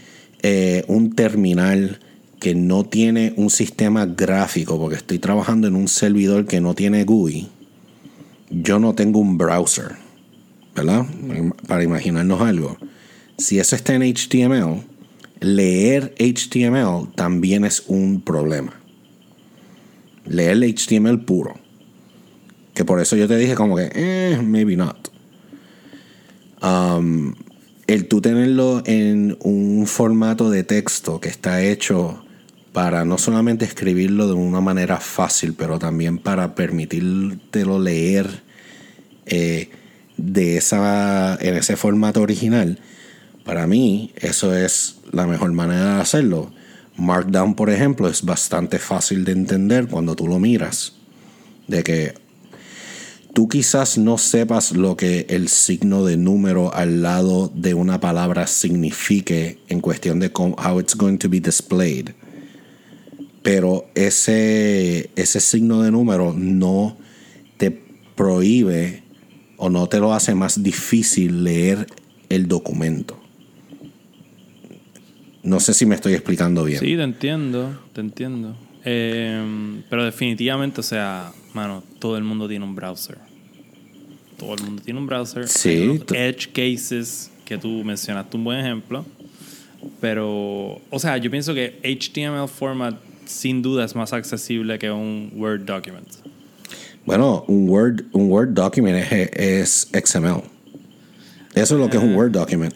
eh, 0.42 0.84
un 0.88 1.14
terminal 1.14 2.00
que 2.40 2.54
no 2.54 2.84
tiene 2.84 3.34
un 3.36 3.50
sistema 3.50 4.06
gráfico, 4.06 4.78
porque 4.78 4.96
estoy 4.96 5.18
trabajando 5.18 5.68
en 5.68 5.76
un 5.76 5.88
servidor 5.88 6.46
que 6.46 6.60
no 6.60 6.74
tiene 6.74 7.04
GUI, 7.04 7.48
yo 8.50 8.78
no 8.78 8.94
tengo 8.94 9.18
un 9.20 9.36
browser, 9.36 9.90
¿verdad? 10.74 11.04
Para 11.68 11.84
imaginarnos 11.84 12.40
algo. 12.40 12.78
Si 13.36 13.58
eso 13.58 13.76
está 13.76 13.94
en 13.94 14.02
HTML, 14.02 14.82
leer 15.40 16.14
HTML 16.18 17.12
también 17.14 17.64
es 17.64 17.84
un 17.88 18.20
problema. 18.20 18.74
Leer 20.26 20.52
el 20.52 20.74
HTML 20.74 21.24
puro. 21.24 21.54
Que 22.74 22.84
por 22.84 23.00
eso 23.00 23.16
yo 23.16 23.26
te 23.26 23.36
dije 23.36 23.54
como 23.54 23.76
que, 23.76 23.90
eh, 23.94 24.40
maybe 24.42 24.76
not. 24.76 25.10
Um, 26.62 27.34
el 27.86 28.06
tú 28.06 28.20
tenerlo 28.20 28.82
en 28.86 29.36
un 29.40 29.86
formato 29.86 30.50
de 30.50 30.62
texto 30.62 31.20
que 31.20 31.28
está 31.28 31.62
hecho 31.62 32.22
para 32.72 33.04
no 33.04 33.18
solamente 33.18 33.64
escribirlo 33.64 34.28
de 34.28 34.34
una 34.34 34.60
manera 34.60 34.98
fácil, 34.98 35.54
pero 35.54 35.78
también 35.78 36.18
para 36.18 36.54
permitírtelo 36.54 37.80
leer 37.80 38.42
eh, 39.26 39.70
de 40.16 40.56
esa, 40.56 41.36
en 41.40 41.56
ese 41.56 41.76
formato 41.76 42.20
original, 42.20 42.78
para 43.50 43.66
mí 43.66 44.12
eso 44.14 44.54
es 44.54 45.00
la 45.10 45.26
mejor 45.26 45.50
manera 45.50 45.96
de 45.96 46.02
hacerlo. 46.02 46.52
Markdown, 46.96 47.56
por 47.56 47.68
ejemplo, 47.68 48.06
es 48.06 48.24
bastante 48.24 48.78
fácil 48.78 49.24
de 49.24 49.32
entender 49.32 49.88
cuando 49.88 50.14
tú 50.14 50.28
lo 50.28 50.38
miras. 50.38 50.92
De 51.66 51.82
que 51.82 52.14
tú 53.34 53.48
quizás 53.48 53.98
no 53.98 54.18
sepas 54.18 54.70
lo 54.70 54.96
que 54.96 55.26
el 55.30 55.48
signo 55.48 56.04
de 56.04 56.16
número 56.16 56.72
al 56.72 57.02
lado 57.02 57.50
de 57.52 57.74
una 57.74 57.98
palabra 57.98 58.46
signifique 58.46 59.58
en 59.66 59.80
cuestión 59.80 60.20
de 60.20 60.30
cómo, 60.30 60.54
how 60.54 60.78
it's 60.78 60.94
going 60.94 61.16
to 61.16 61.28
be 61.28 61.40
displayed. 61.40 62.10
Pero 63.42 63.86
ese, 63.96 65.10
ese 65.16 65.40
signo 65.40 65.82
de 65.82 65.90
número 65.90 66.34
no 66.34 66.96
te 67.56 67.72
prohíbe 68.14 69.02
o 69.56 69.70
no 69.70 69.88
te 69.88 69.98
lo 69.98 70.14
hace 70.14 70.36
más 70.36 70.62
difícil 70.62 71.42
leer 71.42 71.88
el 72.28 72.46
documento. 72.46 73.19
No 75.42 75.60
sé 75.60 75.74
si 75.74 75.86
me 75.86 75.94
estoy 75.94 76.14
explicando 76.14 76.64
bien. 76.64 76.80
Sí, 76.80 76.96
te 76.96 77.02
entiendo, 77.02 77.78
te 77.92 78.00
entiendo. 78.00 78.56
Eh, 78.84 79.82
pero 79.88 80.04
definitivamente, 80.04 80.80
o 80.80 80.82
sea, 80.82 81.32
mano, 81.54 81.82
todo 81.98 82.16
el 82.16 82.24
mundo 82.24 82.48
tiene 82.48 82.64
un 82.64 82.74
browser. 82.74 83.18
Todo 84.36 84.54
el 84.54 84.62
mundo 84.62 84.82
tiene 84.82 85.00
un 85.00 85.06
browser. 85.06 85.48
Sí, 85.48 86.00
edge 86.14 86.48
cases 86.52 87.30
que 87.44 87.58
tú 87.58 87.84
mencionaste 87.84 88.36
un 88.36 88.44
buen 88.44 88.58
ejemplo. 88.58 89.04
Pero, 90.00 90.80
o 90.90 90.98
sea, 90.98 91.16
yo 91.16 91.30
pienso 91.30 91.54
que 91.54 91.78
HTML 91.82 92.48
format 92.48 92.96
sin 93.24 93.62
duda 93.62 93.84
es 93.84 93.94
más 93.94 94.12
accesible 94.12 94.78
que 94.78 94.90
un 94.90 95.32
Word 95.36 95.64
document. 95.64 96.08
Bueno, 97.06 97.44
un 97.48 97.68
Word, 97.68 98.04
un 98.12 98.30
Word 98.30 98.50
document 98.50 99.10
es, 99.10 99.88
es 99.92 100.04
XML. 100.04 100.42
Eso 101.54 101.74
es 101.74 101.80
lo 101.80 101.88
que 101.88 101.96
es 101.96 102.02
un 102.02 102.14
Word 102.14 102.32
document. 102.32 102.74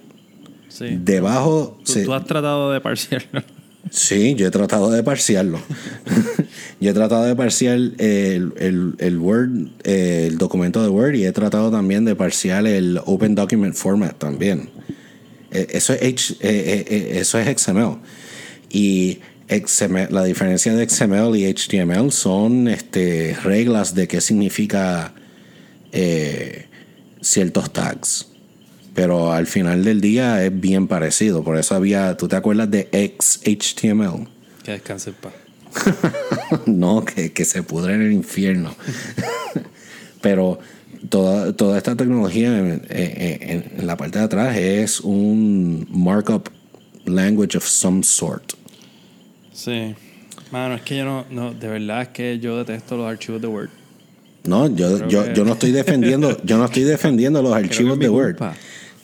Sí. 0.77 0.87
Debajo, 0.91 1.79
Tú, 1.85 1.93
se- 1.93 2.05
tú 2.05 2.13
has 2.15 2.25
tratado 2.25 2.73
de 2.73 2.81
parciarlo. 2.81 3.43
sí, 3.91 4.35
yo 4.35 4.49
he 4.49 4.51
tratado 4.51 4.91
de 4.91 5.05
parciarlo. 5.05 5.61
yo 6.81 6.91
he 6.91 6.93
tratado 6.95 7.23
de 7.25 7.37
parciar 7.37 7.75
el, 7.77 7.95
el- 8.59 8.95
el 8.99 9.19
Word, 9.19 9.51
el 9.85 10.37
documento 10.39 10.83
de 10.83 10.89
Word 10.89 11.15
y 11.15 11.27
he 11.27 11.33
tratado 11.33 11.71
también 11.71 12.05
de 12.05 12.17
parciar 12.17 12.67
el 12.67 12.99
Open 13.07 13.35
Document 13.37 13.75
Format 13.75 14.19
también. 14.19 14.71
Eh, 15.53 15.69
Eso 15.71 15.93
es, 15.93 16.03
H- 16.03 16.35
eh, 16.41 16.85
eh, 16.89 17.19
eso 17.21 17.39
es 17.39 17.47
XML. 17.61 17.99
Y 18.71 19.21
XML, 19.49 20.09
la 20.11 20.25
diferencia 20.25 20.75
de 20.75 20.89
XML 20.89 21.37
y 21.37 21.45
HTML 21.47 22.11
son 22.11 22.67
este, 22.67 23.37
reglas 23.45 23.95
de 23.95 24.09
qué 24.09 24.21
significa 24.21 25.15
eh, 25.93 26.67
ciertos 27.21 27.73
tags. 27.73 28.27
Pero 28.95 29.33
al 29.33 29.47
final 29.47 29.83
del 29.85 30.01
día 30.01 30.45
es 30.45 30.59
bien 30.61 30.87
parecido. 30.87 31.43
Por 31.43 31.57
eso 31.59 31.75
había, 31.75 32.17
¿tú 32.17 32.29
te 32.29 32.37
acuerdas 32.37 32.71
de 32.71 32.89
XHTML? 33.19 34.29
que 34.63 34.73
descanse 34.73 35.11
en 35.11 35.17
paz. 35.17 35.33
no, 36.67 37.05
que, 37.05 37.33
que 37.33 37.45
se 37.45 37.63
pudre 37.63 37.95
en 37.95 38.03
el 38.03 38.13
infierno. 38.13 38.75
Pero 40.23 40.59
toda, 41.09 41.53
toda 41.53 41.77
esta 41.77 41.95
tecnología 41.97 42.57
en, 42.59 42.83
en- 42.89 43.71
en 43.79 43.87
la 43.87 43.97
parte 43.97 44.19
de 44.19 44.25
atrás 44.25 44.57
es 44.57 45.01
un 45.01 45.87
markup 45.91 46.49
language 47.05 47.57
of 47.59 47.67
some 47.67 48.03
sort. 48.03 48.53
Sí. 49.53 49.95
Mano, 50.51 50.77
es 50.77 50.83
que 50.83 50.99
yo 50.99 51.05
no, 51.05 51.27
no, 51.31 51.53
de 51.53 51.69
verdad 51.69 52.03
es 52.03 52.09
que 52.09 52.39
yo 52.39 52.57
detesto 52.59 52.97
los 52.97 53.07
archivos 53.11 53.41
de 53.43 53.49
Word. 53.49 53.69
No, 54.45 54.69
yo, 54.75 55.07
yo, 55.09 55.25
que- 55.25 55.35
yo 55.35 55.45
no 55.45 55.55
estoy 55.55 55.73
defendiendo, 55.73 56.41
yo 56.45 56.57
no 56.59 56.65
estoy 56.67 56.85
defendiendo 56.85 57.43
los 57.43 57.53
archivos 57.55 57.99
de 57.99 58.09
Word. 58.09 58.37
culpa. 58.37 58.55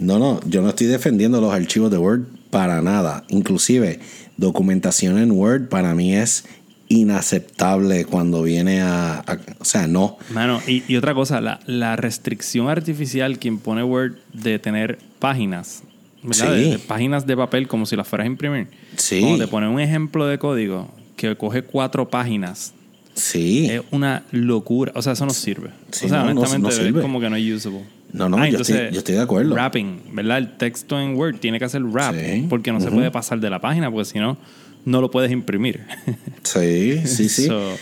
No, 0.01 0.19
no, 0.19 0.41
yo 0.47 0.63
no 0.63 0.71
estoy 0.71 0.87
defendiendo 0.89 1.41
los 1.41 1.53
archivos 1.53 1.91
de 1.91 1.99
Word 1.99 2.23
para 2.51 2.81
nada. 2.83 3.25
Inclusive, 3.29 4.01
documentación 4.37 5.19
en 5.19 5.31
Word 5.33 5.69
para 5.69 5.95
mí 5.95 6.15
es 6.15 6.45
inaceptable 6.89 8.05
cuando 8.05 8.43
viene 8.43 8.81
a, 8.83 9.19
a- 9.21 9.39
o 9.59 9.65
sea, 9.65 9.87
no. 9.87 10.17
Mano, 10.33 10.61
y, 10.67 10.83
y 10.89 10.97
otra 10.97 11.15
cosa, 11.15 11.41
la, 11.41 11.61
la 11.67 11.97
restricción 11.97 12.69
artificial 12.69 13.39
que 13.39 13.49
impone 13.49 13.83
Word 13.83 14.15
de 14.33 14.59
tener 14.59 14.99
páginas, 15.19 15.83
¿verdad? 16.23 16.55
Sí. 16.55 16.61
De, 16.65 16.71
de 16.73 16.79
páginas 16.79 17.27
de 17.27 17.37
papel 17.37 17.69
como 17.69 17.87
si 17.87 17.97
las 17.97 18.07
fueras 18.09 18.25
a 18.25 18.29
imprimir. 18.29 18.69
Sí. 18.97 19.21
Cuando 19.21 19.45
te 19.45 19.51
pone 19.51 19.69
un 19.69 19.81
ejemplo 19.81 20.27
de 20.27 20.39
código 20.39 20.91
que 21.17 21.37
coge 21.37 21.63
cuatro 21.63 22.09
páginas, 22.09 22.73
Sí. 23.15 23.69
es 23.71 23.83
una 23.91 24.23
locura. 24.31 24.93
O 24.95 25.03
sea, 25.03 25.13
eso 25.13 25.27
no 25.27 25.33
sirve. 25.35 25.71
Sí, 25.91 26.07
o 26.07 26.09
sea, 26.09 26.19
no, 26.25 26.33
no- 26.35 26.41
honestamente, 26.41 26.77
no 26.77 26.85
sirve. 26.85 26.99
es 27.01 27.03
como 27.03 27.21
que 27.21 27.29
no 27.29 27.37
es 27.37 27.45
usable. 27.53 27.85
No, 28.13 28.29
no, 28.29 28.45
yo 28.47 28.59
estoy- 28.59 28.91
yo 28.93 28.99
estoy 28.99 29.15
de 29.15 29.21
acuerdo. 29.21 29.55
Wrapping, 29.55 30.01
¿verdad? 30.15 30.39
El 30.39 30.57
texto 30.57 31.01
en 31.01 31.15
Word 31.17 31.37
tiene 31.39 31.59
que 31.59 31.65
hacer 31.65 31.83
wrap 31.83 32.15
Sí. 32.15 32.47
porque 32.49 32.73
no 32.73 32.81
se 32.81 32.91
puede 32.91 33.11
pasar 33.11 33.41
de 33.41 33.51
la 33.51 33.61
página 33.61 33.91
porque 33.91 34.05
si 34.07 34.19
no, 34.19 34.37
no 34.85 35.01
lo 35.01 35.11
puedes 35.11 35.31
imprimir. 35.33 35.81
Sí, 36.43 37.03
sí, 37.07 37.29
sí. 37.29 37.47
So, 37.47 37.77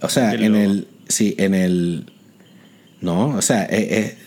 o 0.00 0.08
sea, 0.08 0.32
en 0.34 0.52
lo- 0.52 0.58
el. 0.58 0.88
Sí, 1.08 1.34
en 1.38 1.54
el. 1.54 2.06
No, 3.00 3.28
o 3.36 3.42
sea, 3.42 3.64
eh, 3.64 3.68
eh, 3.90 4.18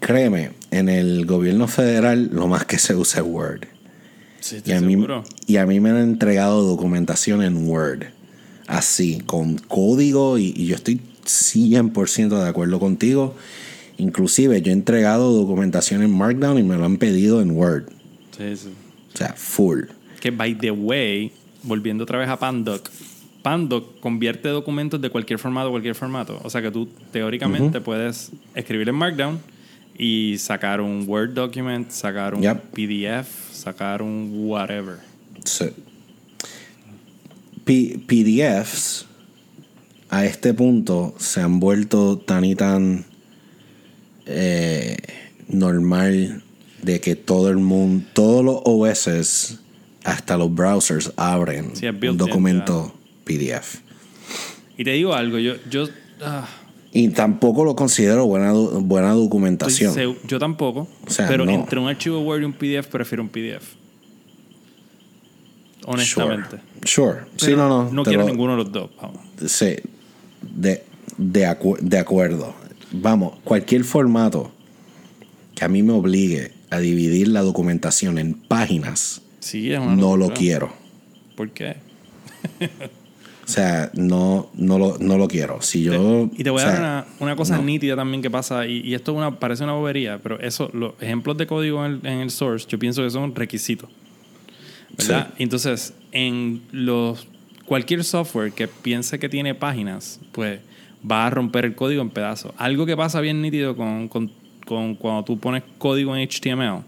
créeme, 0.00 0.50
en 0.70 0.88
el 0.88 1.24
gobierno 1.26 1.68
federal 1.68 2.30
lo 2.32 2.48
más 2.48 2.64
que 2.64 2.78
se 2.78 2.94
usa 2.94 3.20
es 3.20 3.26
Word. 3.26 3.60
sí, 4.40 4.56
Y 4.64 4.72
a, 4.72 4.80
mí, 4.80 4.96
y 5.46 5.56
a 5.58 5.66
mí 5.66 5.80
me 5.80 5.90
han 5.90 5.98
entregado 5.98 6.62
documentación 6.64 7.42
en 7.42 7.68
Word. 7.68 8.04
Así, 8.66 9.20
con 9.26 9.56
código, 9.58 10.38
y, 10.38 10.52
y 10.56 10.66
yo 10.66 10.74
estoy 10.74 11.00
100% 11.26 12.42
de 12.42 12.48
acuerdo 12.48 12.80
contigo. 12.80 13.36
Inclusive 13.98 14.60
yo 14.62 14.70
he 14.70 14.74
entregado 14.74 15.32
documentación 15.32 16.02
en 16.02 16.10
Markdown 16.16 16.58
y 16.58 16.62
me 16.62 16.76
lo 16.76 16.84
han 16.84 16.96
pedido 16.96 17.40
en 17.40 17.52
Word. 17.52 17.84
Sí, 18.36 18.56
sí. 18.56 18.68
O 19.14 19.16
sea, 19.16 19.34
full. 19.36 19.82
Que 20.20 20.30
by 20.30 20.56
the 20.58 20.70
way, 20.72 21.30
volviendo 21.62 22.02
otra 22.04 22.18
vez 22.18 22.28
a 22.28 22.36
Pandoc, 22.38 22.88
Pandoc 23.42 24.00
convierte 24.00 24.48
documentos 24.48 25.00
de 25.00 25.10
cualquier 25.10 25.38
formato 25.38 25.68
a 25.68 25.70
cualquier 25.70 25.94
formato. 25.94 26.40
O 26.42 26.50
sea 26.50 26.60
que 26.62 26.70
tú 26.70 26.88
teóricamente 27.12 27.80
puedes 27.80 28.30
escribir 28.54 28.88
en 28.88 28.94
Markdown 28.96 29.38
y 29.96 30.36
sacar 30.38 30.80
un 30.80 31.04
Word 31.06 31.34
document, 31.34 31.90
sacar 31.90 32.34
un 32.34 32.42
Yep. 32.42 32.62
PDF, 32.72 33.28
sacar 33.52 34.02
un 34.02 34.32
whatever. 34.46 34.96
Sí. 35.44 35.66
P- 37.64 37.98
PDFs 38.06 39.06
a 40.10 40.24
este 40.26 40.52
punto 40.54 41.14
se 41.18 41.40
han 41.40 41.60
vuelto 41.60 42.18
tan 42.18 42.44
y 42.44 42.54
tan 42.54 43.04
eh, 44.26 44.96
normal 45.48 46.42
de 46.82 47.00
que 47.00 47.16
todo 47.16 47.48
el 47.50 47.56
mundo, 47.58 48.04
todos 48.12 48.44
los 48.44 48.60
OS, 48.64 49.58
hasta 50.04 50.36
los 50.36 50.54
browsers 50.54 51.12
abren 51.16 51.74
Sí, 51.76 51.86
un 51.86 52.16
documento 52.18 52.94
PDF. 53.24 53.76
Y 54.76 54.84
te 54.84 54.90
digo 54.92 55.14
algo, 55.14 55.38
yo, 55.38 55.54
yo 55.70 55.86
ah, 56.22 56.46
Y 56.92 57.08
tampoco 57.08 57.64
lo 57.64 57.74
considero 57.76 58.26
buena, 58.26 58.52
buena 58.52 59.12
documentación. 59.12 59.94
yo 60.26 60.38
tampoco. 60.38 60.88
O 61.06 61.10
sea, 61.10 61.26
pero 61.28 61.44
no. 61.46 61.52
entre 61.52 61.78
un 61.78 61.88
archivo 61.88 62.20
Word 62.20 62.42
y 62.42 62.44
un 62.44 62.52
PDF, 62.52 62.88
prefiero 62.88 63.22
un 63.22 63.28
PDF. 63.30 63.74
Honestamente. 65.86 66.58
Sure. 66.84 67.20
Sure. 67.20 67.26
Sí, 67.36 67.50
no, 67.56 67.68
no. 67.68 67.90
No 67.90 68.02
quiero 68.04 68.20
lo- 68.22 68.28
ninguno 68.28 68.52
de 68.56 68.64
los 68.64 68.72
dos. 68.72 68.90
Vamos. 69.00 69.18
Sí, 69.46 69.76
de, 70.42 70.82
de, 71.18 71.46
acu- 71.48 71.78
de 71.78 71.98
acuerdo. 71.98 72.54
Vamos, 73.00 73.38
cualquier 73.44 73.84
formato 73.84 74.52
que 75.54 75.64
a 75.64 75.68
mí 75.68 75.82
me 75.82 75.92
obligue 75.92 76.52
a 76.70 76.78
dividir 76.78 77.28
la 77.28 77.42
documentación 77.42 78.18
en 78.18 78.34
páginas, 78.34 79.22
Sí, 79.40 79.72
es 79.72 79.78
una 79.78 79.94
no 79.94 80.16
lo 80.16 80.32
quiero. 80.32 80.72
¿Por 81.36 81.50
qué? 81.50 81.76
O 83.44 83.46
sea, 83.46 83.90
no, 83.92 84.50
no, 84.54 84.78
lo, 84.78 84.96
no 84.98 85.18
lo 85.18 85.28
quiero. 85.28 85.60
Si 85.60 85.82
yo. 85.82 86.30
Y 86.34 86.42
te 86.44 86.48
voy 86.48 86.62
o 86.62 86.66
a 86.66 86.70
sea, 86.70 86.72
dar 86.72 86.80
una, 86.80 87.06
una 87.20 87.36
cosa 87.36 87.56
no. 87.56 87.62
nítida 87.62 87.94
también 87.94 88.22
que 88.22 88.30
pasa, 88.30 88.66
y, 88.66 88.80
y 88.80 88.94
esto 88.94 89.12
es 89.12 89.18
una, 89.18 89.38
parece 89.38 89.64
una 89.64 89.74
bobería, 89.74 90.18
pero 90.22 90.40
eso, 90.40 90.70
los 90.72 90.94
ejemplos 91.00 91.36
de 91.36 91.46
código 91.46 91.84
en 91.84 92.00
el, 92.02 92.06
en 92.06 92.20
el 92.20 92.30
source, 92.30 92.66
yo 92.68 92.78
pienso 92.78 93.02
que 93.02 93.10
son 93.10 93.34
requisitos. 93.34 93.90
¿Verdad? 94.96 95.34
Entonces, 95.38 95.92
en 96.12 96.62
los 96.72 97.26
cualquier 97.66 98.04
software 98.04 98.52
que 98.52 98.66
piense 98.68 99.18
que 99.18 99.28
tiene 99.28 99.54
páginas, 99.54 100.20
pues 100.32 100.60
va 101.10 101.26
a 101.26 101.30
romper 101.30 101.64
el 101.64 101.74
código 101.74 102.02
en 102.02 102.10
pedazos. 102.10 102.52
Algo 102.56 102.86
que 102.86 102.96
pasa 102.96 103.20
bien 103.20 103.42
nítido 103.42 103.76
con, 103.76 104.08
con, 104.08 104.30
con 104.66 104.94
cuando 104.94 105.24
tú 105.24 105.38
pones 105.38 105.62
código 105.78 106.16
en 106.16 106.26
HTML 106.28 106.84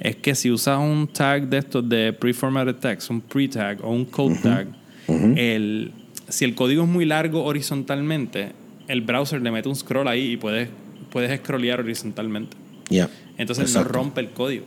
es 0.00 0.16
que 0.16 0.34
si 0.34 0.50
usas 0.50 0.78
un 0.78 1.08
tag 1.08 1.48
de 1.48 1.58
estos 1.58 1.88
de 1.88 2.12
preformatted 2.12 2.76
text, 2.76 3.10
un 3.10 3.20
pre-tag 3.20 3.84
o 3.84 3.90
un 3.90 4.04
code 4.04 4.36
tag, 4.42 4.68
el, 5.08 5.92
si 6.28 6.44
el 6.44 6.54
código 6.54 6.84
es 6.84 6.88
muy 6.88 7.04
largo 7.04 7.42
horizontalmente, 7.44 8.52
el 8.86 9.00
browser 9.00 9.42
le 9.42 9.50
mete 9.50 9.68
un 9.68 9.74
scroll 9.76 10.06
ahí 10.06 10.32
y 10.32 10.36
puedes, 10.36 10.68
puedes 11.10 11.36
scrollear 11.40 11.80
horizontalmente. 11.80 12.56
Yeah, 12.90 13.10
Entonces 13.36 13.64
exacto. 13.64 13.88
no 13.88 13.94
rompe 13.94 14.20
el 14.20 14.30
código. 14.30 14.66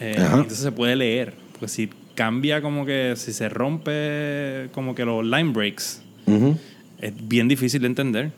Eh, 0.00 0.14
entonces 0.16 0.58
se 0.58 0.72
puede 0.72 0.96
leer. 0.96 1.34
Porque 1.52 1.68
si 1.68 1.88
cambia 2.14 2.60
como 2.60 2.84
que, 2.84 3.14
si 3.16 3.32
se 3.32 3.48
rompe 3.48 4.68
como 4.72 4.94
que 4.94 5.04
los 5.04 5.24
line 5.24 5.52
breaks, 5.52 6.02
Ujú. 6.26 6.58
Es 7.00 7.12
bien 7.28 7.48
difícil 7.48 7.82
de 7.82 7.86
entender. 7.88 8.32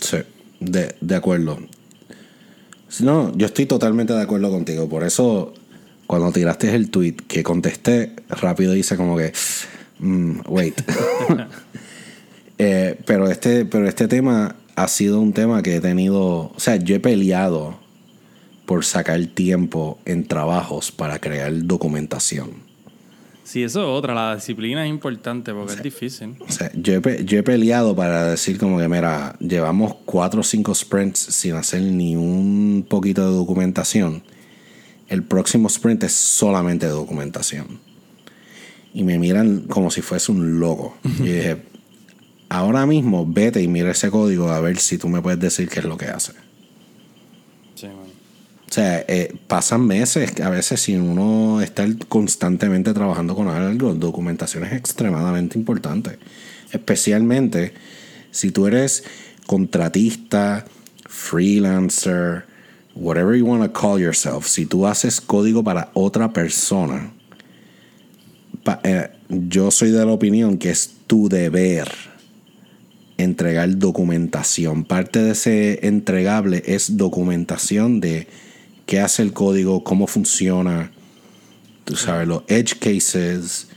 Sí, 0.00 0.18
de, 0.60 0.94
de 1.00 1.14
acuerdo. 1.14 1.58
No, 3.00 3.36
yo 3.36 3.46
estoy 3.46 3.66
totalmente 3.66 4.12
de 4.12 4.22
acuerdo 4.22 4.50
contigo. 4.50 4.88
Por 4.88 5.04
eso, 5.04 5.54
cuando 6.06 6.30
tiraste 6.32 6.74
el 6.74 6.90
tweet 6.90 7.16
que 7.26 7.42
contesté, 7.42 8.12
rápido 8.28 8.76
hice 8.76 8.96
como 8.96 9.16
que, 9.16 9.32
mm, 9.98 10.40
wait. 10.46 10.80
Eh, 12.58 13.00
pero, 13.06 13.28
este, 13.28 13.64
pero 13.64 13.88
este 13.88 14.06
tema 14.06 14.54
ha 14.76 14.86
sido 14.86 15.20
un 15.20 15.32
tema 15.32 15.64
que 15.64 15.76
he 15.76 15.80
tenido, 15.80 16.52
o 16.54 16.54
sea, 16.58 16.76
yo 16.76 16.94
he 16.94 17.00
peleado 17.00 17.76
por 18.66 18.84
sacar 18.84 19.20
tiempo 19.26 19.98
en 20.04 20.28
trabajos 20.28 20.92
para 20.92 21.18
crear 21.18 21.52
documentación. 21.64 22.50
Sí, 23.44 23.62
eso 23.62 23.80
es 23.80 23.86
otra. 23.86 24.14
La 24.14 24.36
disciplina 24.36 24.84
es 24.84 24.90
importante 24.90 25.52
porque 25.52 25.74
es 25.74 25.82
difícil. 25.82 26.36
O 26.40 26.50
sea, 26.50 26.70
yo 26.74 26.94
he, 26.94 27.24
yo 27.24 27.38
he 27.38 27.42
peleado 27.42 27.94
para 27.94 28.30
decir 28.30 28.58
como 28.58 28.78
que, 28.78 28.88
mira, 28.88 29.36
llevamos 29.40 29.96
cuatro 30.04 30.40
o 30.40 30.44
cinco 30.44 30.74
sprints 30.74 31.18
sin 31.18 31.54
hacer 31.54 31.82
ni 31.82 32.16
un 32.16 32.86
poquito 32.88 33.28
de 33.28 33.34
documentación. 33.36 34.22
El 35.08 35.24
próximo 35.24 35.68
sprint 35.68 36.04
es 36.04 36.12
solamente 36.12 36.86
de 36.86 36.92
documentación. 36.92 37.80
Y 38.94 39.04
me 39.04 39.18
miran 39.18 39.62
como 39.62 39.90
si 39.90 40.02
fuese 40.02 40.32
un 40.32 40.60
loco. 40.60 40.96
Y 41.18 41.24
dije, 41.24 41.62
ahora 42.48 42.86
mismo 42.86 43.26
vete 43.26 43.62
y 43.62 43.68
mira 43.68 43.90
ese 43.90 44.10
código 44.10 44.50
a 44.50 44.60
ver 44.60 44.78
si 44.78 44.98
tú 44.98 45.08
me 45.08 45.20
puedes 45.20 45.40
decir 45.40 45.68
qué 45.68 45.80
es 45.80 45.84
lo 45.84 45.96
que 45.96 46.06
hace. 46.06 46.32
O 48.72 48.74
sea, 48.74 49.04
eh, 49.06 49.34
pasan 49.48 49.86
meses 49.86 50.40
a 50.40 50.48
veces 50.48 50.80
sin 50.80 51.02
uno 51.02 51.60
estar 51.60 51.94
constantemente 52.08 52.94
trabajando 52.94 53.34
con 53.34 53.48
algo. 53.48 53.92
Documentación 53.92 54.64
es 54.64 54.72
extremadamente 54.72 55.58
importante. 55.58 56.18
Especialmente 56.72 57.74
si 58.30 58.50
tú 58.50 58.66
eres 58.66 59.04
contratista, 59.46 60.64
freelancer, 61.04 62.46
whatever 62.94 63.36
you 63.36 63.44
want 63.44 63.62
to 63.62 63.78
call 63.78 64.00
yourself. 64.00 64.46
Si 64.46 64.64
tú 64.64 64.86
haces 64.86 65.20
código 65.20 65.62
para 65.62 65.90
otra 65.92 66.32
persona, 66.32 67.12
eh, 68.84 69.10
yo 69.28 69.70
soy 69.70 69.90
de 69.90 70.06
la 70.06 70.12
opinión 70.12 70.56
que 70.56 70.70
es 70.70 70.94
tu 71.06 71.28
deber 71.28 71.92
entregar 73.18 73.76
documentación. 73.76 74.84
Parte 74.84 75.18
de 75.22 75.32
ese 75.32 75.86
entregable 75.86 76.62
es 76.64 76.96
documentación 76.96 78.00
de 78.00 78.28
qué 78.86 79.00
hace 79.00 79.22
el 79.22 79.32
código, 79.32 79.82
cómo 79.84 80.06
funciona, 80.06 80.90
tú 81.84 81.96
sabes, 81.96 82.26
los 82.28 82.42
edge 82.48 82.78
cases. 82.78 83.68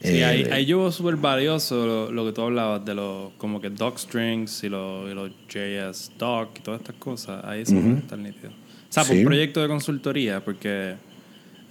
Sí, 0.00 0.08
eh, 0.18 0.24
ahí, 0.24 0.42
ahí 0.50 0.66
yo 0.66 0.80
veo 0.80 0.90
súper 0.92 1.16
valioso 1.16 1.86
lo, 1.86 2.12
lo 2.12 2.24
que 2.26 2.32
tú 2.32 2.42
hablabas 2.42 2.84
de 2.84 2.94
los 2.94 3.32
como 3.38 3.60
que 3.60 3.70
doc 3.70 3.98
strings 3.98 4.64
y 4.64 4.68
los, 4.68 5.08
y 5.10 5.14
los 5.14 5.30
JS 5.48 6.12
doc 6.18 6.58
y 6.58 6.60
todas 6.62 6.80
estas 6.80 6.96
cosas. 6.96 7.44
Ahí 7.44 7.62
eso 7.62 7.74
puede 7.74 7.98
estar 7.98 8.18
nítido. 8.18 8.50
O 8.50 8.92
sea, 8.92 9.04
por 9.04 9.12
Sí. 9.14 9.20
un 9.20 9.24
proyecto 9.26 9.60
de 9.62 9.68
consultoría, 9.68 10.44
porque 10.44 10.96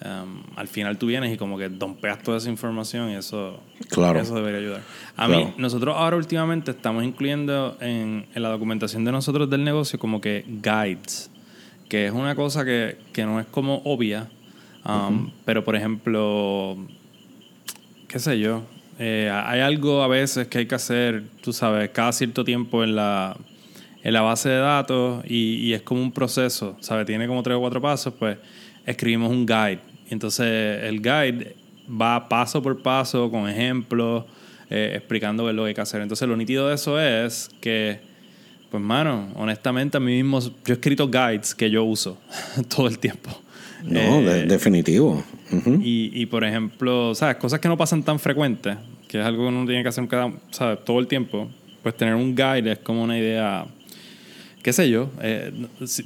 um, 0.06 0.42
al 0.56 0.68
final 0.70 0.98
tú 0.98 1.08
vienes 1.08 1.34
y 1.34 1.38
como 1.38 1.58
que 1.58 1.68
dompeas 1.68 2.24
toda 2.24 2.38
esa 2.38 2.50
información 2.50 3.12
y 3.12 3.16
eso, 3.16 3.60
Claro. 3.90 4.20
eso 4.22 4.34
debería 4.36 4.60
ayudar. 4.60 4.82
A 5.18 5.28
Claro. 5.28 5.46
mí, 5.48 5.54
nosotros 5.58 5.94
ahora 5.98 6.16
últimamente 6.16 6.72
estamos 6.72 7.04
incluyendo 7.04 7.78
en, 7.82 8.28
en 8.34 8.42
la 8.44 8.50
documentación 8.50 9.04
de 9.04 9.12
nosotros 9.12 9.50
del 9.50 9.64
negocio 9.66 10.00
como 10.00 10.22
que 10.22 10.46
guides, 10.48 11.30
que 11.92 12.06
es 12.06 12.14
una 12.14 12.36
cosa 12.36 12.64
que, 12.64 12.96
que 13.12 13.26
no 13.26 13.42
es 13.42 13.46
como 13.48 13.82
obvia, 13.84 14.30
um, 14.86 15.30
pero 15.44 15.66
por 15.66 15.76
ejemplo 15.76 16.78
qué 18.08 18.18
sé 18.18 18.40
yo. 18.40 18.64
Eh, 18.98 19.30
hay 19.30 19.60
algo 19.60 20.02
a 20.02 20.08
veces 20.08 20.48
que 20.48 20.60
hay 20.60 20.68
que 20.68 20.76
hacer, 20.76 21.26
tú 21.42 21.52
sabes, 21.52 21.90
cada 21.90 22.14
cierto 22.14 22.46
tiempo 22.46 22.86
en 22.86 22.96
la, 22.96 23.36
en 24.04 24.14
la 24.14 24.22
base 24.22 24.48
de 24.48 24.60
datos 24.60 25.26
y, 25.28 25.56
y 25.56 25.74
es 25.74 25.82
como 25.82 26.02
un 26.02 26.14
proceso, 26.14 26.78
¿sabes? 26.80 27.06
Tiene 27.06 27.28
como 27.28 27.44
tres 27.44 27.58
o 27.58 27.60
cuatro 27.60 27.82
pasos, 27.82 28.14
pues 28.18 28.38
escribimos 28.86 29.30
un 29.30 29.46
guide. 29.46 29.82
Entonces 30.10 30.84
el 30.84 31.02
guide 31.02 31.58
va 31.90 32.30
paso 32.30 32.64
por 32.64 32.82
paso 32.82 33.30
con 33.30 33.50
ejemplos, 33.50 34.24
eh, 34.70 34.94
explicando 34.96 35.44
qué 35.44 35.50
es 35.50 35.56
lo 35.58 35.64
que 35.64 35.68
hay 35.68 35.76
que 35.76 35.82
hacer. 35.82 36.02
Entonces 36.02 36.26
lo 36.26 36.38
nítido 36.38 36.70
de 36.70 36.76
eso 36.76 37.02
es 37.02 37.50
que, 37.60 38.00
pues 38.72 38.82
mano, 38.82 39.28
honestamente 39.36 39.98
a 39.98 40.00
mí 40.00 40.14
mismo, 40.24 40.40
yo 40.40 40.50
he 40.68 40.72
escrito 40.74 41.08
guides 41.10 41.54
que 41.54 41.70
yo 41.70 41.84
uso 41.84 42.18
todo 42.76 42.88
el 42.88 42.98
tiempo. 42.98 43.30
no, 43.84 44.00
Eh, 44.00 44.24
de- 44.24 44.46
definitivo. 44.46 45.24
Y, 45.84 46.10
y, 46.14 46.26
por 46.28 46.44
ejemplo, 46.46 47.14
¿sabes? 47.14 47.36
Cosas 47.36 47.60
que 47.60 47.68
no 47.68 47.76
pasan 47.78 48.02
tan 48.04 48.18
frecuentes, 48.20 48.78
que 49.10 49.20
es 49.20 49.26
algo 49.26 49.44
que 49.44 49.50
uno 49.50 49.66
tiene 49.66 49.84
que 49.84 49.90
hacer 49.90 50.08
cada, 50.08 50.32
¿sabes? 50.52 50.80
todo 50.86 51.00
el 51.00 51.08
tiempo, 51.08 51.50
pues 51.84 51.96
tener 51.98 52.16
un 52.16 52.34
guide 52.34 52.72
es 52.72 52.80
como 52.80 53.04
una 53.04 53.18
idea, 53.18 53.66
qué 54.64 54.72
sé 54.72 54.90
yo, 54.90 55.10
eh, 55.22 55.52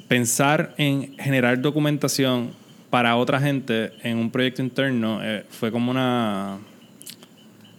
pensar 0.08 0.74
en 0.78 1.16
generar 1.20 1.62
documentación 1.62 2.50
para 2.90 3.16
otra 3.18 3.40
gente 3.40 3.92
en 4.02 4.18
un 4.18 4.32
proyecto 4.32 4.64
interno 4.64 5.20
eh, 5.22 5.44
fue 5.50 5.70
como 5.72 5.92
una, 5.92 6.58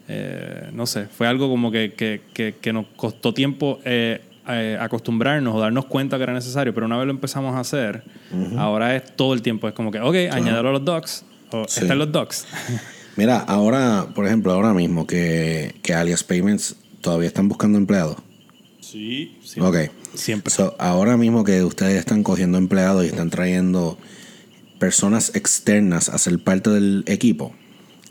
eh, 0.09 0.69
no 0.73 0.87
sé, 0.87 1.07
fue 1.07 1.27
algo 1.27 1.49
como 1.49 1.71
que, 1.73 1.95
que, 1.95 2.21
que, 2.33 2.55
que 2.61 2.73
nos 2.73 2.87
costó 2.97 3.35
tiempo 3.35 3.81
eh, 3.85 4.21
eh, 4.49 4.77
acostumbrarnos 4.81 5.55
o 5.55 5.61
darnos 5.61 5.87
cuenta 5.87 6.17
que 6.17 6.23
era 6.25 6.33
necesario, 6.33 6.73
pero 6.75 6.87
una 6.87 6.97
vez 6.97 7.07
lo 7.07 7.13
empezamos 7.13 7.55
a 7.55 7.61
hacer, 7.61 8.05
ahora 8.57 8.97
es 8.97 9.17
todo 9.17 9.35
el 9.35 9.43
tiempo, 9.43 9.69
es 9.69 9.75
como 9.75 9.91
que, 9.91 10.01
ok, 10.01 10.15
añádelo 10.33 10.69
a 10.69 10.73
los 10.73 10.85
docs, 10.85 11.25
o 11.53 11.65
Sí. 11.69 11.81
están 11.81 11.99
los 11.99 12.11
docs. 12.13 12.47
Mira, 13.17 13.39
ahora, 13.39 14.07
por 14.15 14.27
ejemplo, 14.27 14.53
ahora 14.53 14.75
mismo 14.75 15.07
que, 15.07 15.75
que 15.83 15.95
Alias 15.95 16.23
Payments 16.23 16.77
todavía 17.01 17.29
están 17.29 17.49
buscando 17.49 17.79
empleados. 17.79 18.17
Sí, 18.81 19.39
sí. 19.43 19.59
Ok. 19.61 19.77
Siempre. 20.15 20.53
So, 20.53 20.75
ahora 20.79 21.17
mismo 21.17 21.43
que 21.45 21.63
ustedes 21.65 21.99
están 21.99 22.23
cogiendo 22.23 22.59
empleados 22.59 23.05
y 23.05 23.09
están 23.09 23.31
trayendo 23.31 23.99
personas 24.79 25.35
externas 25.35 26.09
a 26.09 26.19
ser 26.19 26.39
parte 26.39 26.71
del 26.71 27.05
equipo, 27.07 27.55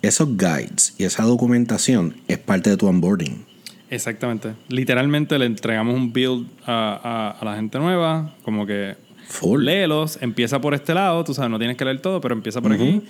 esos 0.02 0.36
guides 0.38 0.94
y 0.98 1.04
esa 1.04 1.24
documentación 1.24 2.16
es 2.28 2.38
parte 2.40 2.70
de 2.72 2.78
tu 2.78 2.88
onboarding. 2.88 3.46
Exactamente. 3.90 4.54
Literalmente 4.70 5.38
le 5.40 5.46
entregamos 5.46 5.96
un 5.96 6.12
build 6.12 6.48
a, 6.66 7.00
a- 7.36 7.40
a 7.40 7.46
la 7.46 7.56
gente 7.56 7.78
nueva, 7.80 8.36
como 8.44 8.66
que 8.66 8.96
Full. 9.28 9.64
léelos, 9.64 10.18
empieza 10.22 10.60
por 10.62 10.74
este 10.74 10.94
lado, 10.94 11.24
tú 11.24 11.34
sabes, 11.34 11.52
no 11.52 11.58
tienes 11.60 11.78
que 11.78 11.86
leer 11.86 12.02
todo, 12.02 12.20
pero 12.22 12.34
empieza 12.36 12.62
por 12.62 12.74
aquí 12.74 13.02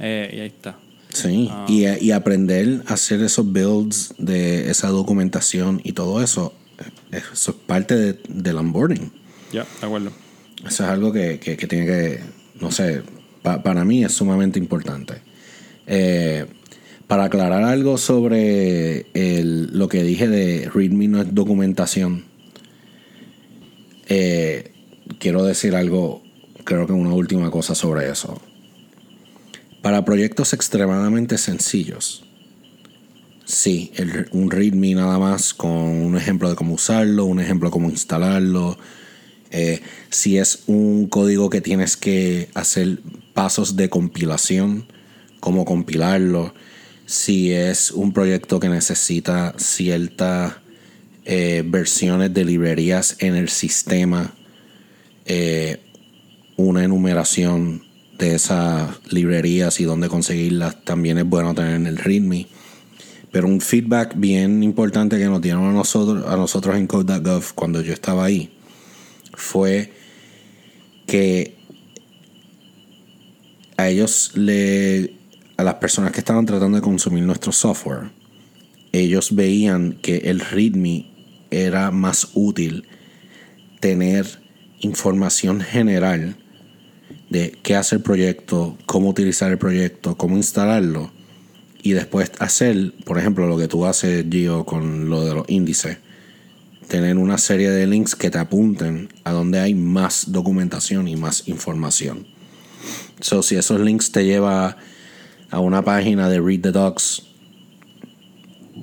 eh, 0.00 0.30
y 0.34 0.40
ahí 0.40 0.46
está. 0.48 0.76
Sí, 1.10 1.48
y, 1.68 1.86
y 1.86 2.10
aprender 2.10 2.82
a 2.88 2.94
hacer 2.94 3.22
esos 3.22 3.46
builds 3.52 4.14
de 4.18 4.68
esa 4.70 4.88
documentación 4.88 5.80
y 5.84 5.92
todo 5.92 6.20
eso, 6.20 6.52
eh, 7.12 7.20
eso 7.32 7.50
es 7.52 7.56
parte 7.66 7.94
de- 7.96 8.18
del 8.28 8.56
onboarding. 8.58 9.12
Ya, 9.52 9.64
de 9.80 9.86
acuerdo. 9.86 10.10
Eso 10.66 10.82
es 10.84 10.90
algo 10.90 11.12
que, 11.12 11.38
que- 11.38 11.56
que 11.56 11.66
tiene 11.68 11.86
que, 11.86 12.20
no 12.60 12.72
sé, 12.72 13.02
pa- 13.42 13.62
para 13.62 13.84
mí 13.84 14.02
es 14.04 14.12
sumamente 14.12 14.58
importante. 14.58 15.22
Eh, 15.86 16.46
para 17.14 17.26
aclarar 17.26 17.62
algo 17.62 17.96
sobre 17.96 19.06
lo 19.14 19.88
que 19.88 20.02
dije 20.02 20.26
de 20.26 20.68
README 20.68 21.06
no 21.06 21.20
es 21.22 21.32
documentación, 21.32 22.24
Eh, 24.08 24.72
quiero 25.20 25.44
decir 25.44 25.76
algo, 25.76 26.24
creo 26.64 26.88
que 26.88 26.92
una 26.92 27.12
última 27.12 27.52
cosa 27.52 27.76
sobre 27.76 28.10
eso. 28.10 28.42
Para 29.80 30.04
proyectos 30.04 30.54
extremadamente 30.54 31.38
sencillos, 31.38 32.24
sí, 33.44 33.92
un 34.32 34.50
README 34.50 34.96
nada 34.96 35.20
más 35.20 35.54
con 35.54 35.70
un 35.70 36.16
ejemplo 36.16 36.50
de 36.50 36.56
cómo 36.56 36.74
usarlo, 36.74 37.26
un 37.26 37.38
ejemplo 37.38 37.68
de 37.68 37.74
cómo 37.74 37.90
instalarlo. 37.90 38.76
Eh, 39.52 39.80
si 40.10 40.38
es 40.38 40.64
un 40.66 41.06
código 41.06 41.48
que 41.48 41.60
tienes 41.60 41.96
que 41.96 42.48
hacer 42.54 42.98
pasos 43.34 43.76
de 43.76 43.88
compilación, 43.88 44.86
cómo 45.38 45.64
compilarlo. 45.64 46.54
Si 47.06 47.52
es 47.52 47.90
un 47.90 48.12
proyecto 48.12 48.58
que 48.60 48.68
necesita 48.68 49.54
ciertas 49.58 50.54
eh, 51.24 51.62
versiones 51.66 52.32
de 52.32 52.44
librerías 52.44 53.16
en 53.20 53.34
el 53.34 53.48
sistema, 53.48 54.34
eh, 55.26 55.80
una 56.56 56.84
enumeración 56.84 57.82
de 58.18 58.34
esas 58.34 58.90
librerías 59.10 59.80
y 59.80 59.84
dónde 59.84 60.08
conseguirlas 60.08 60.84
también 60.84 61.18
es 61.18 61.24
bueno 61.24 61.54
tener 61.54 61.74
en 61.74 61.86
el 61.86 61.98
README. 61.98 62.46
Pero 63.32 63.48
un 63.48 63.60
feedback 63.60 64.14
bien 64.16 64.62
importante 64.62 65.18
que 65.18 65.24
nos 65.24 65.42
dieron 65.42 65.64
a 65.64 65.72
nosotros, 65.72 66.24
a 66.26 66.36
nosotros 66.36 66.76
en 66.76 66.86
code.gov 66.86 67.54
cuando 67.54 67.80
yo 67.80 67.92
estaba 67.92 68.24
ahí 68.24 68.50
fue 69.32 69.92
que 71.06 71.56
a 73.76 73.88
ellos 73.88 74.30
le 74.34 75.23
a 75.56 75.62
las 75.62 75.74
personas 75.74 76.12
que 76.12 76.20
estaban 76.20 76.46
tratando 76.46 76.76
de 76.76 76.82
consumir 76.82 77.24
nuestro 77.24 77.52
software 77.52 78.10
ellos 78.94 79.34
veían 79.34 79.98
que 80.00 80.18
el 80.18 80.38
README 80.38 81.10
era 81.50 81.90
más 81.90 82.28
útil 82.34 82.86
tener 83.80 84.40
información 84.80 85.60
general 85.60 86.36
de 87.28 87.58
qué 87.62 87.74
hace 87.74 87.96
el 87.96 88.02
proyecto, 88.02 88.78
cómo 88.86 89.08
utilizar 89.08 89.50
el 89.50 89.58
proyecto, 89.58 90.16
cómo 90.16 90.36
instalarlo 90.36 91.10
y 91.82 91.92
después 91.92 92.30
hacer, 92.38 92.94
por 93.04 93.18
ejemplo, 93.18 93.48
lo 93.48 93.58
que 93.58 93.66
tú 93.66 93.84
haces, 93.84 94.24
Gio, 94.30 94.64
con 94.64 95.10
lo 95.10 95.24
de 95.24 95.34
los 95.34 95.48
índices. 95.48 95.98
Tener 96.86 97.18
una 97.18 97.38
serie 97.38 97.70
de 97.70 97.86
links 97.86 98.14
que 98.14 98.30
te 98.30 98.38
apunten 98.38 99.08
a 99.24 99.32
donde 99.32 99.58
hay 99.58 99.74
más 99.74 100.30
documentación 100.30 101.08
y 101.08 101.16
más 101.16 101.48
información. 101.48 102.28
So, 103.20 103.42
si 103.42 103.56
esos 103.56 103.80
links 103.80 104.12
te 104.12 104.24
lleva 104.24 104.76
a 105.54 105.60
una 105.60 105.82
página 105.82 106.28
de 106.28 106.40
Read 106.40 106.62
the 106.62 106.72
Docs, 106.72 107.22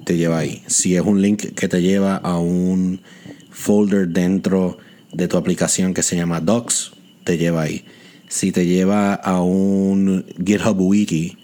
te 0.05 0.15
lleva 0.15 0.39
ahí. 0.39 0.63
Si 0.67 0.95
es 0.95 1.01
un 1.01 1.21
link 1.21 1.53
que 1.53 1.67
te 1.67 1.81
lleva 1.81 2.15
a 2.15 2.39
un 2.39 3.01
folder 3.49 4.07
dentro 4.07 4.77
de 5.11 5.27
tu 5.27 5.35
aplicación 5.35 5.93
que 5.93 6.01
se 6.01 6.15
llama 6.15 6.39
Docs, 6.39 6.93
te 7.25 7.37
lleva 7.37 7.63
ahí. 7.63 7.83
Si 8.29 8.53
te 8.53 8.65
lleva 8.65 9.13
a 9.13 9.41
un 9.41 10.25
GitHub 10.37 10.79
Wiki 10.79 11.37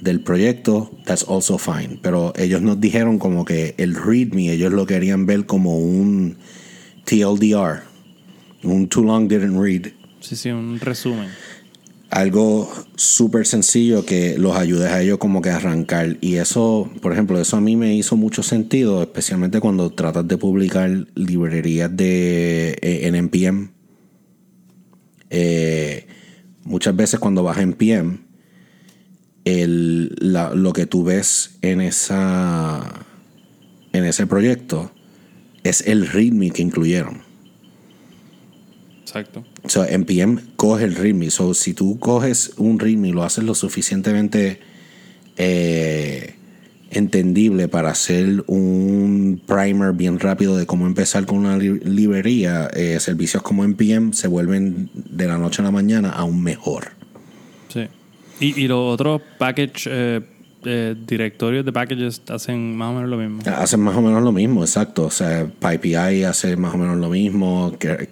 del 0.00 0.22
proyecto, 0.22 0.90
that's 1.04 1.24
also 1.28 1.56
fine. 1.56 2.00
Pero 2.02 2.32
ellos 2.36 2.60
nos 2.60 2.80
dijeron 2.80 3.20
como 3.20 3.44
que 3.44 3.76
el 3.78 3.94
README, 3.94 4.50
ellos 4.50 4.72
lo 4.72 4.86
querían 4.86 5.24
ver 5.24 5.46
como 5.46 5.78
un 5.78 6.36
TLDR, 7.04 7.84
un 8.64 8.88
Too 8.88 9.04
Long 9.04 9.28
Didn't 9.28 9.56
Read. 9.56 9.92
Sí, 10.18 10.34
sí, 10.34 10.50
un 10.50 10.80
resumen 10.80 11.28
algo 12.10 12.72
súper 12.96 13.46
sencillo 13.46 14.04
que 14.04 14.38
los 14.38 14.56
ayude 14.56 14.88
a 14.88 15.02
ellos 15.02 15.18
como 15.18 15.42
que 15.42 15.50
arrancar. 15.50 16.16
Y 16.20 16.36
eso, 16.36 16.90
por 17.02 17.12
ejemplo, 17.12 17.40
eso 17.40 17.56
a 17.56 17.60
mí 17.60 17.76
me 17.76 17.94
hizo 17.94 18.16
mucho 18.16 18.42
sentido, 18.42 19.02
especialmente 19.02 19.60
cuando 19.60 19.90
tratas 19.90 20.26
de 20.26 20.38
publicar 20.38 21.06
librerías 21.14 21.94
de, 21.94 22.70
eh, 22.80 23.06
en 23.06 23.14
NPM. 23.14 23.70
Eh, 25.30 26.06
muchas 26.64 26.96
veces 26.96 27.20
cuando 27.20 27.42
vas 27.42 27.58
a 27.58 27.62
NPM, 27.62 28.20
el, 29.44 30.14
lo 30.20 30.72
que 30.72 30.86
tú 30.86 31.04
ves 31.04 31.58
en, 31.62 31.80
esa, 31.80 33.06
en 33.92 34.04
ese 34.04 34.26
proyecto 34.26 34.90
es 35.62 35.82
el 35.86 36.06
README 36.06 36.50
que 36.50 36.62
incluyeron. 36.62 37.27
Exacto. 39.08 39.42
So, 39.66 39.84
NPM 39.84 40.38
coge 40.56 40.84
el 40.84 40.94
README. 40.94 41.30
So, 41.30 41.54
si 41.54 41.72
tú 41.72 41.98
coges 41.98 42.52
un 42.58 42.78
README 42.78 43.08
y 43.08 43.12
lo 43.12 43.24
haces 43.24 43.42
lo 43.42 43.54
suficientemente 43.54 44.60
eh, 45.38 46.34
entendible 46.90 47.68
para 47.68 47.90
hacer 47.90 48.44
un 48.46 49.40
primer 49.46 49.94
bien 49.94 50.20
rápido 50.20 50.58
de 50.58 50.66
cómo 50.66 50.86
empezar 50.86 51.24
con 51.24 51.38
una 51.38 51.56
librería, 51.56 52.68
eh, 52.74 53.00
servicios 53.00 53.42
como 53.42 53.64
NPM 53.64 54.12
se 54.12 54.28
vuelven 54.28 54.90
de 54.92 55.26
la 55.26 55.38
noche 55.38 55.62
a 55.62 55.64
la 55.64 55.70
mañana 55.70 56.10
aún 56.10 56.42
mejor. 56.42 56.88
Sí. 57.68 57.88
Y, 58.40 58.62
y 58.62 58.68
los 58.68 58.92
otros 58.92 59.22
package 59.38 59.88
eh, 59.90 60.20
eh, 60.64 60.96
directorios 61.06 61.64
de 61.64 61.72
packages 61.72 62.22
hacen 62.28 62.76
más 62.76 62.90
o 62.90 62.94
menos 62.94 63.10
lo 63.10 63.16
mismo. 63.16 63.42
Hacen 63.46 63.80
más 63.80 63.96
o 63.96 64.02
menos 64.02 64.22
lo 64.22 64.32
mismo, 64.32 64.62
exacto. 64.62 65.04
O 65.04 65.10
sea, 65.10 65.46
PyPI 65.46 66.24
hace 66.24 66.56
más 66.56 66.74
o 66.74 66.78
menos 66.78 66.96
lo 66.96 67.08
mismo. 67.08 67.76
Que, 67.78 68.08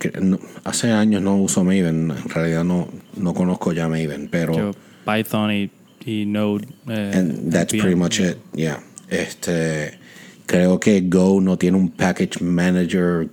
hace 0.65 0.93
años 0.93 1.23
no 1.23 1.37
uso 1.37 1.65
Maven, 1.65 2.13
en 2.13 2.29
realidad 2.29 2.65
no, 2.65 2.89
no 3.17 3.35
conozco 3.35 3.73
ya 3.73 3.89
Maven, 3.89 4.29
pero... 4.31 4.73
Python 5.05 5.53
y, 5.53 5.71
y 6.05 6.27
Node. 6.27 6.67
Eh, 6.89 7.13
and 7.15 7.53
that's 7.53 7.73
pretty 7.73 7.95
much 7.95 8.21
it, 8.21 8.39
yeah. 8.55 8.81
Este, 9.09 9.99
creo 10.47 10.81
que 10.81 11.01
Go 11.03 11.41
no 11.41 11.57
tiene 11.57 11.77
un 11.77 11.91
package 11.91 12.41
manager 12.41 13.29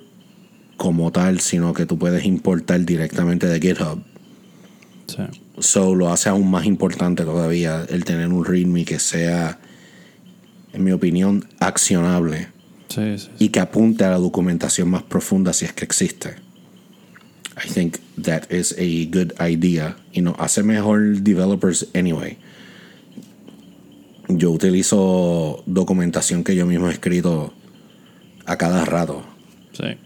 como 0.78 1.12
tal, 1.12 1.40
sino 1.40 1.74
que 1.74 1.86
tú 1.86 1.98
puedes 1.98 2.26
importar 2.26 2.84
directamente 2.86 3.48
de 3.48 3.60
GitHub. 3.60 4.04
Sí. 5.08 5.24
So 5.60 5.94
lo 5.96 6.12
hace 6.12 6.30
aún 6.30 6.50
más 6.50 6.66
importante 6.66 7.24
todavía 7.24 7.86
el 7.90 8.06
tener 8.06 8.28
un 8.30 8.44
README 8.44 8.86
que 8.86 9.00
sea, 9.00 9.60
en 10.74 10.84
mi 10.84 10.92
opinión, 10.92 11.48
accionable. 11.60 12.48
Y 13.40 13.50
que 13.50 13.60
apunte 13.60 14.04
a 14.04 14.12
la 14.12 14.18
documentación 14.18 14.90
más 14.90 15.04
profunda 15.04 15.52
si 15.54 15.66
es 15.66 15.74
que 15.74 15.84
existe. 15.84 16.36
I 17.58 17.68
think 17.68 17.98
that 18.22 18.52
is 18.52 18.74
a 18.78 19.10
good 19.12 19.32
idea. 19.40 19.98
Y 20.12 20.22
no 20.22 20.36
hace 20.40 20.64
mejor 20.64 21.22
developers 21.22 21.88
anyway. 21.96 22.38
Yo 24.28 24.52
utilizo 24.52 25.64
documentación 25.66 26.44
que 26.44 26.56
yo 26.56 26.66
mismo 26.66 26.90
he 26.90 26.94
escrito 26.94 27.54
a 28.46 28.58
cada 28.58 28.86
rato. 28.86 29.24
Sí. 29.74 29.98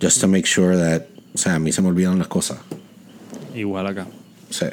Just 0.00 0.20
to 0.20 0.28
make 0.28 0.46
sure 0.46 0.76
that, 0.76 1.06
o 1.34 1.38
sea, 1.38 1.54
a 1.54 1.58
mí 1.58 1.72
se 1.72 1.82
me 1.82 1.88
olvidan 1.88 2.18
las 2.18 2.28
cosas. 2.28 2.58
Igual 3.54 3.86
acá. 3.86 4.06
Sí. 4.50 4.66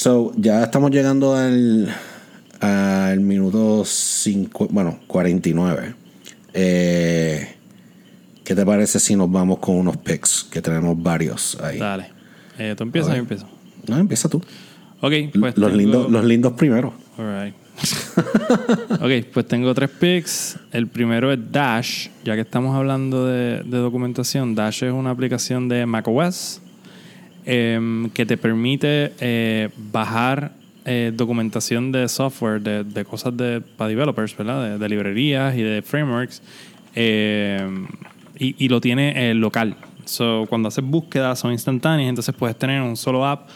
So, 0.00 0.32
ya 0.34 0.64
estamos 0.64 0.92
llegando 0.92 1.34
al, 1.34 1.94
al 2.60 3.20
minuto 3.20 3.84
5, 3.84 4.68
bueno, 4.70 4.98
49. 5.06 5.94
Eh, 6.54 7.54
¿Qué 8.42 8.54
te 8.54 8.64
parece 8.64 8.98
si 8.98 9.14
nos 9.14 9.30
vamos 9.30 9.58
con 9.58 9.76
unos 9.76 9.98
picks? 9.98 10.44
Que 10.50 10.62
tenemos 10.62 10.96
varios 11.02 11.60
ahí. 11.60 11.78
Dale. 11.78 12.06
Eh, 12.58 12.74
¿Tú 12.78 12.84
empiezas 12.84 13.10
o 13.10 13.14
yo 13.14 13.20
empiezo? 13.20 13.46
No, 13.88 13.98
empieza 13.98 14.30
tú. 14.30 14.42
Ok, 15.02 15.12
pues. 15.38 15.58
Los, 15.58 15.74
lindos, 15.74 16.10
los 16.10 16.24
lindos 16.24 16.54
primero. 16.54 16.94
Alright. 17.18 17.54
ok, 19.02 19.26
pues 19.34 19.48
tengo 19.48 19.74
tres 19.74 19.90
picks. 19.90 20.58
El 20.72 20.86
primero 20.86 21.30
es 21.30 21.38
Dash, 21.52 22.08
ya 22.24 22.36
que 22.36 22.40
estamos 22.40 22.74
hablando 22.74 23.26
de, 23.26 23.62
de 23.64 23.76
documentación. 23.76 24.54
Dash 24.54 24.82
es 24.82 24.94
una 24.94 25.10
aplicación 25.10 25.68
de 25.68 25.84
macOS 25.84 26.62
Em, 27.46 28.10
que 28.10 28.26
te 28.26 28.36
permite 28.36 29.12
eh, 29.18 29.70
bajar 29.90 30.52
eh, 30.84 31.10
documentación 31.14 31.90
de 31.90 32.06
software, 32.08 32.60
de, 32.60 33.04
cosas 33.04 33.34
de, 33.34 33.62
para 33.62 33.88
developers, 33.88 34.36
¿verdad? 34.36 34.78
De, 34.78 34.88
librerías 34.88 35.56
y 35.56 35.62
de 35.62 35.80
frameworks. 35.80 36.42
Em, 36.94 37.86
y, 38.38 38.68
lo 38.68 38.80
tiene 38.80 39.30
eh, 39.30 39.34
local. 39.34 39.76
So, 40.04 40.46
cuando 40.48 40.68
haces 40.68 40.84
búsquedas 40.84 41.38
son 41.38 41.52
instantáneas, 41.52 42.08
entonces 42.08 42.34
puedes 42.34 42.56
tener 42.56 42.76
en 42.76 42.82
un 42.82 42.96
solo 42.96 43.26
app 43.26 43.48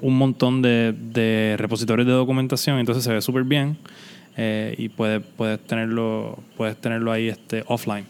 un 0.00 0.18
montón 0.18 0.60
de, 0.60 1.54
repositorios 1.56 2.06
de 2.06 2.12
documentación, 2.12 2.80
entonces 2.80 3.04
se 3.04 3.12
ve 3.12 3.22
súper 3.22 3.44
bien 3.44 3.76
y 4.76 4.88
puedes, 4.88 5.22
puedes, 5.36 5.60
tenerlo, 5.60 6.36
puedes 6.56 6.76
tenerlo 6.76 7.12
ahí 7.12 7.28
este, 7.28 7.62
offline. 7.68 8.04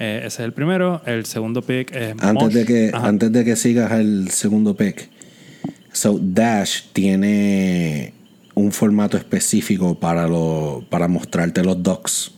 Eh, 0.00 0.22
ese 0.24 0.26
es 0.26 0.40
el 0.40 0.52
primero. 0.54 1.02
El 1.04 1.26
segundo 1.26 1.60
pick 1.60 1.94
es 1.94 2.14
antes 2.20 2.54
de 2.54 2.64
que 2.64 2.90
Antes 2.94 3.30
de 3.32 3.44
que 3.44 3.54
sigas 3.54 3.92
el 3.92 4.30
segundo 4.30 4.74
pick. 4.74 5.10
So, 5.92 6.18
Dash 6.20 6.84
tiene 6.94 8.14
un 8.54 8.72
formato 8.72 9.18
específico 9.18 9.98
para, 9.98 10.26
lo, 10.26 10.84
para 10.88 11.06
mostrarte 11.06 11.62
los 11.62 11.82
docs. 11.82 12.32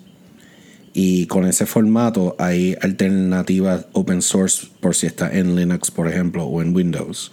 Y 0.92 1.26
con 1.26 1.46
ese 1.46 1.64
formato 1.64 2.34
hay 2.38 2.76
alternativas 2.82 3.86
open 3.92 4.22
source 4.22 4.66
por 4.80 4.94
si 4.94 5.06
está 5.06 5.30
en 5.32 5.54
Linux, 5.54 5.90
por 5.90 6.08
ejemplo, 6.08 6.44
o 6.44 6.60
en 6.62 6.74
Windows. 6.74 7.32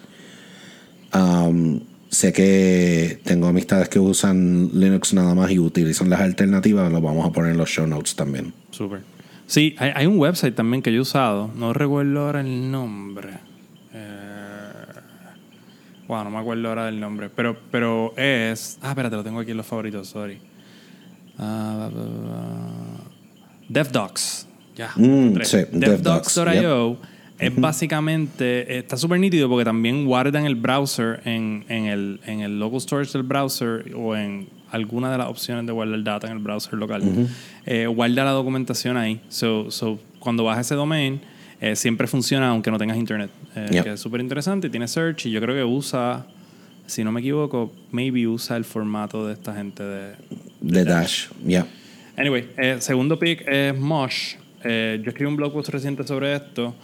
Um, 1.13 1.81
sé 2.09 2.31
que 2.33 3.19
tengo 3.23 3.47
amistades 3.47 3.89
que 3.89 3.99
usan 3.99 4.69
Linux 4.73 5.13
nada 5.13 5.33
más 5.33 5.49
y 5.51 5.57
utilizan 5.57 6.09
las 6.09 6.21
alternativas. 6.21 6.91
Lo 6.91 7.01
vamos 7.01 7.25
a 7.25 7.31
poner 7.31 7.53
en 7.53 7.57
los 7.57 7.69
show 7.69 7.87
notes 7.87 8.15
también. 8.15 8.53
Súper. 8.69 9.01
Sí, 9.49 9.75
hay, 9.79 9.91
hay, 9.95 10.05
un 10.05 10.19
website 10.19 10.53
también 10.53 10.83
que 10.83 10.91
yo 10.91 10.99
he 10.99 11.01
usado. 11.01 11.49
No 11.55 11.73
recuerdo 11.73 12.19
ahora 12.19 12.41
el 12.41 12.69
nombre. 12.69 13.31
Eh, 13.91 14.71
bueno, 16.07 16.25
no 16.25 16.29
me 16.29 16.37
acuerdo 16.37 16.69
ahora 16.69 16.85
del 16.85 16.99
nombre. 16.99 17.31
Pero, 17.35 17.57
pero 17.71 18.13
es. 18.15 18.77
Ah, 18.83 18.89
espérate, 18.89 19.15
lo 19.15 19.23
tengo 19.23 19.39
aquí 19.39 19.49
en 19.49 19.57
los 19.57 19.65
favoritos, 19.65 20.07
sorry. 20.07 20.39
Uh, 21.39 21.89
DevDocs. 23.67 24.47
Ya. 24.75 24.91
Mm, 24.95 25.41
sí, 25.41 25.57
DevDocs.io 25.71 26.99
es 27.39 27.55
básicamente. 27.55 28.77
Está 28.77 28.97
súper 28.97 29.19
nítido 29.19 29.49
porque 29.49 29.65
también 29.65 30.05
guardan 30.05 30.45
el 30.45 30.53
browser 30.53 31.21
en, 31.25 31.65
en, 31.69 31.85
el, 31.85 32.19
en 32.27 32.41
el 32.41 32.59
local 32.59 32.81
storage 32.81 33.13
del 33.13 33.23
browser 33.23 33.95
o 33.95 34.15
en 34.15 34.47
alguna 34.71 35.11
de 35.11 35.17
las 35.17 35.27
opciones 35.27 35.65
de 35.65 35.71
guardar 35.71 36.03
data 36.03 36.27
en 36.27 36.33
el 36.33 36.39
browser 36.39 36.73
local. 36.73 37.01
Eh, 37.65 37.87
guarda 37.87 38.23
la 38.23 38.31
documentación 38.31 38.97
ahí. 38.97 39.21
So, 39.29 39.71
so, 39.71 39.99
cuando 40.19 40.43
bajas 40.43 40.67
ese 40.67 40.75
domain, 40.75 41.21
eh, 41.61 41.75
siempre 41.75 42.07
funciona 42.07 42.49
aunque 42.49 42.71
no 42.71 42.77
tengas 42.77 42.97
internet. 42.97 43.29
Eh, 43.55 43.81
que 43.83 43.93
es 43.93 43.99
súper 43.99 44.21
interesante. 44.21 44.69
Tiene 44.69 44.87
search 44.87 45.25
y 45.25 45.31
yo 45.31 45.41
creo 45.41 45.55
que 45.55 45.63
usa, 45.63 46.25
si 46.85 47.03
no 47.03 47.11
me 47.11 47.19
equivoco, 47.19 47.71
maybe 47.91 48.27
usa 48.27 48.57
el 48.57 48.65
formato 48.65 49.27
de 49.27 49.33
esta 49.33 49.53
gente 49.53 49.83
de, 49.83 50.13
de, 50.61 50.85
Dash. 50.85 51.27
Yeah. 51.45 51.65
Anyway, 52.17 52.49
segundo 52.79 53.17
pick 53.17 53.47
es 53.47 53.77
Mosh. 53.77 54.35
yo 54.63 54.69
escribí 54.69 55.25
un 55.25 55.37
blog 55.37 55.53
post 55.53 55.69
reciente 55.69 56.05
sobre 56.05 56.35
esto. 56.35 56.75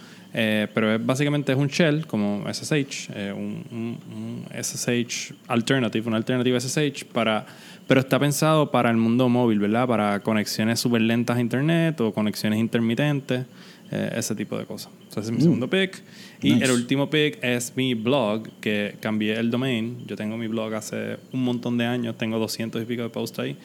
Pero 0.74 0.94
es, 0.94 1.06
básicamente 1.06 1.52
es 1.52 1.58
un 1.58 1.68
shell 1.68 2.06
como 2.06 2.44
SSH, 2.52 3.10
un, 3.34 3.64
un, 3.70 3.98
un, 4.14 4.44
SSH 4.62 5.32
alternative, 5.48 6.06
una 6.06 6.18
alternativa 6.18 6.60
SSH 6.60 7.04
para 7.12 7.46
pero 7.86 8.00
está 8.00 8.18
pensado 8.18 8.70
para 8.70 8.90
el 8.90 8.96
mundo 8.96 9.28
móvil, 9.28 9.60
¿verdad? 9.60 9.86
Para 9.86 10.20
conexiones 10.20 10.80
súper 10.80 11.02
lentas 11.02 11.36
a 11.36 11.40
internet 11.40 12.00
o 12.00 12.12
conexiones 12.12 12.58
intermitentes, 12.58 13.46
eh, 13.92 14.12
ese 14.16 14.34
tipo 14.34 14.58
de 14.58 14.64
cosas. 14.64 14.92
Entonces, 15.04 15.24
ese 15.24 15.32
es 15.32 15.36
mi 15.36 15.42
segundo 15.42 15.70
pick. 15.70 16.02
Y 16.42 16.60
el 16.62 16.70
último 16.72 17.08
pick 17.08 17.38
es 17.42 17.72
mi 17.76 17.94
blog, 17.94 18.48
que 18.60 18.96
cambié 19.00 19.38
el 19.38 19.50
domain. 19.50 19.98
Yo 20.06 20.16
tengo 20.16 20.36
mi 20.36 20.48
blog 20.48 20.74
hace 20.74 21.18
un 21.32 21.44
montón 21.44 21.78
de 21.78 21.86
años, 21.86 22.18
tengo 22.18 22.38
200 22.38 22.82
y 22.82 22.84
pico 22.84 23.02
de 23.02 23.08
posts 23.08 23.38
ahí. 23.38 23.56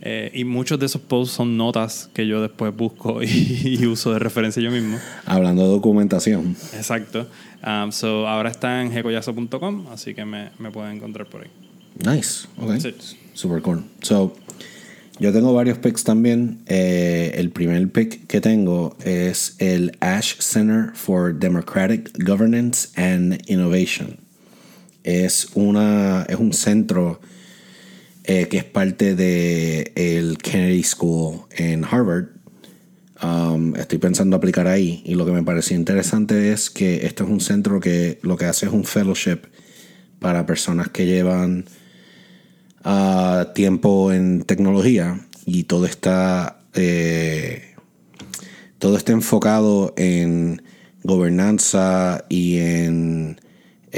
Eh, 0.00 0.30
y 0.32 0.44
muchos 0.44 0.78
de 0.78 0.86
esos 0.86 1.00
posts 1.00 1.34
son 1.34 1.56
notas 1.56 2.08
que 2.14 2.26
yo 2.26 2.40
después 2.40 2.74
busco 2.74 3.20
y, 3.22 3.84
uso 3.86 4.12
de 4.12 4.18
referencia 4.18 4.62
yo 4.62 4.70
mismo. 4.70 4.98
Hablando 5.26 5.62
de 5.62 5.68
documentación. 5.68 6.56
Exacto. 6.74 7.26
Um, 7.66 7.90
so, 7.90 8.28
ahora 8.28 8.50
está 8.50 8.82
en 8.82 8.92
jecoyazo.com, 8.92 9.86
así 9.90 10.14
que 10.14 10.24
me, 10.24 10.50
me 10.58 10.70
pueden 10.70 10.96
encontrar 10.96 11.26
por 11.26 11.42
ahí. 11.42 11.50
Nice. 12.04 12.46
Okay. 12.56 12.94
Super 13.34 13.60
cool. 13.62 13.84
So, 14.02 14.36
yo 15.18 15.32
tengo 15.32 15.52
varios 15.52 15.78
picks 15.78 16.04
también. 16.04 16.60
Eh, 16.66 17.32
el 17.34 17.50
primer 17.50 17.90
pick 17.90 18.26
que 18.28 18.40
tengo 18.40 18.96
es 19.04 19.56
el 19.58 19.96
Ash 20.00 20.36
Center 20.38 20.92
for 20.94 21.36
Democratic 21.36 22.12
Governance 22.24 22.90
and 22.96 23.42
Innovation. 23.48 24.18
Es, 25.02 25.48
una, 25.54 26.24
es 26.28 26.36
un 26.36 26.52
centro 26.52 27.20
eh, 28.30 28.46
que 28.46 28.58
es 28.58 28.64
parte 28.64 29.14
del 29.14 29.90
el 29.94 30.36
Kennedy 30.36 30.82
School 30.82 31.46
en 31.50 31.82
Harvard. 31.82 32.26
Um, 33.22 33.74
estoy 33.74 33.96
pensando 33.96 34.36
aplicar 34.36 34.66
ahí 34.66 35.02
y 35.06 35.14
lo 35.14 35.24
que 35.24 35.32
me 35.32 35.42
pareció 35.42 35.76
interesante 35.76 36.52
es 36.52 36.68
que 36.68 37.06
esto 37.06 37.24
es 37.24 37.30
un 37.30 37.40
centro 37.40 37.80
que 37.80 38.18
lo 38.20 38.36
que 38.36 38.44
hace 38.44 38.66
es 38.66 38.72
un 38.72 38.84
fellowship 38.84 39.38
para 40.20 40.44
personas 40.44 40.90
que 40.90 41.06
llevan 41.06 41.64
tiempo 43.54 44.12
en 44.12 44.42
tecnología 44.42 45.26
y 45.46 45.64
todo 45.64 45.86
está, 45.86 46.60
eh, 46.74 47.76
todo 48.78 48.98
está 48.98 49.12
enfocado 49.12 49.94
en 49.96 50.60
gobernanza 51.02 52.26
y 52.28 52.58
en 52.58 53.40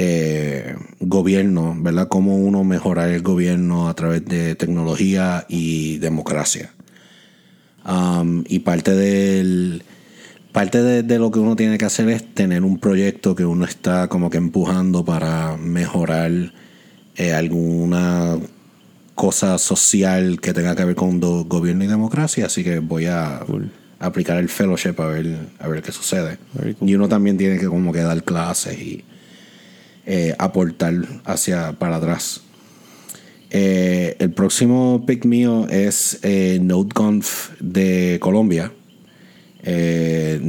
eh, 0.03 0.75
gobierno, 0.99 1.75
¿verdad? 1.77 2.07
Cómo 2.07 2.35
uno 2.35 2.63
mejorar 2.63 3.09
el 3.09 3.21
gobierno 3.21 3.87
a 3.87 3.93
través 3.93 4.25
de 4.25 4.55
tecnología 4.55 5.45
y 5.47 5.99
democracia. 5.99 6.73
Um, 7.87 8.43
y 8.47 8.59
parte 8.59 8.95
del 8.95 9.83
parte 10.51 10.81
de, 11.03 11.19
lo 11.19 11.29
que 11.29 11.37
uno 11.37 11.55
tiene 11.55 11.77
que 11.77 11.85
hacer 11.85 12.09
es 12.09 12.33
tener 12.33 12.63
un 12.63 12.79
proyecto 12.79 13.35
que 13.35 13.45
uno 13.45 13.63
está 13.63 14.07
como 14.07 14.31
que 14.31 14.37
empujando 14.37 15.05
para 15.05 15.55
mejorar 15.57 16.31
eh, 17.15 17.33
alguna 17.33 18.37
cosa 19.13 19.59
social 19.59 20.41
que 20.41 20.51
tenga 20.53 20.75
que 20.75 20.83
ver 20.83 20.95
con 20.95 21.19
gobierno 21.19 21.83
y 21.83 21.87
democracia, 21.87 22.47
así 22.47 22.63
que 22.63 22.79
voy 22.79 23.05
a 23.05 23.41
aplicar 23.99 24.37
el 24.37 24.49
fellowship 24.49 24.95
a 24.97 25.05
ver, 25.05 25.37
a 25.59 25.67
ver 25.67 25.83
qué 25.83 25.91
sucede. 25.91 26.39
Y 26.81 26.95
uno 26.95 27.07
también 27.07 27.37
tiene 27.37 27.59
que 27.59 27.67
como 27.67 27.93
que 27.93 28.01
dar 28.01 28.23
clases 28.23 28.79
y 28.79 29.05
eh, 30.05 30.35
aportar 30.37 30.93
hacia 31.25 31.73
para 31.73 31.97
atrás. 31.97 32.41
Eh, 33.53 34.15
el 34.19 34.31
próximo 34.31 35.03
pick 35.05 35.25
mío 35.25 35.67
es 35.69 36.19
eh, 36.23 36.57
de 37.59 38.17
Colombia. 38.21 38.71
Eh, 39.63 40.39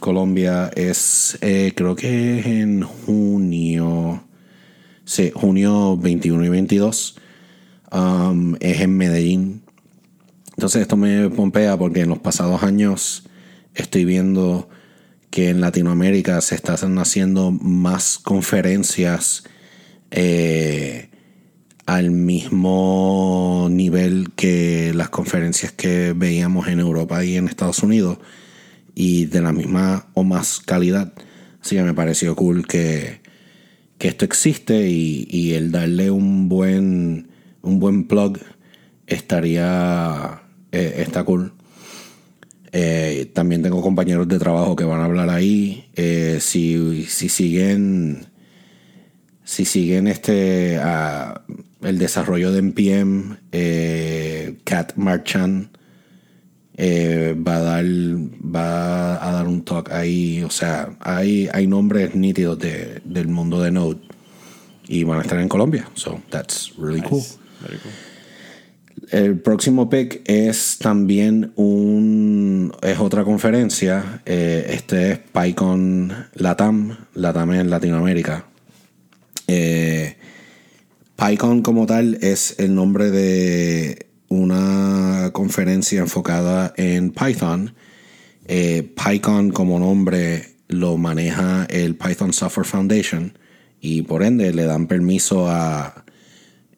Colombia 0.00 0.68
es, 0.74 1.38
creo 1.40 1.94
que 1.94 2.40
es 2.40 2.46
en 2.46 2.82
junio, 2.82 4.24
sí, 5.04 5.30
junio 5.32 5.96
21 5.96 6.44
y 6.44 6.48
22. 6.48 7.16
Um, 7.92 8.56
es 8.58 8.80
en 8.80 8.96
Medellín. 8.96 9.62
Entonces 10.56 10.82
esto 10.82 10.96
me 10.96 11.30
pompea 11.30 11.76
porque 11.76 12.00
en 12.00 12.08
los 12.08 12.18
pasados 12.18 12.64
años 12.64 13.28
estoy 13.74 14.04
viendo 14.04 14.68
que 15.34 15.48
en 15.48 15.60
Latinoamérica 15.60 16.40
se 16.42 16.54
están 16.54 16.96
haciendo 16.96 17.50
más 17.50 18.20
conferencias 18.20 19.42
eh, 20.12 21.10
al 21.86 22.12
mismo 22.12 23.66
nivel 23.68 24.30
que 24.36 24.92
las 24.94 25.08
conferencias 25.08 25.72
que 25.72 26.12
veíamos 26.14 26.68
en 26.68 26.78
Europa 26.78 27.24
y 27.24 27.36
en 27.36 27.48
Estados 27.48 27.82
Unidos 27.82 28.18
y 28.94 29.24
de 29.24 29.42
la 29.42 29.52
misma 29.52 30.06
o 30.14 30.22
más 30.22 30.60
calidad. 30.60 31.12
Así 31.60 31.74
que 31.74 31.82
me 31.82 31.94
pareció 31.94 32.36
cool 32.36 32.64
que, 32.68 33.20
que 33.98 34.06
esto 34.06 34.24
existe 34.24 34.88
y, 34.88 35.26
y 35.28 35.54
el 35.54 35.72
darle 35.72 36.12
un 36.12 36.48
buen 36.48 37.28
un 37.60 37.80
buen 37.80 38.04
plug 38.04 38.38
estaría 39.08 40.42
eh, 40.70 40.94
está 40.98 41.24
cool. 41.24 41.54
Eh, 42.76 43.30
también 43.32 43.62
tengo 43.62 43.80
compañeros 43.80 44.26
de 44.26 44.36
trabajo 44.36 44.74
que 44.74 44.82
van 44.82 45.00
a 45.00 45.04
hablar 45.04 45.30
ahí. 45.30 45.86
Eh, 45.94 46.38
si, 46.40 47.04
si, 47.04 47.28
siguen 47.28 48.26
si 49.44 49.64
siguen 49.64 50.08
este 50.08 50.80
el 51.82 51.98
desarrollo 51.98 52.50
de 52.50 52.58
NPM, 52.58 53.36
Cat 54.64 54.96
Marchand 54.96 55.68
va 56.76 57.56
a 57.56 57.60
dar 57.60 57.84
va 57.84 59.24
a 59.24 59.32
dar 59.32 59.46
un 59.46 59.64
talk 59.64 59.92
ahí. 59.92 60.42
O 60.42 60.50
sea, 60.50 60.96
hay, 60.98 61.48
hay 61.52 61.68
nombres 61.68 62.16
nítidos 62.16 62.58
del 62.58 63.28
mundo 63.28 63.62
de 63.62 63.70
Node 63.70 64.00
y 64.88 65.04
van 65.04 65.18
a 65.18 65.22
estar 65.22 65.38
en 65.38 65.48
Colombia. 65.48 65.88
So 65.94 66.20
that's 66.28 66.72
really 66.76 67.02
cool. 67.02 67.22
El 69.14 69.38
próximo 69.38 69.88
pick 69.88 70.22
es 70.28 70.76
también 70.80 71.52
un 71.54 72.72
es 72.82 72.98
otra 72.98 73.22
conferencia. 73.22 74.22
Eh, 74.26 74.66
este 74.70 75.12
es 75.12 75.18
PyCon 75.32 76.12
Latam, 76.34 76.96
Latam 77.14 77.52
en 77.52 77.70
Latinoamérica. 77.70 78.46
Eh, 79.46 80.16
PyCon 81.14 81.62
como 81.62 81.86
tal 81.86 82.18
es 82.22 82.56
el 82.58 82.74
nombre 82.74 83.12
de 83.12 84.08
una 84.30 85.30
conferencia 85.32 86.00
enfocada 86.00 86.74
en 86.76 87.12
Python. 87.12 87.72
Eh, 88.46 88.82
PyCon 88.96 89.52
como 89.52 89.78
nombre 89.78 90.56
lo 90.66 90.96
maneja 90.96 91.68
el 91.70 91.94
Python 91.94 92.32
Software 92.32 92.66
Foundation 92.66 93.38
y 93.80 94.02
por 94.02 94.24
ende 94.24 94.52
le 94.52 94.64
dan 94.64 94.88
permiso 94.88 95.48
a 95.48 96.03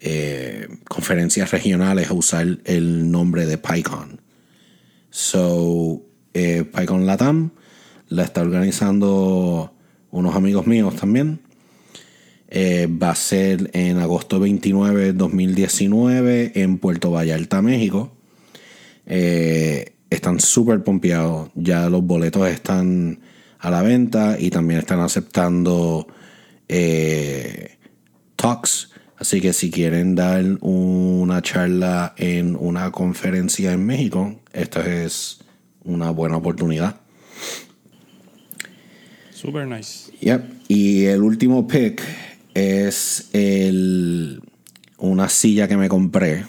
eh, 0.00 0.68
conferencias 0.88 1.50
regionales 1.50 2.10
a 2.10 2.12
usar 2.12 2.58
el 2.64 3.10
nombre 3.10 3.46
de 3.46 3.58
PyCon. 3.58 4.20
So, 5.10 6.02
eh, 6.34 6.64
PyCon 6.64 7.06
Latam 7.06 7.52
la 8.08 8.24
está 8.24 8.42
organizando 8.42 9.72
unos 10.10 10.34
amigos 10.34 10.66
míos 10.66 10.96
también. 10.96 11.40
Eh, 12.48 12.88
va 12.90 13.10
a 13.10 13.14
ser 13.14 13.70
en 13.72 13.98
agosto 13.98 14.38
29 14.38 15.06
de 15.06 15.12
2019 15.12 16.52
en 16.54 16.78
Puerto 16.78 17.10
Vallarta, 17.10 17.62
México. 17.62 18.12
están 19.06 20.40
súper 20.40 20.82
pompeados. 20.82 21.50
Ya 21.54 21.88
los 21.88 22.02
boletos 22.02 22.48
están 22.48 23.20
a 23.58 23.70
la 23.70 23.82
venta 23.82 24.36
y 24.38 24.50
también 24.50 24.80
están 24.80 25.00
aceptando 25.00 26.06
talks 28.36 28.90
Así 29.18 29.40
que 29.40 29.52
si 29.52 29.70
quieren 29.70 30.14
dar 30.14 30.44
una 30.60 31.40
charla 31.40 32.14
en 32.18 32.54
una 32.54 32.90
conferencia 32.90 33.72
en 33.72 33.86
México, 33.86 34.40
esta 34.52 34.86
es 34.86 35.38
una 35.84 36.10
buena 36.10 36.36
oportunidad. 36.36 37.00
Super 39.32 39.66
nice. 39.66 40.12
Yep. 40.20 40.42
Y 40.68 41.04
el 41.04 41.22
último 41.22 41.66
pick 41.66 42.02
es 42.52 43.28
el, 43.32 44.42
una 44.98 45.28
silla 45.28 45.68
que 45.68 45.76
me 45.76 45.88
compré 45.88 46.44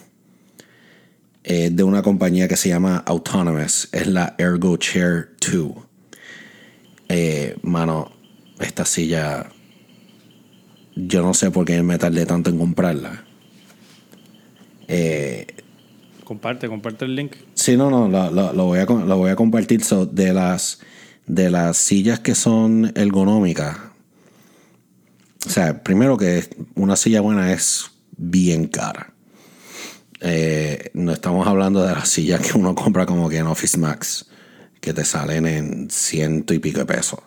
eh, 1.44 1.70
de 1.72 1.84
una 1.84 2.02
compañía 2.02 2.48
que 2.48 2.58
se 2.58 2.70
llama 2.70 3.04
Autonomous. 3.06 3.88
Es 3.94 4.08
la 4.08 4.36
Ergo 4.38 4.76
Chair 4.78 5.36
2. 5.40 5.72
Eh, 7.10 7.56
mano, 7.62 8.12
esta 8.60 8.84
silla. 8.84 9.50
Yo 11.00 11.22
no 11.22 11.34
sé 11.34 11.52
por 11.52 11.66
qué 11.66 11.84
me 11.84 11.98
tardé 12.00 12.26
tanto 12.26 12.50
en 12.50 12.58
comprarla. 12.58 13.24
Eh, 14.88 15.46
comparte, 16.24 16.68
comparte 16.68 17.06
el 17.06 17.16
link. 17.16 17.34
Sí, 17.54 17.78
no, 17.78 17.92
no, 17.92 18.08
lo, 18.08 18.32
lo, 18.32 18.54
lo 18.54 18.66
voy, 18.66 18.80
a, 18.80 18.86
lo 18.86 19.18
voy 19.18 19.30
a 19.30 19.36
compartir. 19.36 19.84
So, 19.84 20.08
de, 20.08 20.34
las, 20.34 20.80
de 21.28 21.52
las 21.52 21.78
sillas 21.78 22.20
que 22.20 22.34
son 22.34 22.92
ergonómicas, 22.96 23.78
o 25.46 25.50
sea, 25.50 25.84
primero 25.84 26.18
que 26.18 26.50
una 26.76 26.96
silla 26.96 27.22
buena 27.22 27.54
es 27.54 27.92
bien 28.18 28.68
cara. 28.68 29.14
Eh, 30.20 30.90
no 30.94 31.12
estamos 31.12 31.46
hablando 31.46 31.84
de 31.84 31.94
las 31.94 32.10
sillas 32.10 32.42
que 32.42 32.58
uno 32.58 32.74
compra 32.74 33.06
como 33.06 33.30
que 33.30 33.38
en 33.38 33.46
Office 33.46 33.78
Max, 33.78 34.26
que 34.82 34.94
te 34.94 35.06
salen 35.06 35.46
en 35.46 35.90
ciento 35.92 36.56
y 36.56 36.60
pico 36.60 36.80
de 36.80 36.86
pesos. 36.86 37.20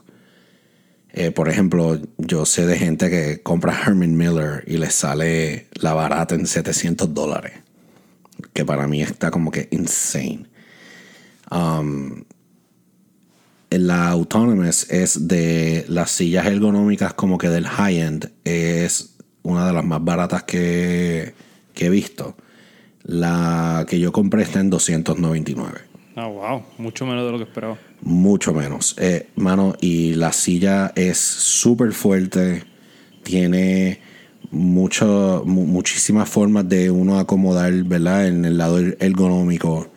Eh, 1.12 1.30
por 1.30 1.48
ejemplo, 1.48 1.98
yo 2.18 2.46
sé 2.46 2.66
de 2.66 2.78
gente 2.78 3.10
que 3.10 3.42
compra 3.42 3.78
Herman 3.84 4.16
Miller 4.16 4.64
y 4.66 4.76
le 4.76 4.90
sale 4.90 5.66
la 5.74 5.92
barata 5.92 6.34
en 6.34 6.46
700 6.46 7.12
dólares. 7.12 7.52
Que 8.52 8.64
para 8.64 8.86
mí 8.86 9.02
está 9.02 9.30
como 9.30 9.50
que 9.50 9.68
insane. 9.70 10.46
Um, 11.50 12.24
la 13.70 14.08
Autonomous 14.08 14.90
es 14.90 15.28
de 15.28 15.84
las 15.88 16.10
sillas 16.10 16.46
ergonómicas 16.46 17.14
como 17.14 17.38
que 17.38 17.48
del 17.48 17.66
high-end. 17.66 18.30
Es 18.44 19.16
una 19.42 19.66
de 19.66 19.72
las 19.72 19.84
más 19.84 20.02
baratas 20.04 20.44
que, 20.44 21.34
que, 21.74 21.86
he 21.86 21.90
visto. 21.90 22.36
La 23.02 23.86
que 23.88 23.98
yo 23.98 24.12
compré 24.12 24.42
está 24.42 24.60
en 24.60 24.70
299. 24.70 25.89
Ah, 26.20 26.26
wow. 26.26 26.62
Mucho 26.76 27.06
menos 27.06 27.24
de 27.24 27.32
lo 27.32 27.38
que 27.38 27.44
esperaba. 27.44 27.78
Mucho 28.02 28.52
menos. 28.52 28.94
Eh, 28.98 29.28
mano, 29.36 29.74
y 29.80 30.12
la 30.16 30.32
silla 30.32 30.92
es 30.94 31.16
súper 31.16 31.92
fuerte. 31.92 32.62
Tiene 33.22 34.00
mucho, 34.50 35.42
muchísimas 35.46 36.28
formas 36.28 36.68
de 36.68 36.90
uno 36.90 37.18
acomodar, 37.18 37.72
¿verdad? 37.84 38.28
En 38.28 38.44
el 38.44 38.58
lado 38.58 38.80
er-, 38.80 38.98
ergonómico. 39.00 39.90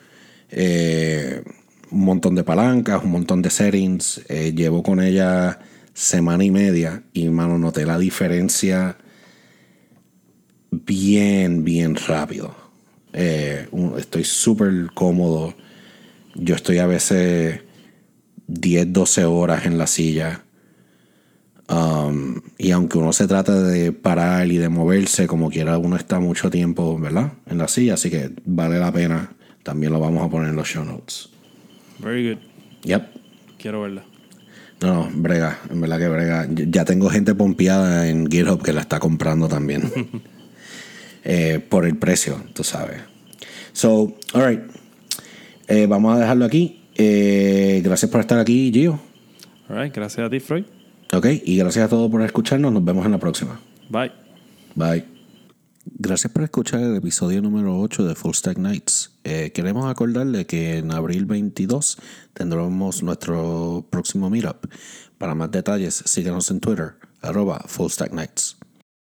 Eh, 0.50 1.44
un 1.92 2.06
montón 2.06 2.36
de 2.36 2.46
palancas, 2.46 3.04
un 3.04 3.12
montón 3.12 3.42
de 3.42 3.50
settings. 3.50 4.22
Eh, 4.30 4.54
llevo 4.56 4.82
con 4.82 5.02
ella 5.02 5.60
semana 5.94 6.46
y 6.46 6.52
media 6.52 7.04
y, 7.12 7.28
mano, 7.28 7.58
noté 7.58 7.86
la 7.86 7.98
diferencia 8.00 8.96
bien, 10.72 11.66
bien 11.66 11.98
rápido. 11.98 12.56
Estoy 13.12 14.24
súper 14.24 14.88
cómodo. 14.94 15.54
Yo 16.36 16.56
estoy 16.56 16.80
a 16.80 16.88
veces 16.88 17.62
10, 18.48 18.94
12 18.94 19.26
horas 19.26 19.66
en 19.66 19.78
la 19.78 19.88
silla. 19.88 20.44
Um, 21.70 22.42
y 22.58 22.72
aunque 22.72 22.98
uno 22.98 23.14
se 23.14 23.28
trata 23.28 23.62
de 23.62 23.92
parar 23.92 24.48
y 24.48 24.58
de 24.58 24.70
moverse, 24.70 25.28
como 25.28 25.50
quiera, 25.50 25.78
uno 25.78 25.96
está 25.96 26.20
mucho 26.20 26.50
tiempo, 26.50 27.00
¿verdad? 27.00 27.34
En 27.48 27.58
la 27.58 27.68
silla, 27.68 27.96
así 27.96 28.10
que 28.10 28.32
vale 28.46 28.80
la 28.80 28.92
pena. 28.92 29.34
También 29.64 29.94
lo 29.94 30.00
vamos 30.00 30.26
a 30.26 30.30
poner 30.30 30.50
en 30.50 30.56
los 30.56 30.68
show 30.68 30.84
notes. 30.84 31.30
Very 32.00 32.30
good. 32.30 32.40
Yep. 32.84 33.04
Quiero 33.58 33.82
verla. 33.82 34.04
No, 34.82 35.06
no, 35.06 35.10
brega, 35.14 35.60
en 35.70 35.80
verdad 35.80 36.00
que 36.00 36.10
brega. 36.10 36.48
Ya 36.50 36.84
tengo 36.84 37.10
gente 37.10 37.34
pompeada 37.34 38.10
en 38.10 38.30
GitHub 38.30 38.62
que 38.62 38.74
la 38.74 38.82
está 38.82 39.00
comprando 39.00 39.48
también. 39.48 39.90
eh, 41.24 41.66
por 41.70 41.86
el 41.86 41.98
precio, 41.98 42.44
tú 42.54 42.66
sabes. 42.66 43.02
So, 43.72 44.18
alright. 44.34 44.73
Eh, 45.68 45.88
vamos 45.88 46.16
a 46.16 46.20
dejarlo 46.20 46.46
aquí. 46.46 46.84
Eh, 46.96 47.82
gracias 47.84 48.10
por 48.12 48.22
estar 48.22 48.40
aquí, 48.40 48.72
Gio. 48.74 49.00
Alright, 49.70 49.96
gracias 49.96 50.26
a 50.26 50.30
ti, 50.30 50.40
Freud. 50.40 50.66
Ok, 51.14 51.28
y 51.44 51.58
gracias 51.58 51.86
a 51.86 51.90
todos 51.90 52.10
por 52.10 52.22
escucharnos. 52.22 52.72
Nos 52.72 52.84
vemos 52.84 53.06
en 53.06 53.12
la 53.12 53.18
próxima. 53.20 53.60
Bye. 53.90 54.12
Bye. 54.76 55.06
Gracias 55.86 56.32
por 56.32 56.44
escuchar 56.44 56.80
el 56.80 56.96
episodio 56.96 57.42
número 57.42 57.80
8 57.80 58.06
de 58.06 58.16
Full 58.16 58.34
Stack 58.34 58.58
Nights. 58.58 59.12
Eh, 59.24 59.52
queremos 59.54 59.86
acordarle 59.90 60.46
que 60.46 60.78
en 60.78 60.92
abril 60.92 61.26
22 61.26 61.98
tendremos 62.34 63.04
nuestro 63.04 63.86
próximo 63.90 64.30
meetup. 64.30 64.66
Para 65.18 65.36
más 65.36 65.52
detalles, 65.52 66.04
síganos 66.06 66.50
en 66.52 66.62
Twitter, 66.62 66.96
arroba 67.22 67.64
Full 67.68 67.90
Stack 67.90 68.14
Nights. 68.14 68.58